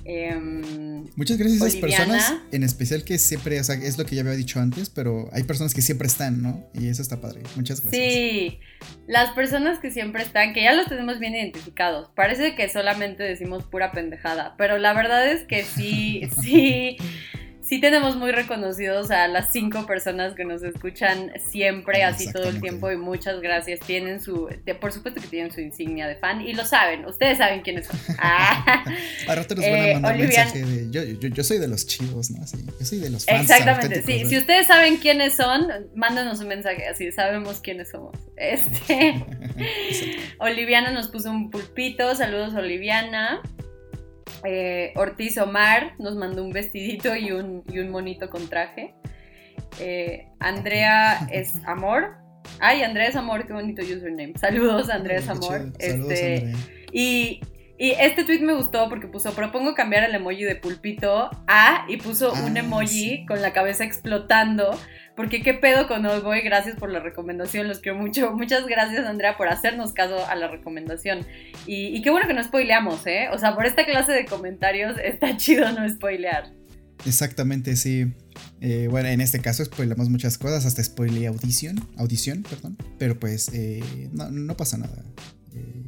Em, 0.04 1.06
Muchas 1.16 1.38
gracias 1.38 1.62
a 1.62 1.66
esas 1.66 1.80
personas, 1.80 2.34
en 2.52 2.62
especial 2.62 3.04
que 3.04 3.18
siempre, 3.18 3.58
o 3.60 3.64
sea, 3.64 3.76
es 3.76 3.96
lo 3.96 4.04
que 4.04 4.16
ya 4.16 4.22
había 4.22 4.34
dicho 4.34 4.60
antes, 4.60 4.90
pero 4.90 5.28
hay 5.32 5.44
personas 5.44 5.74
que 5.74 5.82
siempre 5.82 6.08
están, 6.08 6.42
¿no? 6.42 6.66
Y 6.74 6.88
eso 6.88 7.02
está 7.02 7.20
padre. 7.20 7.42
Muchas 7.56 7.80
gracias. 7.80 8.02
Sí, 8.02 8.58
las 9.06 9.30
personas 9.30 9.78
que 9.78 9.90
siempre 9.90 10.22
están, 10.22 10.52
que 10.52 10.62
ya 10.62 10.72
los 10.72 10.86
tenemos 10.86 11.18
bien 11.18 11.34
identificados. 11.34 12.10
Parece 12.14 12.54
que 12.54 12.68
solamente 12.68 13.22
decimos 13.22 13.64
pura 13.64 13.92
pendejada, 13.92 14.54
pero 14.58 14.78
la 14.78 14.92
verdad 14.92 15.26
es 15.30 15.44
que 15.44 15.64
sí, 15.64 16.22
sí 16.42 16.96
sí 17.66 17.80
tenemos 17.80 18.16
muy 18.16 18.30
reconocidos 18.30 19.10
a 19.10 19.26
las 19.26 19.50
cinco 19.52 19.86
personas 19.86 20.34
que 20.34 20.44
nos 20.44 20.62
escuchan 20.62 21.32
siempre, 21.50 22.04
así 22.04 22.30
todo 22.30 22.48
el 22.48 22.60
tiempo, 22.60 22.90
y 22.90 22.96
muchas 22.96 23.40
gracias. 23.40 23.80
Tienen 23.80 24.20
su, 24.20 24.48
por 24.80 24.92
supuesto 24.92 25.20
que 25.20 25.28
tienen 25.28 25.52
su 25.52 25.60
insignia 25.60 26.06
de 26.06 26.16
fan, 26.16 26.42
y 26.42 26.52
lo 26.52 26.64
saben, 26.64 27.06
ustedes 27.06 27.38
saben 27.38 27.62
quiénes 27.62 27.86
son. 27.86 27.98
Ah. 28.26 28.84
a 29.28 29.34
rato 29.34 29.54
nos 29.54 29.64
van 29.64 29.74
a 29.74 29.88
eh, 29.88 29.94
mandar 29.94 30.16
mensaje 30.16 30.64
de, 30.64 30.90
yo, 30.90 31.02
yo, 31.28 31.44
soy 31.44 31.58
de 31.58 31.68
los 31.68 31.86
chivos, 31.86 32.30
¿no? 32.30 32.42
Así, 32.42 32.56
yo 32.78 32.86
soy 32.86 32.98
de 32.98 33.10
los 33.10 33.26
fans. 33.26 33.42
Exactamente, 33.42 34.02
sí. 34.02 34.24
Si 34.26 34.38
ustedes 34.38 34.66
saben 34.66 34.96
quiénes 34.96 35.36
son, 35.36 35.68
mándanos 35.94 36.40
un 36.40 36.48
mensaje, 36.48 36.86
así 36.86 37.12
sabemos 37.12 37.60
quiénes 37.60 37.90
somos. 37.90 38.16
Este, 38.36 39.24
Oliviana 40.38 40.90
nos 40.90 41.08
puso 41.08 41.30
un 41.30 41.50
pulpito, 41.50 42.14
saludos 42.14 42.54
Oliviana. 42.54 43.42
Eh, 44.44 44.92
Ortiz 44.96 45.38
Omar 45.38 45.94
nos 45.98 46.16
mandó 46.16 46.44
un 46.44 46.50
vestidito 46.50 47.14
y 47.16 47.32
un, 47.32 47.62
y 47.70 47.78
un 47.78 47.90
monito 47.90 48.30
con 48.30 48.48
traje. 48.48 48.94
Eh, 49.80 50.28
Andrea 50.40 51.26
es 51.30 51.54
amor. 51.66 52.16
Ay, 52.60 52.82
Andrea 52.82 53.08
es 53.08 53.16
amor, 53.16 53.46
qué 53.46 53.52
bonito 53.52 53.82
username. 53.82 54.34
Saludos, 54.38 54.90
Andrea 54.90 55.18
es 55.18 55.28
amor. 55.28 55.72
este, 55.78 56.52
Y, 56.92 57.40
y 57.78 57.90
este 57.92 58.24
tweet 58.24 58.40
me 58.40 58.54
gustó 58.54 58.88
porque 58.88 59.08
puso, 59.08 59.34
propongo 59.34 59.74
cambiar 59.74 60.04
el 60.04 60.14
emoji 60.14 60.44
de 60.44 60.56
pulpito 60.56 61.30
a 61.48 61.86
y 61.88 61.96
puso 61.96 62.32
un 62.32 62.56
ah, 62.56 62.60
emoji 62.60 63.26
con 63.26 63.42
la 63.42 63.52
cabeza 63.52 63.84
explotando 63.84 64.78
porque 65.16 65.42
qué 65.42 65.54
pedo 65.54 65.86
con 65.86 66.02
Boy, 66.02 66.40
gracias 66.40 66.76
por 66.76 66.90
la 66.90 67.00
recomendación, 67.00 67.68
los 67.68 67.78
quiero 67.78 67.98
mucho. 67.98 68.32
Muchas 68.36 68.66
gracias, 68.66 69.06
Andrea, 69.06 69.36
por 69.36 69.48
hacernos 69.48 69.92
caso 69.92 70.26
a 70.26 70.34
la 70.34 70.48
recomendación. 70.48 71.26
Y, 71.66 72.00
qué 72.02 72.10
bueno 72.10 72.26
que 72.26 72.34
no 72.34 72.42
spoileamos, 72.42 73.06
¿eh? 73.06 73.28
O 73.32 73.38
sea, 73.38 73.54
por 73.54 73.66
esta 73.66 73.84
clase 73.84 74.12
de 74.12 74.24
comentarios 74.26 74.96
está 75.02 75.36
chido 75.36 75.70
no 75.72 75.88
spoilear. 75.88 76.50
Exactamente, 77.06 77.76
sí. 77.76 78.12
Eh, 78.60 78.88
bueno, 78.90 79.08
en 79.08 79.20
este 79.20 79.40
caso 79.40 79.64
spoilamos 79.64 80.08
muchas 80.08 80.38
cosas, 80.38 80.64
hasta 80.64 80.82
spoileé 80.82 81.26
audición, 81.26 81.86
audición, 81.96 82.42
perdón. 82.42 82.76
Pero 82.98 83.18
pues 83.18 83.50
eh, 83.52 84.08
no, 84.12 84.56
pasa 84.56 84.78
nada. 84.78 85.04
Eh, 85.54 85.84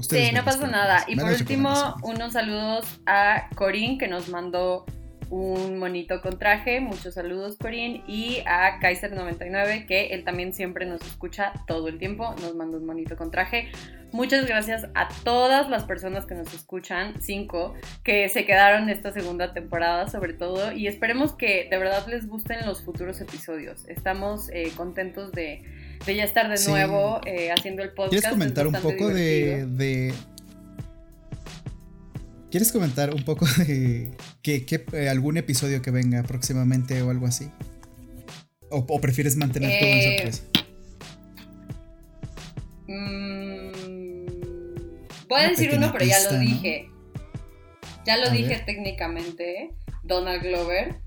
sí, 0.00 0.30
no 0.34 0.44
pasa 0.44 0.66
nada. 0.66 1.04
Y 1.08 1.16
por 1.16 1.30
último, 1.30 1.96
unos 2.02 2.34
saludos 2.34 2.84
a 3.06 3.48
Corín 3.54 3.98
que 3.98 4.06
nos 4.06 4.28
mandó 4.28 4.84
un 5.30 5.78
monito 5.78 6.20
con 6.20 6.38
traje. 6.38 6.80
Muchos 6.80 7.14
saludos, 7.14 7.56
Corín. 7.56 8.02
Y 8.06 8.42
a 8.46 8.80
Kaiser99, 8.80 9.86
que 9.86 10.08
él 10.08 10.24
también 10.24 10.52
siempre 10.52 10.84
nos 10.86 11.00
escucha 11.02 11.52
todo 11.66 11.88
el 11.88 11.98
tiempo. 11.98 12.34
Nos 12.42 12.54
manda 12.54 12.76
un 12.76 12.84
monito 12.84 13.16
con 13.16 13.30
traje. 13.30 13.70
Muchas 14.12 14.46
gracias 14.46 14.88
a 14.94 15.08
todas 15.22 15.70
las 15.70 15.84
personas 15.84 16.26
que 16.26 16.34
nos 16.34 16.52
escuchan, 16.52 17.14
cinco, 17.20 17.74
que 18.02 18.28
se 18.28 18.44
quedaron 18.44 18.88
esta 18.88 19.12
segunda 19.12 19.54
temporada 19.54 20.08
sobre 20.08 20.32
todo. 20.32 20.72
Y 20.72 20.88
esperemos 20.88 21.32
que 21.32 21.68
de 21.70 21.78
verdad 21.78 22.04
les 22.08 22.26
gusten 22.26 22.66
los 22.66 22.82
futuros 22.82 23.20
episodios. 23.20 23.88
Estamos 23.88 24.50
eh, 24.52 24.72
contentos 24.76 25.30
de, 25.30 25.62
ya 26.04 26.24
estar 26.24 26.48
de 26.48 26.68
nuevo 26.68 27.20
eh, 27.24 27.52
haciendo 27.52 27.82
el 27.82 27.90
podcast. 27.90 28.10
¿Quieres 28.10 28.30
comentar 28.30 28.66
un 28.66 28.74
poco 28.74 29.08
de, 29.08 30.12
¿Quieres 32.50 32.72
comentar 32.72 33.14
un 33.14 33.22
poco 33.24 33.46
de 33.58 34.10
que, 34.42 34.84
eh, 34.92 35.08
algún 35.08 35.36
episodio 35.36 35.82
que 35.82 35.90
venga 35.90 36.22
próximamente 36.22 37.00
o 37.02 37.10
algo 37.10 37.26
así? 37.26 37.50
¿O, 38.70 39.00
prefieres 39.00 39.36
mantener 39.36 39.80
todo 39.80 39.88
en 39.88 39.98
eh, 39.98 40.16
sorpresa? 40.16 40.42
Mm, 42.86 43.72
voy 45.28 45.40
a 45.40 45.48
decir 45.48 45.72
uno, 45.76 45.90
pero 45.92 46.04
ya 46.04 46.20
lo 46.30 46.38
dije. 46.38 46.88
Ya 48.06 48.16
lo 48.16 48.30
dije 48.30 48.62
técnicamente. 48.64 49.70
Donald 50.04 50.42
Glover. 50.42 51.00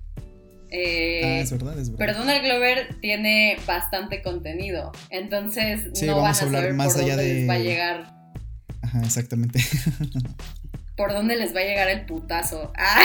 Eh, 0.69 1.21
ah, 1.23 1.39
es 1.39 1.51
verdad, 1.51 1.79
es 1.79 1.89
verdad. 1.89 1.97
Pero 1.99 2.19
Donald 2.19 2.43
Glover 2.43 2.99
tiene 2.99 3.57
bastante 3.65 4.21
contenido. 4.21 4.91
Entonces 5.09 6.01
no 6.03 6.17
van 6.17 6.31
a, 6.31 6.33
saber 6.33 6.73
más 6.73 6.97
allá 6.97 7.15
de... 7.15 7.33
les 7.33 7.49
va 7.49 7.53
a 7.53 7.59
llegar. 7.59 8.13
Ajá, 8.81 9.01
exactamente. 9.03 9.59
por 10.95 11.11
dónde 11.13 11.35
les 11.35 11.55
va 11.55 11.61
a 11.61 11.63
llegar 11.63 11.89
el 11.89 12.05
putazo. 12.05 12.71
Ah. 12.77 13.01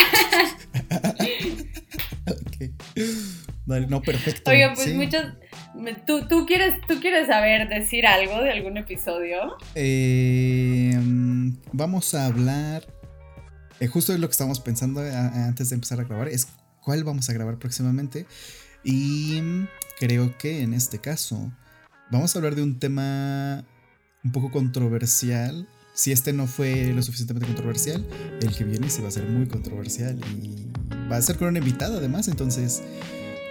no, 3.88 4.02
perfecto. 4.02 4.50
Oye, 4.50 4.70
pues 4.74 4.94
muchos. 4.94 5.24
¿tú, 6.06 6.46
quieres, 6.46 6.74
¿Tú 6.86 7.00
quieres 7.00 7.26
saber 7.26 7.68
decir 7.68 8.06
algo 8.06 8.42
de 8.42 8.50
algún 8.50 8.76
episodio? 8.76 9.56
Eh, 9.74 10.98
vamos 11.72 12.14
a 12.14 12.26
hablar. 12.26 12.86
Eh, 13.80 13.86
justo 13.86 14.12
es 14.12 14.18
lo 14.18 14.26
que 14.26 14.32
estábamos 14.32 14.60
pensando 14.60 15.04
eh, 15.04 15.14
antes 15.14 15.70
de 15.70 15.74
empezar 15.74 16.00
a 16.00 16.04
grabar. 16.04 16.28
Es 16.28 16.48
cuál 16.82 17.04
vamos 17.04 17.28
a 17.30 17.32
grabar 17.32 17.58
próximamente. 17.58 18.26
Y 18.84 19.40
creo 19.98 20.36
que 20.38 20.62
en 20.62 20.74
este 20.74 20.98
caso 20.98 21.52
vamos 22.10 22.34
a 22.34 22.38
hablar 22.38 22.54
de 22.54 22.62
un 22.62 22.78
tema 22.78 23.64
un 24.24 24.32
poco 24.32 24.50
controversial 24.50 25.68
si 25.98 26.12
este 26.12 26.32
no 26.32 26.46
fue 26.46 26.92
lo 26.94 27.02
suficientemente 27.02 27.48
controversial, 27.48 28.06
el 28.40 28.54
que 28.54 28.62
viene 28.62 28.88
sí 28.88 29.02
va 29.02 29.08
a 29.08 29.10
ser 29.10 29.24
muy 29.24 29.48
controversial 29.48 30.16
y 30.40 30.68
va 31.10 31.16
a 31.16 31.22
ser 31.22 31.36
con 31.36 31.48
una 31.48 31.58
invitada 31.58 31.96
además, 31.96 32.28
entonces 32.28 32.84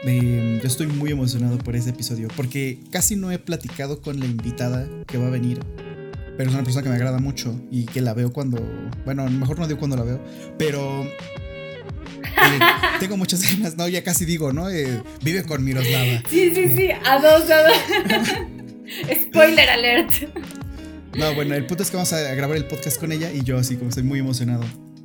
em, 0.05 0.57
yo 0.61 0.65
estoy 0.65 0.87
muy 0.87 1.11
emocionado 1.11 1.57
por 1.57 1.75
ese 1.75 1.89
episodio 1.89 2.29
porque 2.37 2.79
casi 2.89 3.17
no 3.17 3.33
he 3.33 3.37
platicado 3.37 4.01
con 4.01 4.21
la 4.21 4.25
invitada 4.25 4.87
que 5.07 5.17
va 5.17 5.27
a 5.27 5.29
venir, 5.29 5.59
pero 6.37 6.49
es 6.49 6.55
una 6.55 6.63
persona 6.63 6.83
que 6.83 6.89
me 6.89 6.95
agrada 6.95 7.19
mucho 7.19 7.53
y 7.69 7.83
que 7.83 7.99
la 7.99 8.13
veo 8.13 8.31
cuando, 8.31 8.61
bueno, 9.03 9.23
a 9.23 9.25
lo 9.25 9.31
mejor 9.31 9.59
no 9.59 9.67
digo 9.67 9.79
cuando 9.79 9.97
la 9.97 10.03
veo, 10.03 10.23
pero 10.57 11.03
eh, 11.03 12.59
tengo 13.01 13.17
muchas 13.17 13.41
ganas, 13.41 13.75
no, 13.75 13.89
ya 13.89 14.05
casi 14.05 14.23
digo, 14.23 14.53
¿no? 14.53 14.69
Eh, 14.69 15.03
vive 15.21 15.43
con 15.43 15.65
Miroslava. 15.65 16.23
Sí, 16.29 16.55
sí, 16.55 16.71
sí, 16.73 16.91
a 16.91 17.19
dos, 17.19 17.49
a 17.51 17.63
dos. 17.63 17.77
Spoiler 19.27 19.69
alert. 19.69 20.13
No, 21.17 21.33
bueno, 21.33 21.55
el 21.55 21.65
punto 21.65 21.81
es 21.81 21.89
que 21.89 21.97
vamos 21.97 22.13
a 22.13 22.21
grabar 22.35 22.55
el 22.57 22.65
podcast 22.65 22.99
con 22.99 23.11
ella 23.11 23.31
y 23.31 23.43
yo 23.43 23.57
así 23.57 23.75
como 23.75 23.89
estoy 23.89 24.03
muy 24.03 24.19
emocionado 24.19 24.63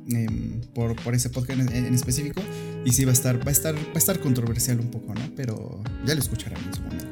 em, 0.09 0.61
por, 0.75 0.95
por, 1.01 1.15
ese 1.15 1.31
podcast 1.31 1.59
en, 1.71 1.93
específico. 1.93 2.39
Y 2.85 2.91
sí 2.91 3.03
va 3.03 3.09
a 3.09 3.13
estar, 3.13 3.39
va 3.39 3.49
a 3.49 3.51
estar, 3.51 3.73
va 3.75 3.95
a 3.95 3.97
estar 3.97 4.19
controversial 4.19 4.79
un 4.79 4.91
poco, 4.91 5.15
¿no? 5.15 5.21
Pero 5.35 5.81
ya 6.05 6.13
lo 6.13 6.21
escucharán 6.21 6.63
en 6.63 6.73
su 6.73 6.81
momento. 6.81 7.02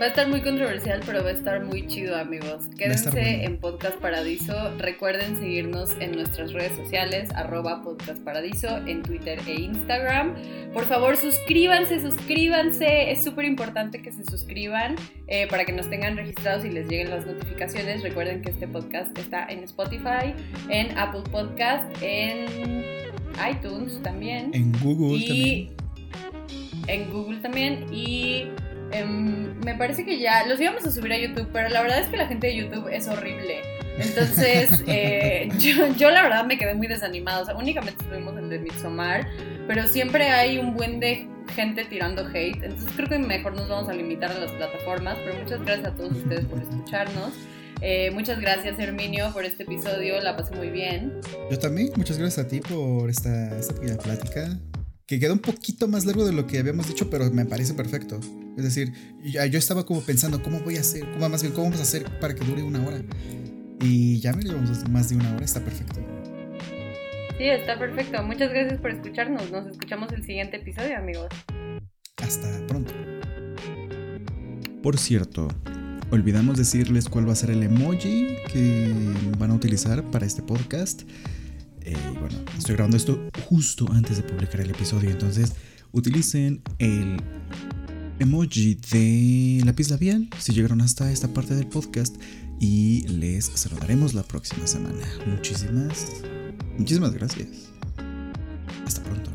Va 0.00 0.06
a 0.06 0.08
estar 0.08 0.28
muy 0.28 0.40
controversial, 0.40 1.02
pero 1.04 1.22
va 1.22 1.28
a 1.28 1.32
estar 1.32 1.62
muy 1.62 1.86
chido, 1.86 2.16
amigos. 2.16 2.64
Quédense 2.78 3.44
en 3.44 3.58
Podcast 3.58 3.98
Paradiso. 3.98 4.54
Recuerden 4.78 5.36
seguirnos 5.38 5.90
en 6.00 6.12
nuestras 6.12 6.54
redes 6.54 6.74
sociales, 6.74 7.28
arroba 7.34 7.82
Podcast 7.82 8.18
Paradiso, 8.24 8.78
en 8.86 9.02
Twitter 9.02 9.38
e 9.46 9.60
Instagram. 9.60 10.36
Por 10.72 10.86
favor, 10.86 11.18
suscríbanse, 11.18 12.00
suscríbanse. 12.00 13.10
Es 13.10 13.22
súper 13.22 13.44
importante 13.44 14.00
que 14.00 14.10
se 14.10 14.24
suscriban 14.24 14.96
eh, 15.26 15.46
para 15.48 15.66
que 15.66 15.72
nos 15.72 15.90
tengan 15.90 16.16
registrados 16.16 16.64
y 16.64 16.70
les 16.70 16.88
lleguen 16.88 17.10
las 17.10 17.26
notificaciones. 17.26 18.02
Recuerden 18.02 18.40
que 18.40 18.52
este 18.52 18.66
podcast 18.66 19.18
está 19.18 19.44
en 19.50 19.64
Spotify, 19.64 20.32
en 20.70 20.96
Apple 20.96 21.24
Podcast, 21.30 21.84
en 22.00 22.86
iTunes 23.50 24.00
también. 24.02 24.50
En 24.54 24.72
Google 24.80 25.18
y 25.18 25.70
En 26.86 27.10
Google 27.12 27.40
también. 27.40 27.84
Y 27.92 28.46
Em, 28.92 29.58
me 29.64 29.74
parece 29.74 30.04
que 30.04 30.18
ya 30.18 30.46
los 30.46 30.60
íbamos 30.60 30.84
a 30.84 30.90
subir 30.90 31.12
a 31.12 31.18
YouTube, 31.18 31.48
pero 31.52 31.68
la 31.68 31.82
verdad 31.82 32.00
es 32.00 32.08
que 32.08 32.16
la 32.16 32.26
gente 32.26 32.48
de 32.48 32.56
YouTube 32.56 32.88
es 32.88 33.08
horrible. 33.08 33.62
Entonces, 33.98 34.82
eh, 34.86 35.48
yo, 35.58 36.10
la 36.10 36.22
verdad 36.22 36.44
me 36.44 36.58
quedé 36.58 36.74
muy 36.74 36.86
desanimada. 36.86 37.42
O 37.42 37.44
sea, 37.44 37.56
únicamente 37.56 38.04
subimos 38.04 38.36
el 38.36 38.48
de 38.48 38.58
Midsommar, 38.58 39.28
pero 39.66 39.86
siempre 39.86 40.28
hay 40.30 40.58
un 40.58 40.74
buen 40.74 41.00
de 41.00 41.28
gente 41.54 41.84
tirando 41.84 42.26
hate. 42.26 42.62
Entonces, 42.62 42.90
creo 42.96 43.08
que 43.08 43.18
mejor 43.18 43.54
nos 43.54 43.68
vamos 43.68 43.88
a 43.88 43.92
limitar 43.92 44.30
a 44.30 44.38
las 44.38 44.50
plataformas. 44.52 45.16
Pero 45.24 45.38
muchas 45.38 45.62
gracias 45.64 45.88
a 45.88 45.94
todos 45.94 46.12
ustedes 46.12 46.44
por 46.46 46.60
escucharnos. 46.60 47.32
Eh, 47.82 48.10
muchas 48.10 48.40
gracias, 48.40 48.78
Herminio, 48.78 49.32
por 49.32 49.44
este 49.44 49.62
episodio. 49.62 50.20
La 50.20 50.36
pasé 50.36 50.54
muy 50.54 50.70
bien. 50.70 51.20
Yo 51.50 51.58
también. 51.58 51.90
Muchas 51.96 52.18
gracias 52.18 52.46
a 52.46 52.48
ti 52.48 52.60
por 52.60 53.08
esta, 53.08 53.56
esta 53.58 53.74
pequeña 53.74 53.96
plática. 53.96 54.58
Que 55.10 55.18
quedó 55.18 55.32
un 55.32 55.40
poquito 55.40 55.88
más 55.88 56.06
largo 56.06 56.24
de 56.24 56.32
lo 56.32 56.46
que 56.46 56.60
habíamos 56.60 56.86
dicho, 56.86 57.10
pero 57.10 57.28
me 57.32 57.44
parece 57.44 57.74
perfecto. 57.74 58.20
Es 58.56 58.62
decir, 58.62 58.92
yo 59.24 59.58
estaba 59.58 59.84
como 59.84 60.02
pensando, 60.02 60.40
¿cómo 60.40 60.60
voy 60.60 60.76
a 60.76 60.82
hacer? 60.82 61.00
¿Cómo, 61.14 61.28
más 61.28 61.42
bien, 61.42 61.52
¿cómo 61.52 61.64
vamos 61.64 61.80
a 61.80 61.82
hacer 61.82 62.04
para 62.20 62.32
que 62.32 62.44
dure 62.44 62.62
una 62.62 62.86
hora? 62.86 63.02
Y 63.80 64.20
ya 64.20 64.32
me 64.32 64.44
llevamos 64.44 64.88
más 64.88 65.08
de 65.08 65.16
una 65.16 65.34
hora, 65.34 65.44
está 65.44 65.58
perfecto. 65.64 65.98
Sí, 67.38 67.44
está 67.44 67.76
perfecto. 67.76 68.22
Muchas 68.22 68.50
gracias 68.50 68.80
por 68.80 68.92
escucharnos. 68.92 69.50
Nos 69.50 69.66
escuchamos 69.66 70.12
el 70.12 70.22
siguiente 70.24 70.58
episodio, 70.58 70.96
amigos. 70.96 71.26
Hasta 72.22 72.64
pronto. 72.68 72.94
Por 74.80 74.96
cierto, 74.96 75.48
olvidamos 76.12 76.56
decirles 76.56 77.08
cuál 77.08 77.26
va 77.26 77.32
a 77.32 77.36
ser 77.36 77.50
el 77.50 77.64
emoji 77.64 78.36
que 78.52 78.94
van 79.40 79.50
a 79.50 79.54
utilizar 79.54 80.08
para 80.12 80.24
este 80.24 80.42
podcast. 80.42 81.02
Eh, 81.90 81.96
bueno, 82.20 82.36
estoy 82.56 82.76
grabando 82.76 82.96
esto 82.96 83.20
justo 83.48 83.90
antes 83.90 84.16
de 84.16 84.22
publicar 84.22 84.60
el 84.60 84.70
episodio, 84.70 85.10
entonces 85.10 85.54
utilicen 85.90 86.62
el 86.78 87.20
emoji 88.20 88.78
de 88.92 89.60
lápiz 89.64 89.90
labial 89.90 90.28
si 90.38 90.52
llegaron 90.52 90.82
hasta 90.82 91.10
esta 91.10 91.26
parte 91.34 91.56
del 91.56 91.66
podcast 91.66 92.14
y 92.60 93.08
les 93.08 93.46
saludaremos 93.46 94.14
la 94.14 94.22
próxima 94.22 94.68
semana. 94.68 95.04
Muchísimas, 95.26 96.22
muchísimas 96.78 97.12
gracias. 97.12 97.48
Hasta 98.86 99.02
pronto. 99.02 99.30